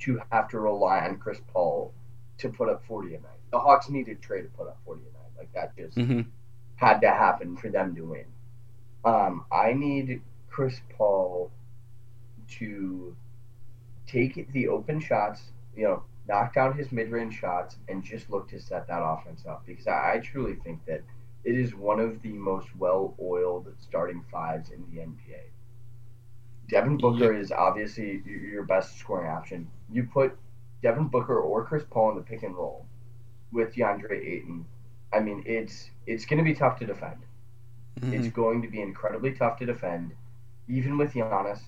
to 0.00 0.20
have 0.30 0.48
to 0.50 0.60
rely 0.60 1.00
on 1.00 1.18
Chris 1.18 1.40
Paul 1.52 1.92
to 2.38 2.48
put 2.48 2.68
up 2.68 2.84
40 2.86 3.14
a 3.14 3.20
night. 3.20 3.40
The 3.50 3.58
Hawks 3.58 3.88
needed 3.88 4.20
Trae 4.20 4.42
to 4.42 4.48
put 4.56 4.68
up 4.68 4.78
40 4.84 5.00
a 5.00 5.04
night. 5.04 5.30
Like 5.38 5.52
that 5.54 5.76
just 5.76 5.96
mm-hmm. 5.96 6.28
had 6.76 7.00
to 7.00 7.08
happen 7.08 7.56
for 7.56 7.70
them 7.70 7.94
to 7.96 8.02
win. 8.02 8.24
Um, 9.04 9.44
I 9.50 9.72
need 9.72 10.20
Chris 10.48 10.80
Paul 10.96 11.50
to 12.58 13.16
take 14.06 14.52
the 14.52 14.68
open 14.68 15.00
shots, 15.00 15.42
you 15.76 15.84
know, 15.84 16.02
knock 16.28 16.54
down 16.54 16.76
his 16.76 16.92
mid-range 16.92 17.38
shots, 17.38 17.76
and 17.88 18.02
just 18.02 18.30
look 18.30 18.48
to 18.48 18.60
set 18.60 18.86
that 18.88 19.02
offense 19.02 19.44
up. 19.48 19.64
Because 19.66 19.86
I, 19.86 20.14
I 20.14 20.18
truly 20.18 20.56
think 20.64 20.84
that 20.86 21.02
it 21.44 21.56
is 21.56 21.74
one 21.74 22.00
of 22.00 22.22
the 22.22 22.32
most 22.32 22.68
well-oiled 22.76 23.72
starting 23.80 24.24
fives 24.30 24.70
in 24.70 24.84
the 24.90 25.00
NBA. 25.02 25.42
Devin 26.68 26.96
Booker 26.98 27.32
is 27.32 27.52
obviously 27.52 28.22
your 28.26 28.64
best 28.64 28.98
scoring 28.98 29.28
option. 29.30 29.68
You 29.90 30.04
put 30.04 30.36
Devin 30.82 31.08
Booker 31.08 31.38
or 31.40 31.64
Chris 31.64 31.84
Paul 31.90 32.10
in 32.10 32.16
the 32.16 32.22
pick 32.22 32.42
and 32.42 32.54
roll 32.56 32.86
with 33.52 33.74
DeAndre 33.74 34.12
Ayton. 34.24 34.64
I 35.12 35.20
mean, 35.20 35.42
it's 35.46 35.90
it's 36.06 36.24
going 36.26 36.38
to 36.38 36.44
be 36.44 36.54
tough 36.54 36.78
to 36.80 36.86
defend. 36.86 37.18
Mm-hmm. 38.00 38.12
It's 38.14 38.28
going 38.28 38.62
to 38.62 38.68
be 38.68 38.80
incredibly 38.80 39.32
tough 39.32 39.58
to 39.58 39.66
defend, 39.66 40.12
even 40.68 40.98
with 40.98 41.12
Giannis, 41.14 41.60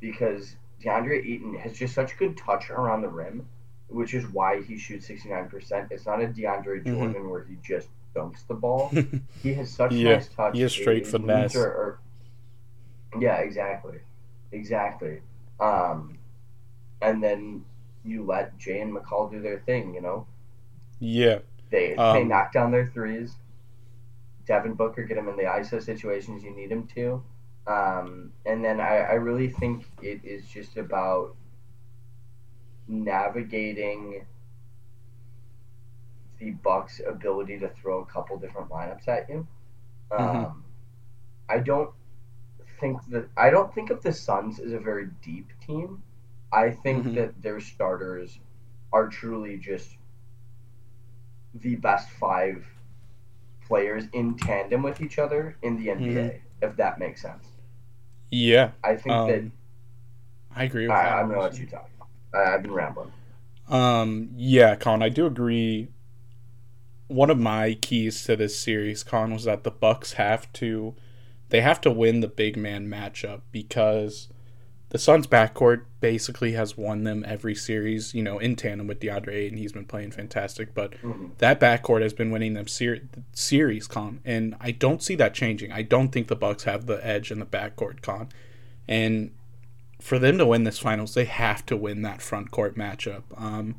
because 0.00 0.56
DeAndre 0.82 1.24
Ayton 1.24 1.54
has 1.54 1.72
just 1.72 1.94
such 1.94 2.18
good 2.18 2.36
touch 2.36 2.68
around 2.70 3.02
the 3.02 3.08
rim, 3.08 3.46
which 3.88 4.12
is 4.14 4.26
why 4.26 4.60
he 4.62 4.76
shoots 4.76 5.08
69%. 5.08 5.90
It's 5.90 6.04
not 6.04 6.20
a 6.20 6.26
DeAndre 6.26 6.82
Mhm. 6.84 6.86
Jordan 6.94 7.30
where 7.30 7.44
he 7.44 7.56
just 7.62 7.88
dunks 8.14 8.46
the 8.48 8.54
ball. 8.54 8.90
He 9.42 9.54
has 9.54 9.70
such 9.70 9.92
Yeah, 9.92 10.14
nice 10.14 10.28
touch. 10.28 10.54
he 10.54 10.60
has 10.62 10.72
straight 10.72 11.06
finesse. 11.06 11.56
yeah, 13.18 13.36
exactly, 13.38 13.98
exactly. 14.52 15.20
Um, 15.60 16.18
and 17.02 17.22
then 17.22 17.64
you 18.04 18.24
let 18.24 18.58
Jae 18.58 18.82
and 18.82 18.94
Mikal 18.96 19.30
do 19.30 19.40
their 19.42 19.60
thing. 19.60 19.94
You 19.94 20.02
know, 20.02 20.26
yeah. 21.00 21.40
they 21.70 22.00
they 22.12 22.24
Um, 22.24 22.28
knock 22.28 22.52
down 22.52 22.70
their 22.72 22.86
threes. 22.86 23.36
Devin 24.46 24.74
Booker 24.74 25.04
get 25.04 25.18
him 25.18 25.28
in 25.28 25.36
the 25.36 25.46
ISO 25.46 25.80
situations 25.80 26.42
you 26.44 26.54
need 26.54 26.70
him 26.72 26.86
to. 26.88 27.22
Um, 27.66 28.32
and 28.44 28.64
then 28.64 28.80
I, 28.80 28.98
I 28.98 29.12
really 29.14 29.48
think 29.48 29.86
it 30.02 30.24
is 30.24 30.48
just 30.48 30.76
about 30.76 31.36
navigating 32.88 34.26
the 36.38 36.50
Bucks' 36.52 37.00
ability 37.06 37.58
to 37.60 37.68
throw 37.68 38.00
a 38.02 38.06
couple 38.06 38.38
different 38.38 38.70
lineups 38.70 39.08
at 39.08 39.28
you. 39.28 39.46
Um, 40.10 40.18
Mhm. 40.18 40.62
I 41.48 41.58
don't 41.60 41.90
think 42.82 42.98
that 43.10 43.30
I 43.38 43.50
don't 43.50 43.74
think 43.74 43.90
of 43.90 44.02
the 44.02 44.12
Suns 44.12 44.60
as 44.60 44.72
a 44.74 44.80
very 44.80 45.08
deep 45.22 45.52
team. 45.66 46.04
I 46.52 46.70
think 46.72 47.04
Mhm. 47.06 47.14
that 47.14 47.42
their 47.42 47.60
starters 47.60 48.40
are 48.92 49.08
truly 49.08 49.58
just 49.58 49.98
the 51.54 51.76
best 51.76 52.10
five 52.10 52.66
players 53.66 54.04
in 54.12 54.36
tandem 54.36 54.82
with 54.82 55.00
each 55.00 55.18
other 55.18 55.56
in 55.62 55.76
the 55.76 55.90
NBA, 55.90 56.42
if 56.60 56.76
that 56.76 56.98
makes 56.98 57.22
sense. 57.22 57.48
Yeah. 58.30 58.72
I 58.84 58.96
think 58.96 59.24
that 59.26 59.44
Um, 59.44 59.52
I 60.54 60.64
agree 60.64 60.88
with 60.88 60.96
I, 60.96 61.04
that. 61.04 61.18
I'm 61.18 61.28
gonna 61.28 61.40
let 61.40 61.58
you 61.58 61.66
talk. 61.66 61.90
I, 62.34 62.54
I've 62.54 62.62
been 62.62 62.72
rambling. 62.72 63.12
Um, 63.68 64.30
yeah, 64.36 64.74
Con, 64.76 65.02
I 65.02 65.08
do 65.08 65.26
agree. 65.26 65.88
One 67.08 67.30
of 67.30 67.38
my 67.38 67.74
keys 67.74 68.24
to 68.24 68.34
this 68.36 68.58
series, 68.58 69.04
Con, 69.04 69.32
was 69.32 69.44
that 69.44 69.62
the 69.64 69.70
Bucks 69.70 70.14
have 70.14 70.52
to 70.54 70.96
they 71.52 71.60
have 71.60 71.80
to 71.82 71.90
win 71.90 72.20
the 72.20 72.28
big 72.28 72.56
man 72.56 72.88
matchup 72.88 73.42
because 73.52 74.28
the 74.88 74.98
Suns 74.98 75.26
backcourt 75.26 75.82
basically 76.00 76.52
has 76.52 76.76
won 76.76 77.04
them 77.04 77.24
every 77.26 77.54
series, 77.54 78.14
you 78.14 78.22
know, 78.22 78.38
in 78.38 78.56
tandem 78.56 78.86
with 78.86 79.00
DeAndre 79.00 79.28
Ayton. 79.34 79.58
He's 79.58 79.72
been 79.72 79.84
playing 79.86 80.10
fantastic, 80.12 80.74
but 80.74 80.92
Mm-hmm. 81.02 81.26
that 81.38 81.60
backcourt 81.60 82.02
has 82.02 82.12
been 82.12 82.30
winning 82.30 82.54
them 82.54 82.66
ser- 82.68 83.00
series, 83.32 83.86
con. 83.86 84.20
And 84.24 84.54
I 84.60 84.70
don't 84.70 85.02
see 85.02 85.14
that 85.16 85.34
changing. 85.34 85.72
I 85.72 85.82
don't 85.82 86.08
think 86.08 86.28
the 86.28 86.36
Bucks 86.36 86.64
have 86.64 86.86
the 86.86 87.04
edge 87.06 87.30
in 87.30 87.38
the 87.38 87.46
backcourt, 87.46 88.00
con. 88.02 88.28
And 88.88 89.30
for 90.00 90.18
them 90.18 90.36
to 90.38 90.46
win 90.46 90.64
this 90.64 90.78
finals, 90.78 91.14
they 91.14 91.24
have 91.26 91.64
to 91.66 91.76
win 91.76 92.02
that 92.02 92.20
front 92.20 92.50
court 92.50 92.76
matchup. 92.76 93.22
Um, 93.36 93.76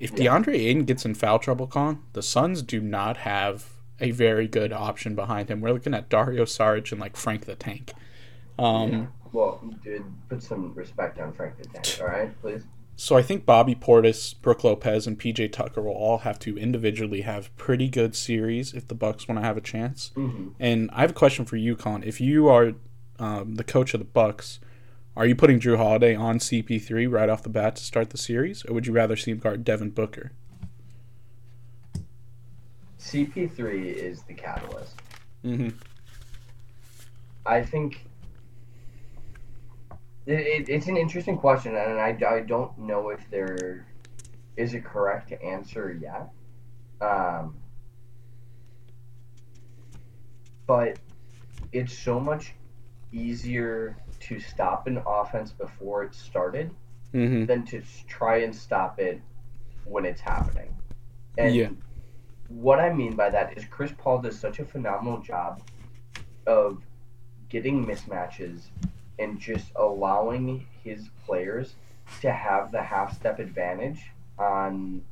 if 0.00 0.14
DeAndre 0.14 0.54
Ayton 0.54 0.84
gets 0.84 1.04
in 1.04 1.14
foul 1.14 1.38
trouble, 1.38 1.66
con, 1.66 2.02
the 2.14 2.22
Suns 2.22 2.62
do 2.62 2.80
not 2.80 3.18
have 3.18 3.70
a 4.00 4.10
very 4.10 4.46
good 4.46 4.72
option 4.72 5.14
behind 5.14 5.50
him. 5.50 5.60
We're 5.60 5.72
looking 5.72 5.94
at 5.94 6.08
Dario 6.08 6.44
Saric 6.44 6.92
and 6.92 7.00
like 7.00 7.16
Frank 7.16 7.46
the 7.46 7.54
Tank. 7.54 7.92
Um, 8.58 8.92
Yeah. 8.92 9.06
Well, 9.32 9.60
dude, 9.84 10.04
put 10.28 10.42
some 10.42 10.72
respect 10.74 11.18
on 11.18 11.32
Frank 11.32 11.58
the 11.58 11.64
Tank, 11.68 11.98
all 12.00 12.06
right, 12.06 12.40
please. 12.40 12.62
So 12.98 13.16
I 13.16 13.22
think 13.22 13.44
Bobby 13.44 13.74
Portis, 13.74 14.40
Brook 14.40 14.64
Lopez, 14.64 15.06
and 15.06 15.18
PJ 15.18 15.52
Tucker 15.52 15.82
will 15.82 15.92
all 15.92 16.18
have 16.18 16.38
to 16.40 16.56
individually 16.56 17.20
have 17.20 17.54
pretty 17.56 17.88
good 17.88 18.16
series 18.16 18.72
if 18.72 18.88
the 18.88 18.94
Bucks 18.94 19.28
want 19.28 19.38
to 19.38 19.44
have 19.44 19.58
a 19.58 19.60
chance. 19.60 20.12
Mm-hmm. 20.16 20.48
And 20.58 20.90
I 20.94 21.02
have 21.02 21.10
a 21.10 21.14
question 21.14 21.44
for 21.44 21.56
you, 21.56 21.76
Colin. 21.76 22.02
If 22.04 22.22
you 22.22 22.48
are 22.48 22.72
um, 23.18 23.56
the 23.56 23.64
coach 23.64 23.92
of 23.92 24.00
the 24.00 24.06
Bucks, 24.06 24.60
are 25.14 25.26
you 25.26 25.34
putting 25.34 25.60
Jrue 25.60 25.76
Holiday 25.76 26.14
on 26.14 26.38
CP3 26.38 27.10
right 27.10 27.28
off 27.28 27.42
the 27.42 27.50
bat 27.50 27.76
to 27.76 27.84
start 27.84 28.10
the 28.10 28.18
series, 28.18 28.64
or 28.64 28.72
would 28.72 28.86
you 28.86 28.94
rather 28.94 29.16
see 29.16 29.30
him 29.30 29.38
guard 29.38 29.64
Devin 29.64 29.90
Booker? 29.90 30.32
CP3 33.06 33.94
is 33.94 34.22
the 34.22 34.34
catalyst. 34.34 35.00
Mm-hmm. 35.44 35.68
I 37.46 37.62
think 37.62 38.04
it, 40.26 40.40
it, 40.40 40.68
it's 40.68 40.88
an 40.88 40.96
interesting 40.96 41.38
question, 41.38 41.76
and 41.76 42.00
I, 42.00 42.18
I 42.28 42.40
don't 42.40 42.76
know 42.78 43.10
if 43.10 43.20
there 43.30 43.86
is 44.56 44.74
a 44.74 44.80
correct 44.80 45.32
answer 45.44 45.96
yet. 46.00 46.30
Um, 47.00 47.54
but 50.66 50.98
it's 51.72 51.96
so 51.96 52.18
much 52.18 52.54
easier 53.12 53.96
to 54.18 54.40
stop 54.40 54.88
an 54.88 55.00
offense 55.06 55.52
before 55.52 56.02
it 56.02 56.14
started 56.14 56.70
Mm-hmm. 57.14 57.46
than 57.46 57.64
to 57.66 57.82
try 58.08 58.38
and 58.38 58.54
stop 58.54 58.98
it 58.98 59.22
when 59.84 60.04
it's 60.04 60.20
happening. 60.20 60.74
And 61.38 61.54
Yeah. 61.54 61.68
What 62.48 62.78
I 62.78 62.92
mean 62.92 63.16
by 63.16 63.30
that 63.30 63.56
is 63.56 63.64
Chris 63.64 63.92
Paul 63.96 64.22
does 64.22 64.38
such 64.38 64.58
a 64.58 64.64
phenomenal 64.64 65.20
job 65.20 65.62
of 66.46 66.82
getting 67.48 67.84
mismatches 67.84 68.62
and 69.18 69.38
just 69.38 69.72
allowing 69.76 70.66
his 70.84 71.08
players 71.24 71.74
to 72.20 72.30
have 72.30 72.70
the 72.70 72.82
half 72.82 73.14
step 73.14 73.38
advantage 73.38 74.10
on 74.38 75.02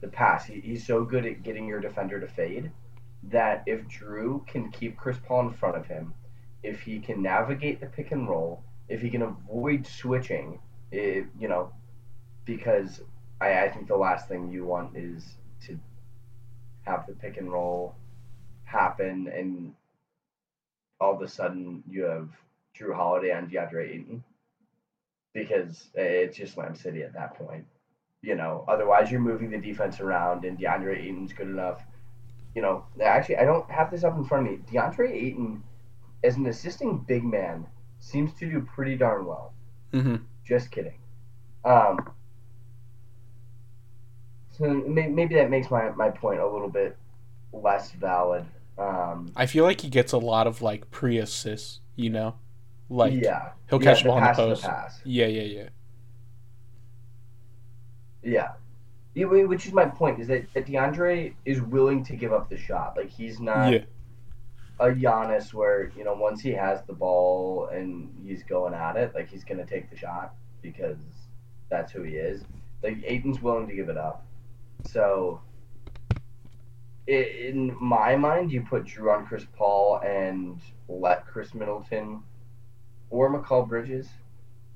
the 0.00 0.08
pass. 0.08 0.44
He, 0.46 0.60
he's 0.60 0.86
so 0.86 1.04
good 1.04 1.26
at 1.26 1.42
getting 1.42 1.66
your 1.66 1.80
defender 1.80 2.20
to 2.20 2.28
fade 2.28 2.70
that 3.24 3.62
if 3.66 3.86
Jrue 3.88 4.46
can 4.46 4.70
keep 4.70 4.96
Chris 4.96 5.16
Paul 5.26 5.48
in 5.48 5.54
front 5.54 5.76
of 5.76 5.86
him, 5.86 6.14
if 6.62 6.80
he 6.80 6.98
can 6.98 7.22
navigate 7.22 7.80
the 7.80 7.86
pick 7.86 8.12
and 8.12 8.28
roll, 8.28 8.62
if 8.88 9.00
he 9.00 9.10
can 9.10 9.22
avoid 9.22 9.86
switching, 9.86 10.60
it, 10.92 11.26
you 11.38 11.48
know, 11.48 11.72
because 12.44 13.00
I, 13.40 13.64
I 13.64 13.68
think 13.70 13.88
the 13.88 13.96
last 13.96 14.28
thing 14.28 14.50
you 14.50 14.64
want 14.64 14.96
is 14.96 15.36
to 15.66 15.78
have 16.84 17.06
the 17.06 17.14
pick 17.14 17.36
and 17.36 17.50
roll 17.50 17.94
happen 18.64 19.28
and 19.28 19.74
all 21.00 21.14
of 21.14 21.22
a 21.22 21.28
sudden 21.28 21.82
you 21.88 22.02
have 22.04 22.28
Jrue 22.78 22.94
Holiday 22.94 23.32
on 23.32 23.48
DeAndre 23.48 23.90
Ayton 23.90 24.24
because 25.32 25.90
it's 25.94 26.36
just 26.36 26.54
Slam 26.54 26.74
City 26.74 27.02
at 27.02 27.12
that 27.14 27.34
point. 27.34 27.66
You 28.22 28.34
know, 28.36 28.64
otherwise 28.68 29.10
you're 29.10 29.20
moving 29.20 29.50
the 29.50 29.58
defense 29.58 30.00
around 30.00 30.44
and 30.44 30.58
DeAndre 30.58 30.98
Ayton's 30.98 31.32
good 31.32 31.48
enough. 31.48 31.82
You 32.54 32.62
know, 32.62 32.86
actually, 33.02 33.36
I 33.36 33.44
don't 33.44 33.68
have 33.70 33.90
this 33.90 34.04
up 34.04 34.16
in 34.16 34.24
front 34.24 34.46
of 34.46 34.52
me. 34.52 34.58
DeAndre 34.72 35.10
Ayton, 35.10 35.62
as 36.22 36.36
an 36.36 36.46
assisting 36.46 36.98
big 36.98 37.24
man, 37.24 37.66
seems 37.98 38.32
to 38.34 38.48
do 38.48 38.60
pretty 38.74 38.96
darn 38.96 39.26
well. 39.26 39.52
Mm-hmm. 39.92 40.16
Just 40.46 40.70
kidding. 40.70 40.98
Um, 41.64 41.98
so 44.56 44.72
maybe 44.86 45.34
that 45.34 45.50
makes 45.50 45.70
my, 45.70 45.90
my 45.90 46.10
point 46.10 46.40
a 46.40 46.46
little 46.46 46.68
bit 46.68 46.96
less 47.52 47.92
valid. 47.92 48.44
Um, 48.78 49.32
I 49.36 49.46
feel 49.46 49.64
like 49.64 49.80
he 49.80 49.88
gets 49.88 50.12
a 50.12 50.18
lot 50.18 50.46
of 50.46 50.62
like 50.62 50.90
pre-assists. 50.90 51.80
You 51.96 52.10
know, 52.10 52.34
like 52.88 53.12
yeah, 53.14 53.50
he'll 53.70 53.82
yeah, 53.82 53.84
catch 53.84 54.02
the 54.02 54.08
ball 54.08 54.18
in 54.18 54.24
the 54.24 54.32
post. 54.32 54.62
pass. 54.62 55.00
Yeah, 55.04 55.26
yeah, 55.26 55.42
yeah. 55.42 55.68
Yeah. 58.22 58.52
Yeah, 59.14 59.26
Which 59.26 59.66
is 59.66 59.72
my 59.72 59.84
point 59.84 60.18
is 60.18 60.26
that, 60.26 60.52
that 60.54 60.66
DeAndre 60.66 61.34
is 61.44 61.60
willing 61.62 62.02
to 62.04 62.16
give 62.16 62.32
up 62.32 62.48
the 62.48 62.56
shot. 62.56 62.96
Like 62.96 63.10
he's 63.10 63.38
not 63.38 63.72
Yeah. 63.72 63.84
a 64.80 64.86
Giannis 64.86 65.54
where 65.54 65.92
you 65.96 66.02
know 66.02 66.14
once 66.14 66.40
he 66.40 66.50
has 66.50 66.82
the 66.82 66.94
ball 66.94 67.66
and 67.68 68.12
he's 68.26 68.42
going 68.42 68.74
at 68.74 68.96
it, 68.96 69.14
like 69.14 69.28
he's 69.28 69.44
gonna 69.44 69.66
take 69.66 69.88
the 69.90 69.96
shot 69.96 70.34
because 70.62 70.98
that's 71.70 71.92
who 71.92 72.02
he 72.02 72.16
is. 72.16 72.42
Like 72.82 72.98
Ayton's 73.04 73.40
willing 73.40 73.68
to 73.68 73.74
give 73.74 73.88
it 73.88 73.96
up. 73.96 74.26
So 74.82 75.40
i 77.08 77.12
in 77.12 77.76
my 77.80 78.16
mind, 78.16 78.50
you 78.52 78.62
put 78.62 78.84
Jrue 78.84 79.14
on 79.14 79.26
Chris 79.26 79.44
Paul 79.56 80.00
and 80.04 80.58
let 80.88 81.26
Khris 81.26 81.54
Middleton 81.54 82.22
or 83.10 83.30
Mikal 83.30 83.68
Bridges. 83.68 84.08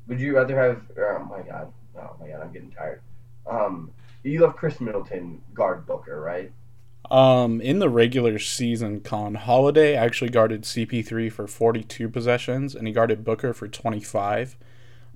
Would 0.09 0.21
you 0.21 0.37
rather 0.37 0.59
have? 0.59 0.83
Oh 0.99 1.25
my 1.25 1.43
god! 1.43 1.73
Oh 1.97 2.17
my 2.21 2.29
god! 2.29 2.43
I'm 2.43 2.53
getting 2.53 2.71
tired. 2.73 3.03
Um, 3.47 3.93
you 4.25 4.43
have 4.45 4.57
Khris 4.57 4.81
Middleton 4.81 5.43
guard 5.55 5.87
Booker, 5.87 6.21
right? 6.21 6.53
Um, 7.11 7.61
in 7.61 7.79
the 7.79 7.89
regular 7.89 8.39
season, 8.39 9.01
Con 9.01 9.35
Holiday 9.35 9.95
actually 9.95 10.31
guarded 10.31 10.65
CP3 10.67 11.31
for 11.31 11.47
42 11.47 12.09
possessions, 12.09 12.75
and 12.75 12.87
he 12.87 12.93
guarded 12.93 13.25
Booker 13.25 13.53
for 13.55 13.67
25. 13.69 14.57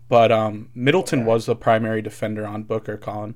But 0.08 0.32
um, 0.32 0.70
Middleton 0.74 1.24
Okay. 1.24 1.24
was 1.24 1.46
the 1.46 1.56
primary 1.56 2.02
defender 2.02 2.46
on 2.46 2.64
Booker, 2.64 2.96
Con. 2.96 3.34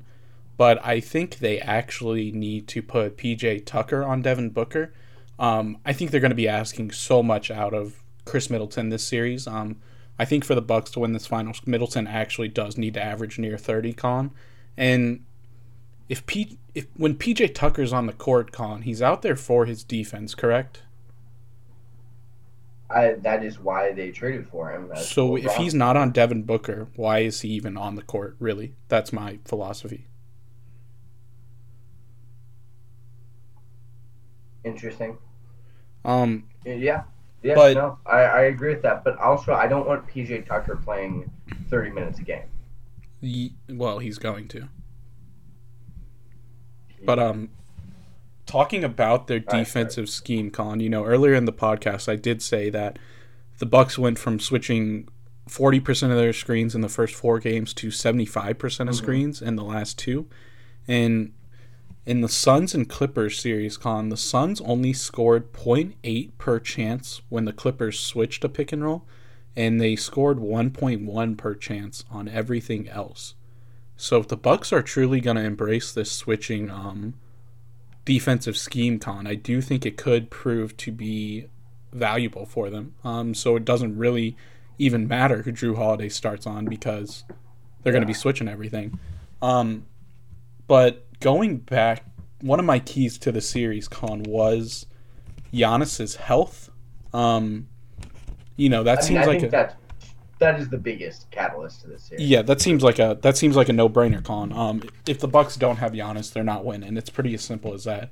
But 0.56 0.84
I 0.84 1.00
think 1.00 1.38
they 1.38 1.60
actually 1.60 2.32
need 2.32 2.66
to 2.68 2.82
put 2.82 3.16
PJ 3.16 3.66
Tucker 3.66 4.02
on 4.02 4.22
Devin 4.22 4.50
Booker. 4.50 4.92
Um, 5.38 5.78
I 5.84 5.92
think 5.92 6.10
they're 6.10 6.20
going 6.20 6.30
to 6.30 6.34
be 6.34 6.48
asking 6.48 6.92
so 6.92 7.22
much 7.22 7.50
out 7.50 7.74
of 7.74 8.02
Khris 8.24 8.48
Middleton 8.48 8.88
this 8.88 9.06
series. 9.06 9.46
Um, 9.46 9.76
I 10.18 10.24
think 10.24 10.44
for 10.44 10.54
the 10.54 10.62
Bucks 10.62 10.90
to 10.92 11.00
win 11.00 11.12
this 11.12 11.26
final, 11.26 11.54
Middleton 11.66 12.06
actually 12.06 12.48
does 12.48 12.78
need 12.78 12.94
to 12.94 13.02
average 13.02 13.38
near 13.38 13.58
30, 13.58 13.92
Con. 13.92 14.30
And 14.76 15.24
if 16.08 16.24
P 16.26 16.58
if 16.74 16.86
when 16.96 17.16
PJ 17.16 17.54
Tucker's 17.54 17.92
on 17.92 18.06
the 18.06 18.12
court, 18.12 18.52
Colin, 18.52 18.82
he's 18.82 19.02
out 19.02 19.22
there 19.22 19.36
for 19.36 19.66
his 19.66 19.82
defense, 19.82 20.34
correct? 20.34 20.82
I 22.88 23.12
that 23.22 23.44
is 23.44 23.58
why 23.58 23.92
they 23.92 24.10
traded 24.10 24.48
for 24.48 24.70
him. 24.70 24.88
That's 24.88 25.08
So 25.08 25.36
if 25.36 25.54
he's 25.56 25.74
not 25.74 25.96
on 25.96 26.12
Devin 26.12 26.44
Booker, 26.44 26.88
why 26.94 27.20
is 27.20 27.40
he 27.40 27.48
even 27.50 27.76
on 27.76 27.96
the 27.96 28.02
court? 28.02 28.36
Really, 28.38 28.74
that's 28.88 29.12
my 29.12 29.38
philosophy. 29.44 30.06
Interesting, 34.66 35.16
Um, 36.04 36.44
yeah, 36.64 37.04
yeah, 37.42 37.54
But- 37.54 37.74
no, 37.74 37.98
I, 38.04 38.18
I 38.22 38.40
agree 38.42 38.74
with 38.74 38.82
that. 38.82 39.04
But 39.04 39.16
also, 39.18 39.54
I 39.54 39.66
don't 39.68 39.86
want 39.86 40.06
PJ 40.08 40.46
Tucker 40.46 40.76
playing 40.76 41.30
thirty 41.70 41.90
minutes 41.90 42.18
a 42.18 42.22
game. 42.22 42.42
well, 43.68 43.98
he's 44.00 44.18
going 44.18 44.48
to. 44.48 44.68
But 47.04 47.18
um, 47.18 47.50
talking 48.46 48.82
about 48.84 49.26
their 49.26 49.38
All 49.38 49.52
right, 49.56 49.64
defensive 49.64 50.08
scheme, 50.08 50.50
Colin, 50.50 50.80
you 50.80 50.88
know, 50.88 51.04
earlier 51.04 51.34
in 51.34 51.44
the 51.44 51.52
podcast, 51.52 52.08
I 52.08 52.16
did 52.16 52.42
say 52.42 52.70
that 52.70 52.98
the 53.58 53.66
Bucks 53.66 53.98
went 53.98 54.18
from 54.18 54.40
switching 54.40 55.08
forty 55.48 55.78
percent 55.80 56.12
of 56.12 56.18
their 56.18 56.32
screens 56.32 56.74
in 56.74 56.80
the 56.80 56.88
first 56.88 57.14
four 57.14 57.38
games 57.38 57.72
to 57.74 57.90
seventy-five 57.90 58.58
percent 58.58 58.88
of 58.88 58.94
Mhm. 58.96 58.98
screens 58.98 59.42
in 59.42 59.56
the 59.56 59.64
last 59.64 59.98
two, 59.98 60.26
and 60.88 61.32
in 62.06 62.20
the 62.20 62.28
Suns 62.28 62.72
and 62.72 62.88
Clippers 62.88 63.38
series, 63.38 63.76
Colin, 63.76 64.10
the 64.10 64.16
Suns 64.16 64.60
only 64.60 64.92
scored 64.92 65.52
0.8 65.52 66.30
per 66.38 66.60
chance 66.60 67.20
when 67.28 67.44
the 67.44 67.52
Clippers 67.52 67.98
switched 67.98 68.42
to 68.42 68.48
pick 68.48 68.72
and 68.72 68.84
roll, 68.84 69.04
and 69.56 69.80
they 69.80 69.96
scored 69.96 70.38
1.1 70.38 71.36
per 71.36 71.54
chance 71.54 72.04
on 72.08 72.28
everything 72.28 72.88
else. 72.88 73.34
So 73.96 74.18
if 74.18 74.28
the 74.28 74.36
Bucks 74.36 74.72
are 74.72 74.82
truly 74.82 75.20
going 75.20 75.36
to 75.36 75.42
embrace 75.42 75.92
this 75.92 76.12
switching 76.12 76.70
um, 76.70 77.14
defensive 78.04 78.56
scheme, 78.56 79.00
con, 79.00 79.26
I 79.26 79.34
do 79.34 79.60
think 79.60 79.84
it 79.84 79.96
could 79.96 80.30
prove 80.30 80.76
to 80.76 80.92
be 80.92 81.46
valuable 81.92 82.46
for 82.46 82.70
them. 82.70 82.94
Um, 83.02 83.34
so 83.34 83.56
it 83.56 83.64
doesn't 83.64 83.98
really 83.98 84.36
even 84.78 85.08
matter 85.08 85.42
who 85.42 85.50
Jrue 85.50 85.76
Holiday 85.76 86.10
starts 86.10 86.46
on 86.46 86.66
because 86.66 87.24
they're 87.82 87.92
going 87.92 88.02
to 88.02 88.06
be 88.06 88.14
switching 88.14 88.48
everything. 88.48 89.00
Um, 89.42 89.86
but 90.68 91.05
going 91.20 91.58
back, 91.58 92.04
one 92.40 92.58
of 92.58 92.64
my 92.66 92.78
keys 92.78 93.18
to 93.18 93.32
the 93.32 93.40
series, 93.40 93.88
con, 93.88 94.22
was 94.24 94.86
Giannis's 95.52 96.16
health. 96.16 96.70
Um, 97.12 97.68
you 98.56 98.68
know 98.68 98.82
that 98.82 98.98
I 98.98 99.00
mean, 99.00 99.06
seems 99.08 99.18
I 99.20 99.24
like 99.26 99.40
think 99.40 99.44
a, 99.44 99.56
that's 99.56 99.74
that 100.38 100.60
is 100.60 100.68
the 100.68 100.78
biggest 100.78 101.30
catalyst 101.30 101.82
to 101.82 101.88
this 101.88 102.04
series. 102.04 102.28
Yeah, 102.28 102.42
that 102.42 102.60
seems 102.60 102.82
like 102.82 102.98
a 102.98 103.18
that 103.22 103.36
seems 103.36 103.56
like 103.56 103.68
a 103.68 103.72
no 103.72 103.88
brainer, 103.88 104.22
Con. 104.22 104.52
Um, 104.52 104.82
if 105.06 105.18
the 105.20 105.28
Bucks 105.28 105.56
don't 105.56 105.76
have 105.76 105.92
Giannis, 105.92 106.32
they're 106.32 106.44
not 106.44 106.64
winning. 106.64 106.96
It's 106.96 107.10
pretty 107.10 107.34
as 107.34 107.42
simple 107.42 107.72
as 107.74 107.84
that. 107.84 108.10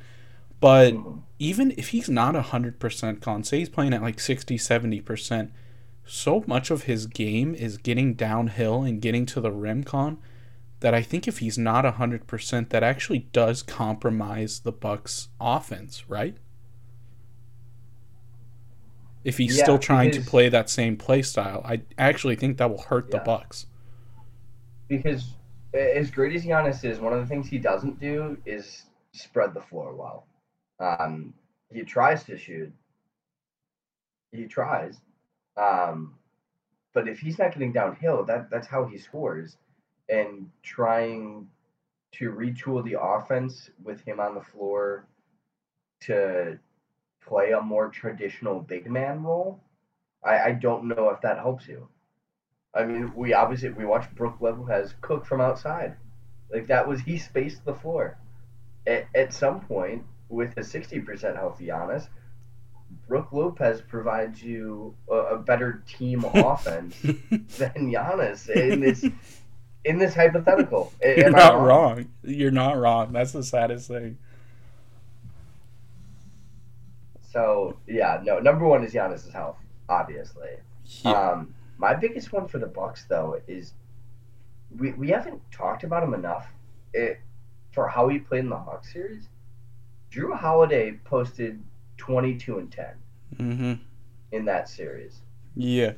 But 0.61 0.95
Mhm. 0.95 1.21
even 1.39 1.73
if 1.77 1.89
he's 1.89 2.09
not 2.09 2.35
100% 2.35 3.21
Con, 3.21 3.45
say 3.45 3.59
he's 3.59 3.69
playing 3.69 3.93
at 3.93 4.01
like 4.01 4.19
60, 4.19 4.57
70%, 4.57 5.51
so 6.07 6.43
much 6.47 6.71
of 6.71 6.85
his 6.85 7.07
game 7.07 7.55
is 7.55 7.77
getting 7.77 8.15
downhill 8.15 8.83
and 8.83 9.03
getting 9.03 9.27
to 9.27 9.41
the 9.41 9.51
rim, 9.53 9.85
Con, 9.85 10.17
that 10.85 10.93
I 10.93 11.01
think 11.01 11.26
if 11.26 11.39
he's 11.39 11.57
not 11.57 11.87
100%, 11.87 12.68
that 12.68 12.82
actually 12.82 13.20
does 13.32 13.62
compromise 13.62 14.61
the 14.61 14.70
Bucks 14.70 15.28
offense, 15.41 16.11
right? 16.11 16.37
If 19.24 19.39
he's 19.39 19.53
Yeah, 19.53 19.57
still 19.57 19.78
trying 19.78 20.12
to 20.12 20.22
play 20.22 20.49
that 20.51 20.70
same 20.70 20.97
play 20.97 21.22
style, 21.22 21.62
I 21.64 21.82
actually 21.99 22.37
think 22.37 22.59
that 22.59 22.70
will 22.70 22.82
hurt 22.82 23.11
the 23.11 23.18
Bucks. 23.18 23.66
because 24.89 25.35
as 25.74 26.11
great 26.11 26.35
as 26.35 26.45
Giannis 26.45 26.85
is, 26.85 27.01
one 27.01 27.12
of 27.12 27.20
the 27.20 27.26
things 27.26 27.49
he 27.49 27.59
doesn't 27.59 28.01
do 28.01 28.37
is 28.47 28.85
spread 29.12 29.55
the 29.55 29.61
floor 29.61 29.95
well. 29.95 30.26
Um, 30.78 31.35
he 31.72 31.82
tries 31.82 32.24
to 32.24 32.37
shoot. 32.39 32.72
He 34.32 34.47
tries, 34.47 35.01
um, 35.57 36.16
but 36.95 37.09
if 37.09 37.20
he's 37.20 37.39
not 37.39 37.53
getting 37.53 37.72
downhill, 37.72 38.24
that 38.26 38.51
that's 38.51 38.66
how 38.68 38.87
he 38.87 38.99
scores. 38.99 39.57
And 40.09 40.51
trying 40.63 41.49
to 42.13 42.31
retool 42.31 42.85
the 42.85 43.01
offense 43.01 43.71
with 43.83 44.01
him 44.03 44.21
on 44.21 44.35
the 44.35 44.41
floor 44.41 45.07
to 46.03 46.59
play 47.27 47.53
a 47.53 47.61
more 47.61 47.89
traditional 47.89 48.61
big 48.61 48.91
man 48.91 49.23
role, 49.23 49.61
I, 50.25 50.39
I 50.39 50.53
don't 50.53 50.89
know 50.89 51.11
if 51.11 51.21
that 51.23 51.39
helps 51.39 51.67
you. 51.67 51.89
I 52.75 52.85
mean, 52.85 53.13
we 53.15 53.35
obviously 53.35 53.71
we 53.71 53.85
watched 53.85 54.15
Brook 54.15 54.37
Lopez 54.41 54.95
cook 55.01 55.27
from 55.27 55.41
outside, 55.41 55.97
like 56.53 56.67
that 56.67 56.87
was 56.89 57.01
he 57.01 57.19
spaced 57.19 57.65
the 57.65 57.75
floor. 57.75 58.19
At, 58.87 59.07
at 59.15 59.33
some 59.33 59.61
point, 59.61 60.05
with 60.29 60.57
a 60.59 60.65
sixty 60.65 60.99
percent 60.99 61.37
healthy 61.37 61.67
Giannis, 61.67 62.09
Brook 63.07 63.33
Lopez 63.33 63.81
provides 63.81 64.43
you 64.43 64.95
a, 65.09 65.15
a 65.15 65.39
better 65.39 65.85
team 65.87 66.25
offense 66.35 67.01
than 67.01 67.93
Giannis 67.93 68.49
in 68.49 68.81
this 68.81 69.07
in 69.85 69.99
this 69.99 70.14
hypothetical. 70.14 70.93
You're 71.05 71.30
not 71.30 71.61
wrong. 71.61 72.09
You're 72.22 72.51
not 72.51 72.78
wrong. 72.78 73.12
That's 73.12 73.32
the 73.32 73.43
saddest 73.43 73.89
thing. 73.89 74.18
So 77.32 77.76
yeah, 77.87 78.20
no. 78.22 78.39
Number 78.39 78.66
one 78.66 78.85
is 78.85 78.93
Giannis's 78.93 79.32
health, 79.32 79.59
obviously. 79.89 80.51
Yeah. 81.05 81.11
Um, 81.12 81.55
my 81.78 81.95
biggest 81.95 82.32
one 82.32 82.47
for 82.47 82.59
the 82.59 82.66
Bucks 82.66 83.05
though 83.09 83.41
is 83.47 83.74
we 84.78 84.93
we 84.93 85.09
haven't 85.09 85.41
talked 85.51 85.85
about 85.85 86.03
him 86.03 86.14
enough. 86.14 86.47
It, 86.93 87.20
for 87.72 87.89
how 87.89 88.09
he 88.09 88.20
played 88.20 88.45
in 88.45 88.51
the 88.51 88.57
Hawks 88.57 88.93
series, 88.93 89.28
Jrue 90.12 90.37
Holiday 90.37 90.93
posted 91.05 91.61
twenty 91.97 92.37
two 92.37 92.59
and 92.59 92.70
ten 92.70 92.95
mm-hmm. 93.37 93.74
in 94.30 94.45
that 94.45 94.68
series. 94.68 95.20
Yeah. 95.57 95.95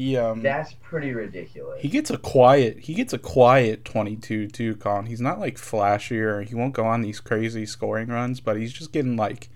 He 0.00 0.16
um 0.16 0.40
That's 0.42 0.72
pretty 0.80 1.12
ridiculous. 1.12 1.78
he 1.82 1.88
gets 1.88 2.08
a 2.10 2.16
quiet 2.16 2.78
he 2.78 2.94
gets 2.94 3.12
a 3.12 3.18
quiet 3.18 3.84
22 3.84 4.48
too 4.48 4.74
con 4.76 5.04
he's 5.04 5.20
not 5.20 5.38
like 5.38 5.56
flashier. 5.56 6.42
he 6.42 6.54
won't 6.54 6.72
go 6.72 6.86
on 6.86 7.02
these 7.02 7.20
crazy 7.20 7.66
scoring 7.66 8.08
runs 8.08 8.40
but 8.40 8.56
he's 8.56 8.72
just 8.72 8.92
getting 8.92 9.16
like 9.16 9.50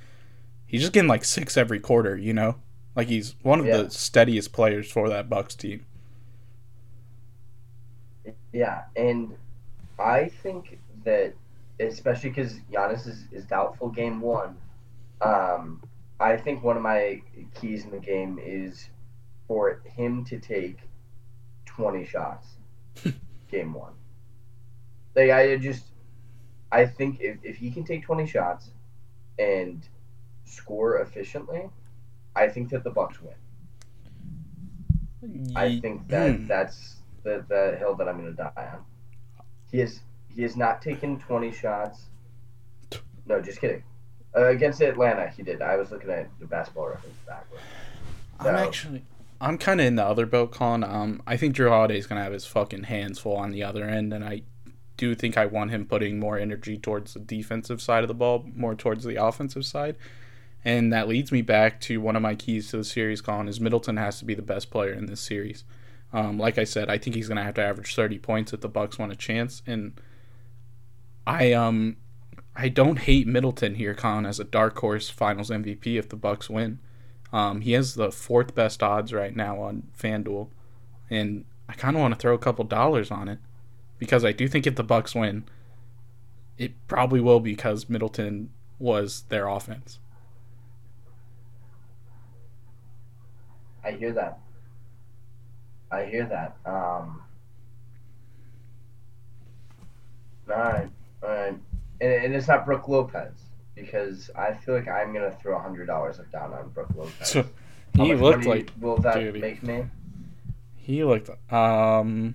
he's 0.66 0.82
just 0.82 0.92
getting 0.92 1.08
like 1.08 1.24
six 1.24 1.56
every 1.56 1.80
quarter 1.80 2.14
you 2.18 2.34
know 2.34 2.56
like 2.94 3.08
he's 3.08 3.36
one 3.42 3.58
of 3.58 3.64
Yeah. 3.64 3.78
the 3.84 3.90
steadiest 3.90 4.52
players 4.52 4.90
for 4.92 5.08
that 5.08 5.30
bucks 5.30 5.54
team 5.54 5.86
Yeah, 8.52 8.82
and 8.96 9.34
I 9.98 10.30
think 10.42 10.78
that 11.04 11.34
especially 11.80 12.30
because 12.30 12.54
Giannis 12.72 13.06
is, 13.06 13.24
is 13.32 13.44
doubtful 13.46 13.88
game 13.88 14.20
one. 14.20 14.56
Um, 15.20 15.82
I 16.20 16.36
think 16.36 16.62
one 16.62 16.76
of 16.76 16.82
my 16.82 17.20
keys 17.54 17.84
in 17.84 17.90
the 17.90 17.98
game 17.98 18.38
is 18.42 18.88
for 19.46 19.82
him 19.84 20.24
to 20.26 20.38
take 20.38 20.78
twenty 21.66 22.04
shots 22.04 22.48
game 23.50 23.72
one. 23.74 23.92
Like 25.14 25.30
I 25.30 25.56
just 25.56 25.84
I 26.72 26.86
think 26.86 27.20
if, 27.20 27.38
if 27.42 27.56
he 27.56 27.70
can 27.70 27.84
take 27.84 28.04
twenty 28.04 28.26
shots 28.26 28.70
and 29.38 29.86
score 30.44 30.98
efficiently, 30.98 31.68
I 32.36 32.48
think 32.48 32.70
that 32.70 32.84
the 32.84 32.90
Bucks 32.90 33.18
win. 33.20 33.34
I 35.56 35.80
think 35.80 36.06
that 36.08 36.36
Hmm. 36.36 36.46
that's 36.46 36.96
the, 37.22 37.44
the 37.48 37.76
hill 37.78 37.94
that 37.96 38.08
I'm 38.08 38.18
going 38.20 38.30
to 38.30 38.36
die 38.36 38.70
on. 38.74 38.84
He 39.70 39.80
is 39.80 40.00
he 40.28 40.42
has 40.42 40.56
not 40.56 40.82
taken 40.82 41.18
20 41.18 41.52
shots. 41.52 42.06
No, 43.26 43.40
just 43.40 43.60
kidding. 43.60 43.82
Uh, 44.36 44.46
against 44.48 44.80
Atlanta, 44.80 45.28
he 45.28 45.42
did. 45.42 45.62
I 45.62 45.76
was 45.76 45.90
looking 45.92 46.10
at 46.10 46.28
the 46.40 46.46
basketball 46.46 46.88
reference 46.88 47.16
backwards. 47.26 47.62
I'm 48.40 48.54
actually 48.56 49.02
I'm 49.44 49.58
kind 49.58 49.78
of 49.78 49.86
in 49.86 49.96
the 49.96 50.04
other 50.04 50.24
boat, 50.24 50.52
Colin. 50.52 50.82
Um, 50.82 51.22
I 51.26 51.36
think 51.36 51.54
Jrue 51.54 51.68
Holiday's 51.68 52.06
gonna 52.06 52.22
have 52.22 52.32
his 52.32 52.46
fucking 52.46 52.84
hands 52.84 53.18
full 53.18 53.36
on 53.36 53.50
the 53.50 53.62
other 53.62 53.84
end, 53.84 54.12
and 54.14 54.24
I 54.24 54.42
do 54.96 55.14
think 55.14 55.36
I 55.36 55.44
want 55.44 55.70
him 55.70 55.84
putting 55.84 56.18
more 56.18 56.38
energy 56.38 56.78
towards 56.78 57.12
the 57.12 57.20
defensive 57.20 57.82
side 57.82 58.02
of 58.02 58.08
the 58.08 58.14
ball, 58.14 58.46
more 58.54 58.74
towards 58.74 59.04
the 59.04 59.22
offensive 59.22 59.66
side. 59.66 59.96
And 60.64 60.90
that 60.94 61.08
leads 61.08 61.30
me 61.30 61.42
back 61.42 61.78
to 61.82 62.00
one 62.00 62.16
of 62.16 62.22
my 62.22 62.34
keys 62.34 62.70
to 62.70 62.78
the 62.78 62.84
series, 62.84 63.20
Colin, 63.20 63.48
is 63.48 63.60
Middleton 63.60 63.98
has 63.98 64.18
to 64.20 64.24
be 64.24 64.34
the 64.34 64.40
best 64.40 64.70
player 64.70 64.92
in 64.92 65.06
this 65.06 65.20
series. 65.20 65.64
Um, 66.10 66.38
like 66.38 66.56
I 66.56 66.64
said, 66.64 66.88
I 66.88 66.96
think 66.96 67.14
he's 67.14 67.28
gonna 67.28 67.42
have 67.42 67.54
to 67.54 67.62
average 67.62 67.94
30 67.94 68.18
points 68.20 68.54
if 68.54 68.62
the 68.62 68.68
Bucks 68.68 68.98
want 68.98 69.12
a 69.12 69.16
chance, 69.16 69.62
and 69.66 70.00
I 71.26 71.52
um 71.52 71.96
I 72.56 72.70
don't 72.70 73.00
hate 73.00 73.26
Middleton 73.26 73.74
here, 73.74 73.94
Colin, 73.94 74.24
as 74.24 74.40
a 74.40 74.44
dark 74.44 74.78
horse 74.78 75.10
Finals 75.10 75.50
MVP 75.50 75.98
if 75.98 76.08
the 76.08 76.16
Bucks 76.16 76.48
win. 76.48 76.78
Um, 77.34 77.62
he 77.62 77.72
has 77.72 77.94
the 77.94 78.12
fourth 78.12 78.54
best 78.54 78.80
odds 78.80 79.12
right 79.12 79.34
now 79.34 79.60
on 79.60 79.88
FanDuel, 79.98 80.50
and 81.10 81.44
I 81.68 81.72
kind 81.72 81.96
of 81.96 82.00
want 82.00 82.14
to 82.14 82.20
throw 82.20 82.32
a 82.32 82.38
couple 82.38 82.64
dollars 82.64 83.10
on 83.10 83.28
it 83.28 83.40
because 83.98 84.24
I 84.24 84.30
do 84.30 84.46
think 84.46 84.68
if 84.68 84.76
the 84.76 84.84
Bucks 84.84 85.16
win, 85.16 85.42
it 86.58 86.74
probably 86.86 87.20
will 87.20 87.40
because 87.40 87.90
Middleton 87.90 88.50
was 88.78 89.24
their 89.30 89.48
offense. 89.48 89.98
I 93.82 93.90
hear 93.90 94.12
that. 94.12 94.38
I 95.90 96.04
hear 96.04 96.26
that. 96.26 96.56
Um, 96.64 97.20
all 100.48 100.56
right, 100.56 100.88
all 101.20 101.28
right. 101.30 101.58
And, 102.00 102.12
and 102.12 102.34
it's 102.36 102.46
not 102.46 102.64
Brook 102.64 102.86
Lopez 102.86 103.43
because 103.74 104.30
I 104.36 104.52
feel 104.54 104.74
like 104.74 104.88
I'm 104.88 105.12
going 105.12 105.30
to 105.30 105.36
throw 105.38 105.58
$100 105.58 106.30
down 106.30 106.52
on 106.52 106.68
Brook 106.70 106.88
Lopez. 106.96 107.28
So 107.28 107.44
he 107.96 108.14
looked 108.14 108.44
like 108.46 108.70
will 108.80 108.96
that 108.98 109.14
dude, 109.14 109.40
make 109.40 109.62
me? 109.62 109.84
he 110.76 111.02
looked 111.04 111.30
um 111.52 112.34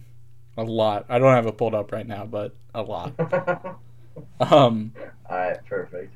a 0.57 0.63
lot. 0.63 1.05
I 1.09 1.19
don't 1.19 1.33
have 1.33 1.45
it 1.47 1.57
pulled 1.57 1.75
up 1.75 1.91
right 1.91 2.07
now, 2.07 2.25
but 2.25 2.55
a 2.73 2.81
lot. 2.81 3.13
Um, 4.41 4.93
All 5.29 5.37
right, 5.37 5.57
perfect. 5.65 6.13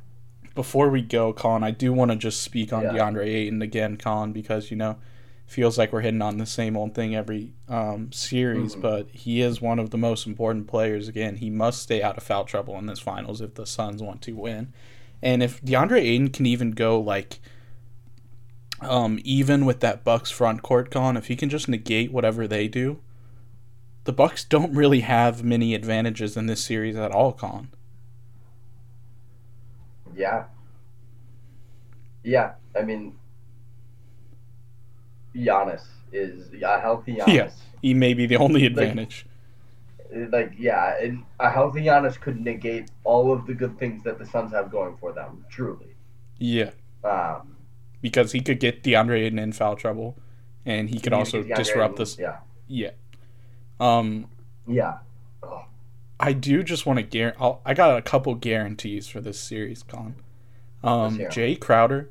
before 0.55 0.89
we 0.89 1.01
go, 1.01 1.31
Colin, 1.31 1.63
I 1.63 1.71
do 1.71 1.93
want 1.93 2.11
to 2.11 2.17
just 2.17 2.41
speak 2.41 2.73
on 2.73 2.83
Yeah. 2.83 2.89
DeAndre 2.93 3.25
Ayton 3.27 3.61
again, 3.61 3.95
Colin, 3.95 4.33
because 4.33 4.69
you 4.71 4.75
know, 4.77 4.97
feels 5.45 5.77
like 5.77 5.93
we're 5.93 6.01
hitting 6.01 6.21
on 6.21 6.37
the 6.37 6.45
same 6.45 6.75
old 6.75 6.95
thing 6.95 7.15
every 7.15 7.53
um, 7.69 8.11
series, 8.11 8.75
Mhm. 8.75 8.81
but 8.81 9.07
he 9.11 9.39
is 9.41 9.61
one 9.61 9.79
of 9.79 9.91
the 9.91 9.97
most 9.97 10.27
important 10.27 10.67
players. 10.67 11.07
Again, 11.07 11.37
he 11.37 11.49
must 11.49 11.81
stay 11.81 12.01
out 12.03 12.17
of 12.17 12.23
foul 12.23 12.43
trouble 12.43 12.77
in 12.77 12.87
this 12.87 12.99
finals 12.99 13.39
if 13.39 13.53
the 13.53 13.65
Suns 13.65 14.01
want 14.03 14.21
to 14.23 14.33
win. 14.33 14.73
And 15.23 15.41
if 15.41 15.61
DeAndre 15.61 16.01
Ayton 16.01 16.29
can 16.29 16.45
even 16.45 16.71
go 16.71 16.99
like 16.99 17.39
um, 18.81 19.19
even 19.23 19.65
with 19.65 19.79
that 19.79 20.03
Bucks 20.03 20.29
front 20.29 20.61
court, 20.61 20.91
Colin, 20.91 21.15
if 21.15 21.27
he 21.27 21.37
can 21.37 21.49
just 21.49 21.69
negate 21.69 22.11
whatever 22.11 22.45
they 22.45 22.67
do, 22.67 22.99
the 24.03 24.11
Bucks 24.11 24.43
don't 24.43 24.75
really 24.75 24.99
have 24.99 25.41
many 25.41 25.73
advantages 25.73 26.35
in 26.35 26.47
this 26.47 26.61
series 26.61 26.97
at 26.97 27.11
all, 27.11 27.31
Colin. 27.31 27.69
Yeah. 30.13 30.43
Yeah, 32.23 32.53
I 32.77 32.81
mean, 32.81 33.15
Giannis 35.33 35.83
is 36.11 36.51
a 36.61 36.79
healthy 36.81 37.15
Giannis. 37.15 37.33
Yeah. 37.33 37.49
He 37.81 37.93
may 37.93 38.13
be 38.13 38.25
the 38.25 38.35
only 38.35 38.65
advantage. 38.65 39.25
Like, 40.31 40.53
yeah, 40.57 40.95
and 41.01 41.23
a 41.39 41.49
healthy 41.49 41.81
Giannis 41.81 42.19
could 42.19 42.39
negate 42.39 42.89
all 43.03 43.33
of 43.33 43.47
the 43.47 43.53
good 43.53 43.77
things 43.79 44.03
that 44.03 44.19
the 44.19 44.25
Suns 44.25 44.51
have 44.51 44.69
going 44.71 44.95
for 44.97 45.11
them. 45.13 45.45
Truly. 45.49 45.95
yeah. 46.37 46.71
Um, 47.03 47.57
because 48.01 48.31
he 48.31 48.39
could 48.41 48.59
get 48.59 48.83
DeAndre 48.83 49.21
Ayton 49.25 49.39
in 49.39 49.51
foul 49.53 49.75
trouble, 49.75 50.17
and 50.65 50.89
he 50.89 50.99
could 50.99 51.13
also 51.13 51.41
disrupt 51.43 51.97
this. 51.97 52.17
Yeah. 52.19 52.37
Yeah. 52.67 52.91
Um, 53.79 54.27
Yeah. 54.67 54.99
Oh, 55.41 55.65
I 56.19 56.31
do 56.33 56.63
just 56.63 56.85
want 56.85 56.99
to 56.99 57.03
guarantee. 57.03 57.55
I 57.65 57.73
got 57.73 57.97
a 57.97 58.01
couple 58.01 58.35
guarantees 58.35 59.07
for 59.07 59.19
this 59.19 59.39
series, 59.39 59.83
Colin. 59.83 60.15
Um, 60.83 61.17
Let's 61.17 61.35
hear 61.35 61.45
'em. 61.47 61.55
Jae 61.55 61.59
Crowder 61.59 62.09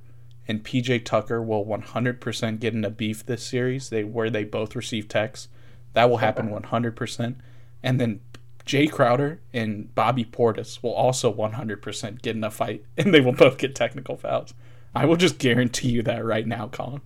and 0.48 0.64
PJ 0.64 0.98
Tucker 1.05 1.42
will 1.42 1.64
100% 1.64 2.59
get 2.61 2.74
in 2.74 2.84
a 2.84 2.90
beef 2.90 3.24
this 3.24 3.42
series, 3.46 3.90
they 3.90 4.03
where 4.05 4.28
they 4.28 4.44
both 4.44 4.74
receive 4.74 5.09
texts. 5.09 5.48
That 5.94 6.11
will 6.11 6.18
happen 6.18 6.50
100%. 6.50 7.36
And 7.83 8.01
then 8.01 8.20
Jae 8.64 8.91
Crowder 8.91 9.41
and 9.53 9.95
Bobby 9.95 10.24
Portis 10.24 10.83
will 10.83 10.93
also 10.93 11.33
100% 11.33 12.22
get 12.22 12.37
in 12.37 12.45
a 12.45 12.51
fight, 12.51 12.85
and 12.97 13.12
they 13.12 13.20
will 13.20 13.33
both 13.33 13.59
get 13.59 13.74
technical 13.74 14.16
fouls. 14.16 14.55
I 14.95 15.07
will 15.07 15.16
just 15.16 15.39
guarantee 15.39 15.89
you 15.89 16.03
that 16.03 16.24
right 16.24 16.47
now, 16.47 16.68
Colin. 16.68 17.01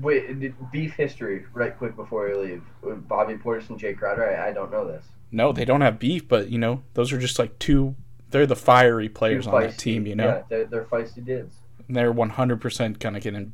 Wait, 0.00 0.54
beef 0.72 0.94
history, 0.94 1.44
right 1.52 1.76
quick 1.76 1.94
before 1.94 2.26
we 2.26 2.34
leave. 2.34 2.62
Bobby 3.06 3.34
Portis 3.34 3.68
and 3.68 3.78
Jae 3.78 3.96
Crowder, 3.96 4.26
I, 4.26 4.48
I 4.48 4.52
don't 4.52 4.72
know 4.72 4.86
this. 4.86 5.04
No, 5.30 5.52
they 5.52 5.66
don't 5.66 5.82
have 5.82 5.98
beef, 5.98 6.26
but, 6.26 6.48
you 6.48 6.58
know, 6.58 6.82
those 6.94 7.12
are 7.12 7.18
just 7.18 7.38
like 7.38 7.58
two, 7.58 7.94
they're 8.30 8.46
the 8.46 8.56
fiery 8.56 9.10
players 9.10 9.46
on 9.46 9.60
that 9.60 9.78
team, 9.78 10.06
you 10.06 10.14
know? 10.14 10.26
Yeah, 10.26 10.42
they're, 10.48 10.64
they're 10.64 10.84
feisty 10.84 11.24
dudes. 11.24 11.56
And 11.86 11.94
they're 11.94 12.12
100% 12.12 12.98
going 12.98 13.14
to 13.14 13.20
get 13.20 13.34
in 13.34 13.52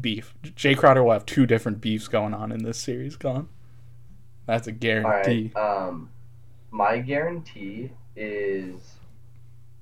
beef. 0.00 0.34
Jae 0.44 0.76
Crowder 0.76 1.02
will 1.02 1.12
have 1.12 1.26
two 1.26 1.46
different 1.46 1.80
beefs 1.80 2.06
going 2.06 2.34
on 2.34 2.52
in 2.52 2.62
this 2.62 2.78
series, 2.78 3.16
Colin. 3.16 3.48
That's 4.46 4.66
a 4.66 4.72
guarantee. 4.72 5.52
um, 5.54 6.10
my 6.70 6.98
guarantee 6.98 7.90
is 8.16 8.96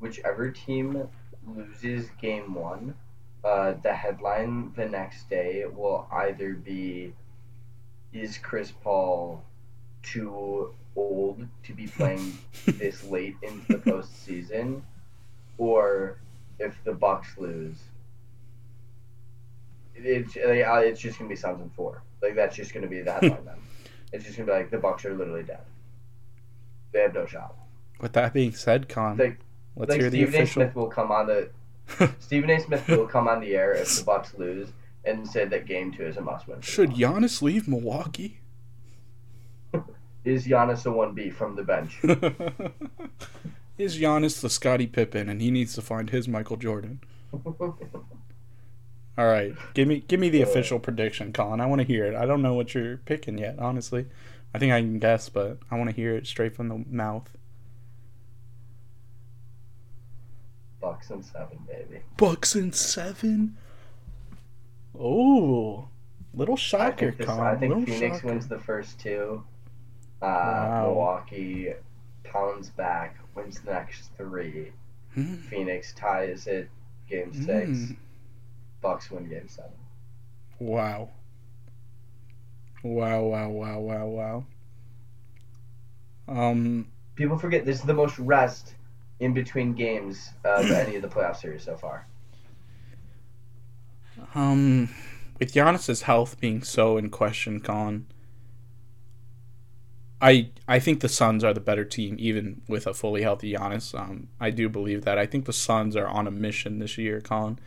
whichever 0.00 0.50
team 0.50 1.08
loses 1.46 2.10
game 2.20 2.54
one, 2.54 2.94
uh, 3.44 3.74
the 3.82 3.92
headline 3.92 4.72
the 4.76 4.86
next 4.86 5.28
day 5.30 5.64
will 5.66 6.06
either 6.12 6.54
be 6.54 7.12
Is 8.12 8.38
Chris 8.38 8.72
Paul 8.82 9.42
too 10.02 10.74
old 10.96 11.46
to 11.64 11.72
be 11.72 11.86
playing 11.86 12.38
this 12.66 13.04
late 13.04 13.36
into 13.42 13.72
the 13.74 13.78
postseason? 13.78 14.82
Or 15.58 16.18
if 16.58 16.82
the 16.84 16.92
Bucks 16.92 17.36
lose, 17.38 17.76
it's, 19.94 20.36
it's 20.36 21.00
just 21.00 21.18
going 21.18 21.28
to 21.28 21.34
be 21.34 21.36
Suns 21.36 21.60
and 21.60 21.72
four. 21.74 22.02
Like, 22.22 22.34
that's 22.34 22.56
just 22.56 22.72
going 22.72 22.82
to 22.82 22.88
be 22.88 23.00
the 23.02 23.12
headline 23.12 23.44
then. 23.44 23.58
It's 24.12 24.24
just 24.24 24.36
gonna 24.36 24.46
be 24.46 24.52
like 24.52 24.70
the 24.70 24.78
Bucks 24.78 25.04
are 25.04 25.14
literally 25.14 25.42
dead. 25.42 25.60
They 26.92 27.00
have 27.00 27.14
no 27.14 27.26
shot. 27.26 27.54
With 28.00 28.12
that 28.14 28.32
being 28.32 28.52
said, 28.52 28.88
Con, 28.88 29.16
like, 29.16 29.38
let's 29.76 29.90
like 29.90 30.00
hear 30.00 30.10
Stephen 30.10 30.32
the 30.32 30.38
official. 30.38 30.62
A. 30.62 30.64
Smith 30.66 30.74
will 30.74 30.88
come 30.88 31.12
on 31.12 31.26
the 31.26 31.50
Stephen 32.18 32.50
A. 32.50 32.60
Smith 32.60 32.88
will 32.88 33.06
come 33.06 33.28
on 33.28 33.40
the 33.40 33.54
air 33.54 33.72
if 33.72 33.98
the 33.98 34.04
Bucks 34.04 34.34
lose 34.36 34.68
and 35.04 35.28
say 35.28 35.44
that 35.44 35.66
Game 35.66 35.92
Two 35.92 36.04
is 36.04 36.16
a 36.16 36.20
must-win. 36.20 36.60
Should 36.60 36.90
Giannis 36.90 37.42
leave 37.42 37.68
Milwaukee? 37.68 38.40
is 40.24 40.46
Giannis 40.46 40.84
a 40.86 40.90
one 40.90 41.14
B 41.14 41.30
from 41.30 41.56
the 41.56 41.62
bench? 41.62 41.98
is 43.78 43.98
Giannis 43.98 44.40
the 44.40 44.50
Scottie 44.50 44.86
Pippen, 44.86 45.28
and 45.28 45.40
he 45.40 45.50
needs 45.50 45.74
to 45.74 45.82
find 45.82 46.10
his 46.10 46.28
Michael 46.28 46.56
Jordan? 46.56 47.00
All 49.20 49.26
right, 49.26 49.54
give 49.74 49.86
me 49.86 50.02
give 50.08 50.18
me 50.18 50.30
the 50.30 50.40
official 50.40 50.78
prediction, 50.78 51.34
Colin. 51.34 51.60
I 51.60 51.66
want 51.66 51.82
to 51.82 51.86
hear 51.86 52.06
it. 52.06 52.14
I 52.14 52.24
don't 52.24 52.40
know 52.40 52.54
what 52.54 52.74
you're 52.74 52.96
picking 52.96 53.36
yet, 53.36 53.58
honestly. 53.58 54.06
I 54.54 54.58
think 54.58 54.72
I 54.72 54.80
can 54.80 54.98
guess, 54.98 55.28
but 55.28 55.58
I 55.70 55.76
want 55.76 55.90
to 55.90 55.94
hear 55.94 56.16
it 56.16 56.26
straight 56.26 56.56
from 56.56 56.68
the 56.68 56.82
mouth. 56.88 57.28
Bucks 60.80 61.10
and 61.10 61.22
seven, 61.22 61.58
baby. 61.68 62.00
Bucks 62.16 62.54
and 62.54 62.74
seven. 62.74 63.58
Oh, 64.98 65.88
little 66.32 66.56
shocker, 66.56 66.84
I 66.86 67.10
think, 67.10 67.18
this, 67.18 67.26
Colin. 67.26 67.46
I 67.46 67.56
think 67.56 67.88
Phoenix 67.88 68.16
shocker. 68.16 68.26
wins 68.26 68.48
the 68.48 68.58
first 68.58 68.98
two. 69.00 69.44
Uh, 70.22 70.24
wow. 70.24 70.82
Milwaukee 70.86 71.74
pounds 72.24 72.70
back, 72.70 73.18
wins 73.34 73.60
the 73.60 73.72
next 73.72 74.12
three. 74.16 74.72
Hmm. 75.12 75.34
Phoenix 75.34 75.92
ties 75.92 76.46
it, 76.46 76.70
game 77.06 77.34
six. 77.34 77.68
Mm. 77.68 77.96
Bucks 78.80 79.10
win 79.10 79.28
game 79.28 79.48
seven. 79.48 79.72
Wow. 80.58 81.10
Wow, 82.82 83.22
wow, 83.22 83.48
wow, 83.48 83.78
wow, 83.78 84.06
wow. 84.06 84.44
Um 86.28 86.88
people 87.14 87.38
forget 87.38 87.64
this 87.64 87.80
is 87.80 87.84
the 87.84 87.94
most 87.94 88.18
rest 88.18 88.74
in 89.20 89.34
between 89.34 89.74
games 89.74 90.30
of 90.44 90.70
any 90.70 90.96
of 90.96 91.02
the 91.02 91.08
playoff 91.08 91.36
series 91.36 91.62
so 91.62 91.76
far. 91.76 92.06
Um 94.34 94.88
with 95.38 95.54
Giannis's 95.54 96.02
health 96.02 96.38
being 96.40 96.62
so 96.62 96.96
in 96.98 97.10
question, 97.10 97.60
Colin, 97.60 98.06
I 100.20 100.50
I 100.68 100.78
think 100.78 101.00
the 101.00 101.08
Suns 101.08 101.42
are 101.42 101.54
the 101.54 101.60
better 101.60 101.84
team, 101.84 102.16
even 102.18 102.60
with 102.68 102.86
a 102.86 102.94
fully 102.94 103.22
healthy 103.22 103.52
Giannis. 103.54 103.98
Um, 103.98 104.28
I 104.38 104.50
do 104.50 104.68
believe 104.68 105.04
that. 105.04 105.18
I 105.18 105.26
think 105.26 105.46
the 105.46 105.52
Suns 105.52 105.96
are 105.96 106.06
on 106.06 106.26
a 106.26 106.30
mission 106.30 106.78
this 106.78 106.98
year, 106.98 107.20
Colin. 107.20 107.58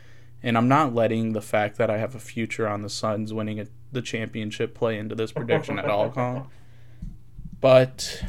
And 0.44 0.58
I'm 0.58 0.68
not 0.68 0.94
letting 0.94 1.32
the 1.32 1.42
fact 1.42 1.78
that 1.78 1.90
I 1.90 1.98
have 1.98 2.16
a 2.16 2.20
future 2.20 2.68
on 2.68 2.82
the 2.82 2.90
Suns 2.90 3.34
winning 3.34 3.60
a, 3.62 3.68
the 3.92 4.02
championship 4.02 4.76
play 4.76 4.98
into 4.98 5.16
this 5.16 5.32
prediction 5.32 5.80
at 5.80 5.86
all, 5.86 6.10
Colin. 6.10 6.44
But 7.62 8.24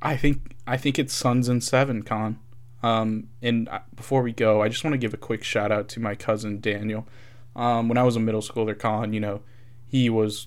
I 0.00 0.16
think 0.16 0.54
I 0.66 0.76
think 0.76 0.98
it's 0.98 1.12
Suns 1.12 1.48
and 1.48 1.62
seven, 1.62 2.04
Colin. 2.04 2.38
Um, 2.82 3.28
and 3.40 3.68
before 3.94 4.22
we 4.22 4.32
go, 4.32 4.62
I 4.62 4.68
just 4.68 4.84
want 4.84 4.94
to 4.94 4.98
give 4.98 5.14
a 5.14 5.18
quick 5.18 5.42
shout 5.44 5.72
out 5.72 5.88
to 5.90 6.00
my 6.00 6.14
cousin 6.14 6.60
Daniel. 6.60 7.06
Um, 7.54 7.88
when 7.88 7.98
I 7.98 8.02
was 8.02 8.16
a 8.16 8.20
middle 8.20 8.40
schooler, 8.40 8.78
Colin, 8.78 9.12
you 9.12 9.20
know, 9.20 9.42
he 9.86 10.08
was 10.08 10.46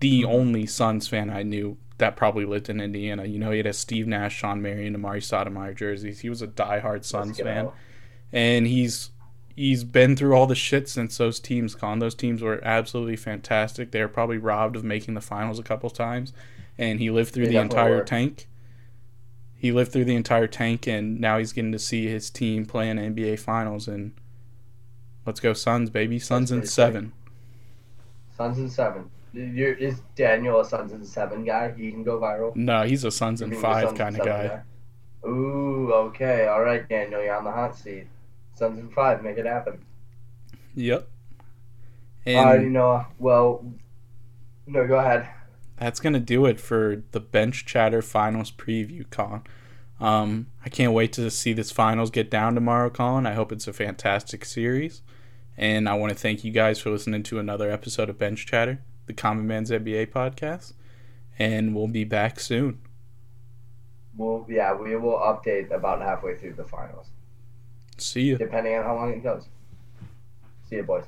the 0.00 0.24
only 0.24 0.66
Suns 0.66 1.08
fan 1.08 1.30
I 1.30 1.42
knew 1.42 1.76
that 1.98 2.16
probably 2.16 2.44
lived 2.44 2.68
in 2.68 2.80
Indiana. 2.80 3.24
You 3.24 3.38
know, 3.38 3.50
he 3.52 3.58
had 3.58 3.66
a 3.66 3.72
Steve 3.72 4.06
Nash, 4.06 4.34
Shawn 4.36 4.60
Marion, 4.60 4.94
and 4.94 5.04
Amar'e 5.04 5.18
Stoudemire 5.18 5.76
jerseys. 5.76 6.20
He 6.20 6.28
was 6.28 6.42
a 6.42 6.48
diehard 6.48 7.04
Suns 7.04 7.38
fan. 7.38 7.70
And 8.32 8.66
he's 8.66 9.10
he's 9.54 9.84
been 9.84 10.16
through 10.16 10.34
all 10.34 10.46
the 10.46 10.54
shit 10.54 10.88
since 10.88 11.16
those 11.18 11.38
teams 11.38 11.74
con 11.74 11.98
those 11.98 12.14
teams 12.14 12.42
were 12.42 12.60
absolutely 12.64 13.16
fantastic. 13.16 13.90
They 13.90 14.00
were 14.00 14.08
probably 14.08 14.38
robbed 14.38 14.76
of 14.76 14.84
making 14.84 15.14
the 15.14 15.20
finals 15.20 15.58
a 15.58 15.62
couple 15.62 15.90
times. 15.90 16.32
And 16.78 16.98
he 16.98 17.10
lived 17.10 17.34
through 17.34 17.46
they 17.46 17.52
the 17.52 17.60
entire 17.60 17.96
were. 17.96 18.04
tank. 18.04 18.48
He 19.54 19.70
lived 19.70 19.92
through 19.92 20.06
the 20.06 20.16
entire 20.16 20.46
tank 20.46 20.86
and 20.86 21.20
now 21.20 21.38
he's 21.38 21.52
getting 21.52 21.72
to 21.72 21.78
see 21.78 22.06
his 22.08 22.30
team 22.30 22.66
play 22.66 22.88
in 22.88 22.96
nba 22.96 23.38
finals. 23.38 23.88
And 23.88 24.12
let's 25.26 25.40
go 25.40 25.52
suns 25.52 25.90
baby. 25.90 26.18
Suns 26.18 26.50
in 26.50 26.66
seven. 26.66 27.12
suns 28.36 28.58
in 28.58 28.68
seven. 28.68 29.10
You're, 29.34 29.72
is 29.72 30.02
daniel 30.14 30.60
a 30.60 30.64
suns 30.64 30.92
in 30.92 31.04
seven 31.04 31.44
guy? 31.44 31.72
He 31.72 31.90
can 31.90 32.02
go 32.02 32.18
viral? 32.18 32.54
No 32.56 32.82
he's 32.82 33.04
a 33.04 33.10
suns 33.10 33.40
in 33.42 33.54
five 33.54 33.94
kind 33.94 34.18
of 34.18 34.26
guy. 34.26 34.48
guy? 34.48 35.28
Ooh 35.28 35.92
okay. 35.92 36.46
All 36.46 36.62
right 36.62 36.88
daniel. 36.88 37.22
You're 37.22 37.36
on 37.36 37.44
the 37.44 37.52
hot 37.52 37.76
seat 37.76 38.08
Suns 38.54 38.78
in 38.78 38.90
five, 38.90 39.22
make 39.22 39.38
it 39.38 39.46
happen. 39.46 39.84
Yep. 40.74 41.08
And 42.24 42.48
uh, 42.48 42.62
you 42.62 42.70
know, 42.70 43.06
well, 43.18 43.64
no, 44.66 44.86
go 44.86 44.98
ahead. 44.98 45.28
That's 45.76 46.00
gonna 46.00 46.20
do 46.20 46.46
it 46.46 46.60
for 46.60 47.02
the 47.10 47.20
bench 47.20 47.66
chatter 47.66 48.02
finals 48.02 48.50
preview, 48.50 49.08
Colin. 49.10 49.42
Um, 50.00 50.48
I 50.64 50.68
can't 50.68 50.92
wait 50.92 51.12
to 51.14 51.30
see 51.30 51.52
this 51.52 51.70
finals 51.70 52.10
get 52.10 52.30
down 52.30 52.54
tomorrow, 52.54 52.90
Colin. 52.90 53.26
I 53.26 53.34
hope 53.34 53.52
it's 53.52 53.68
a 53.68 53.72
fantastic 53.72 54.44
series, 54.44 55.02
and 55.56 55.88
I 55.88 55.94
want 55.94 56.12
to 56.12 56.18
thank 56.18 56.44
you 56.44 56.50
guys 56.50 56.80
for 56.80 56.90
listening 56.90 57.22
to 57.24 57.38
another 57.38 57.70
episode 57.70 58.10
of 58.10 58.18
Bench 58.18 58.44
Chatter, 58.46 58.80
the 59.06 59.12
Common 59.12 59.46
Man's 59.46 59.70
NBA 59.70 60.10
podcast, 60.10 60.72
and 61.38 61.74
we'll 61.74 61.88
be 61.88 62.04
back 62.04 62.40
soon. 62.40 62.80
Well, 64.16 64.44
yeah, 64.48 64.74
we 64.74 64.96
will 64.96 65.18
update 65.18 65.70
about 65.70 66.02
halfway 66.02 66.36
through 66.36 66.54
the 66.54 66.64
finals. 66.64 67.11
See 68.02 68.22
you. 68.22 68.36
Depending 68.36 68.74
on 68.76 68.84
how 68.84 68.96
long 68.96 69.12
it 69.12 69.22
goes. 69.22 69.48
See 70.68 70.76
you, 70.76 70.82
boys. 70.82 71.04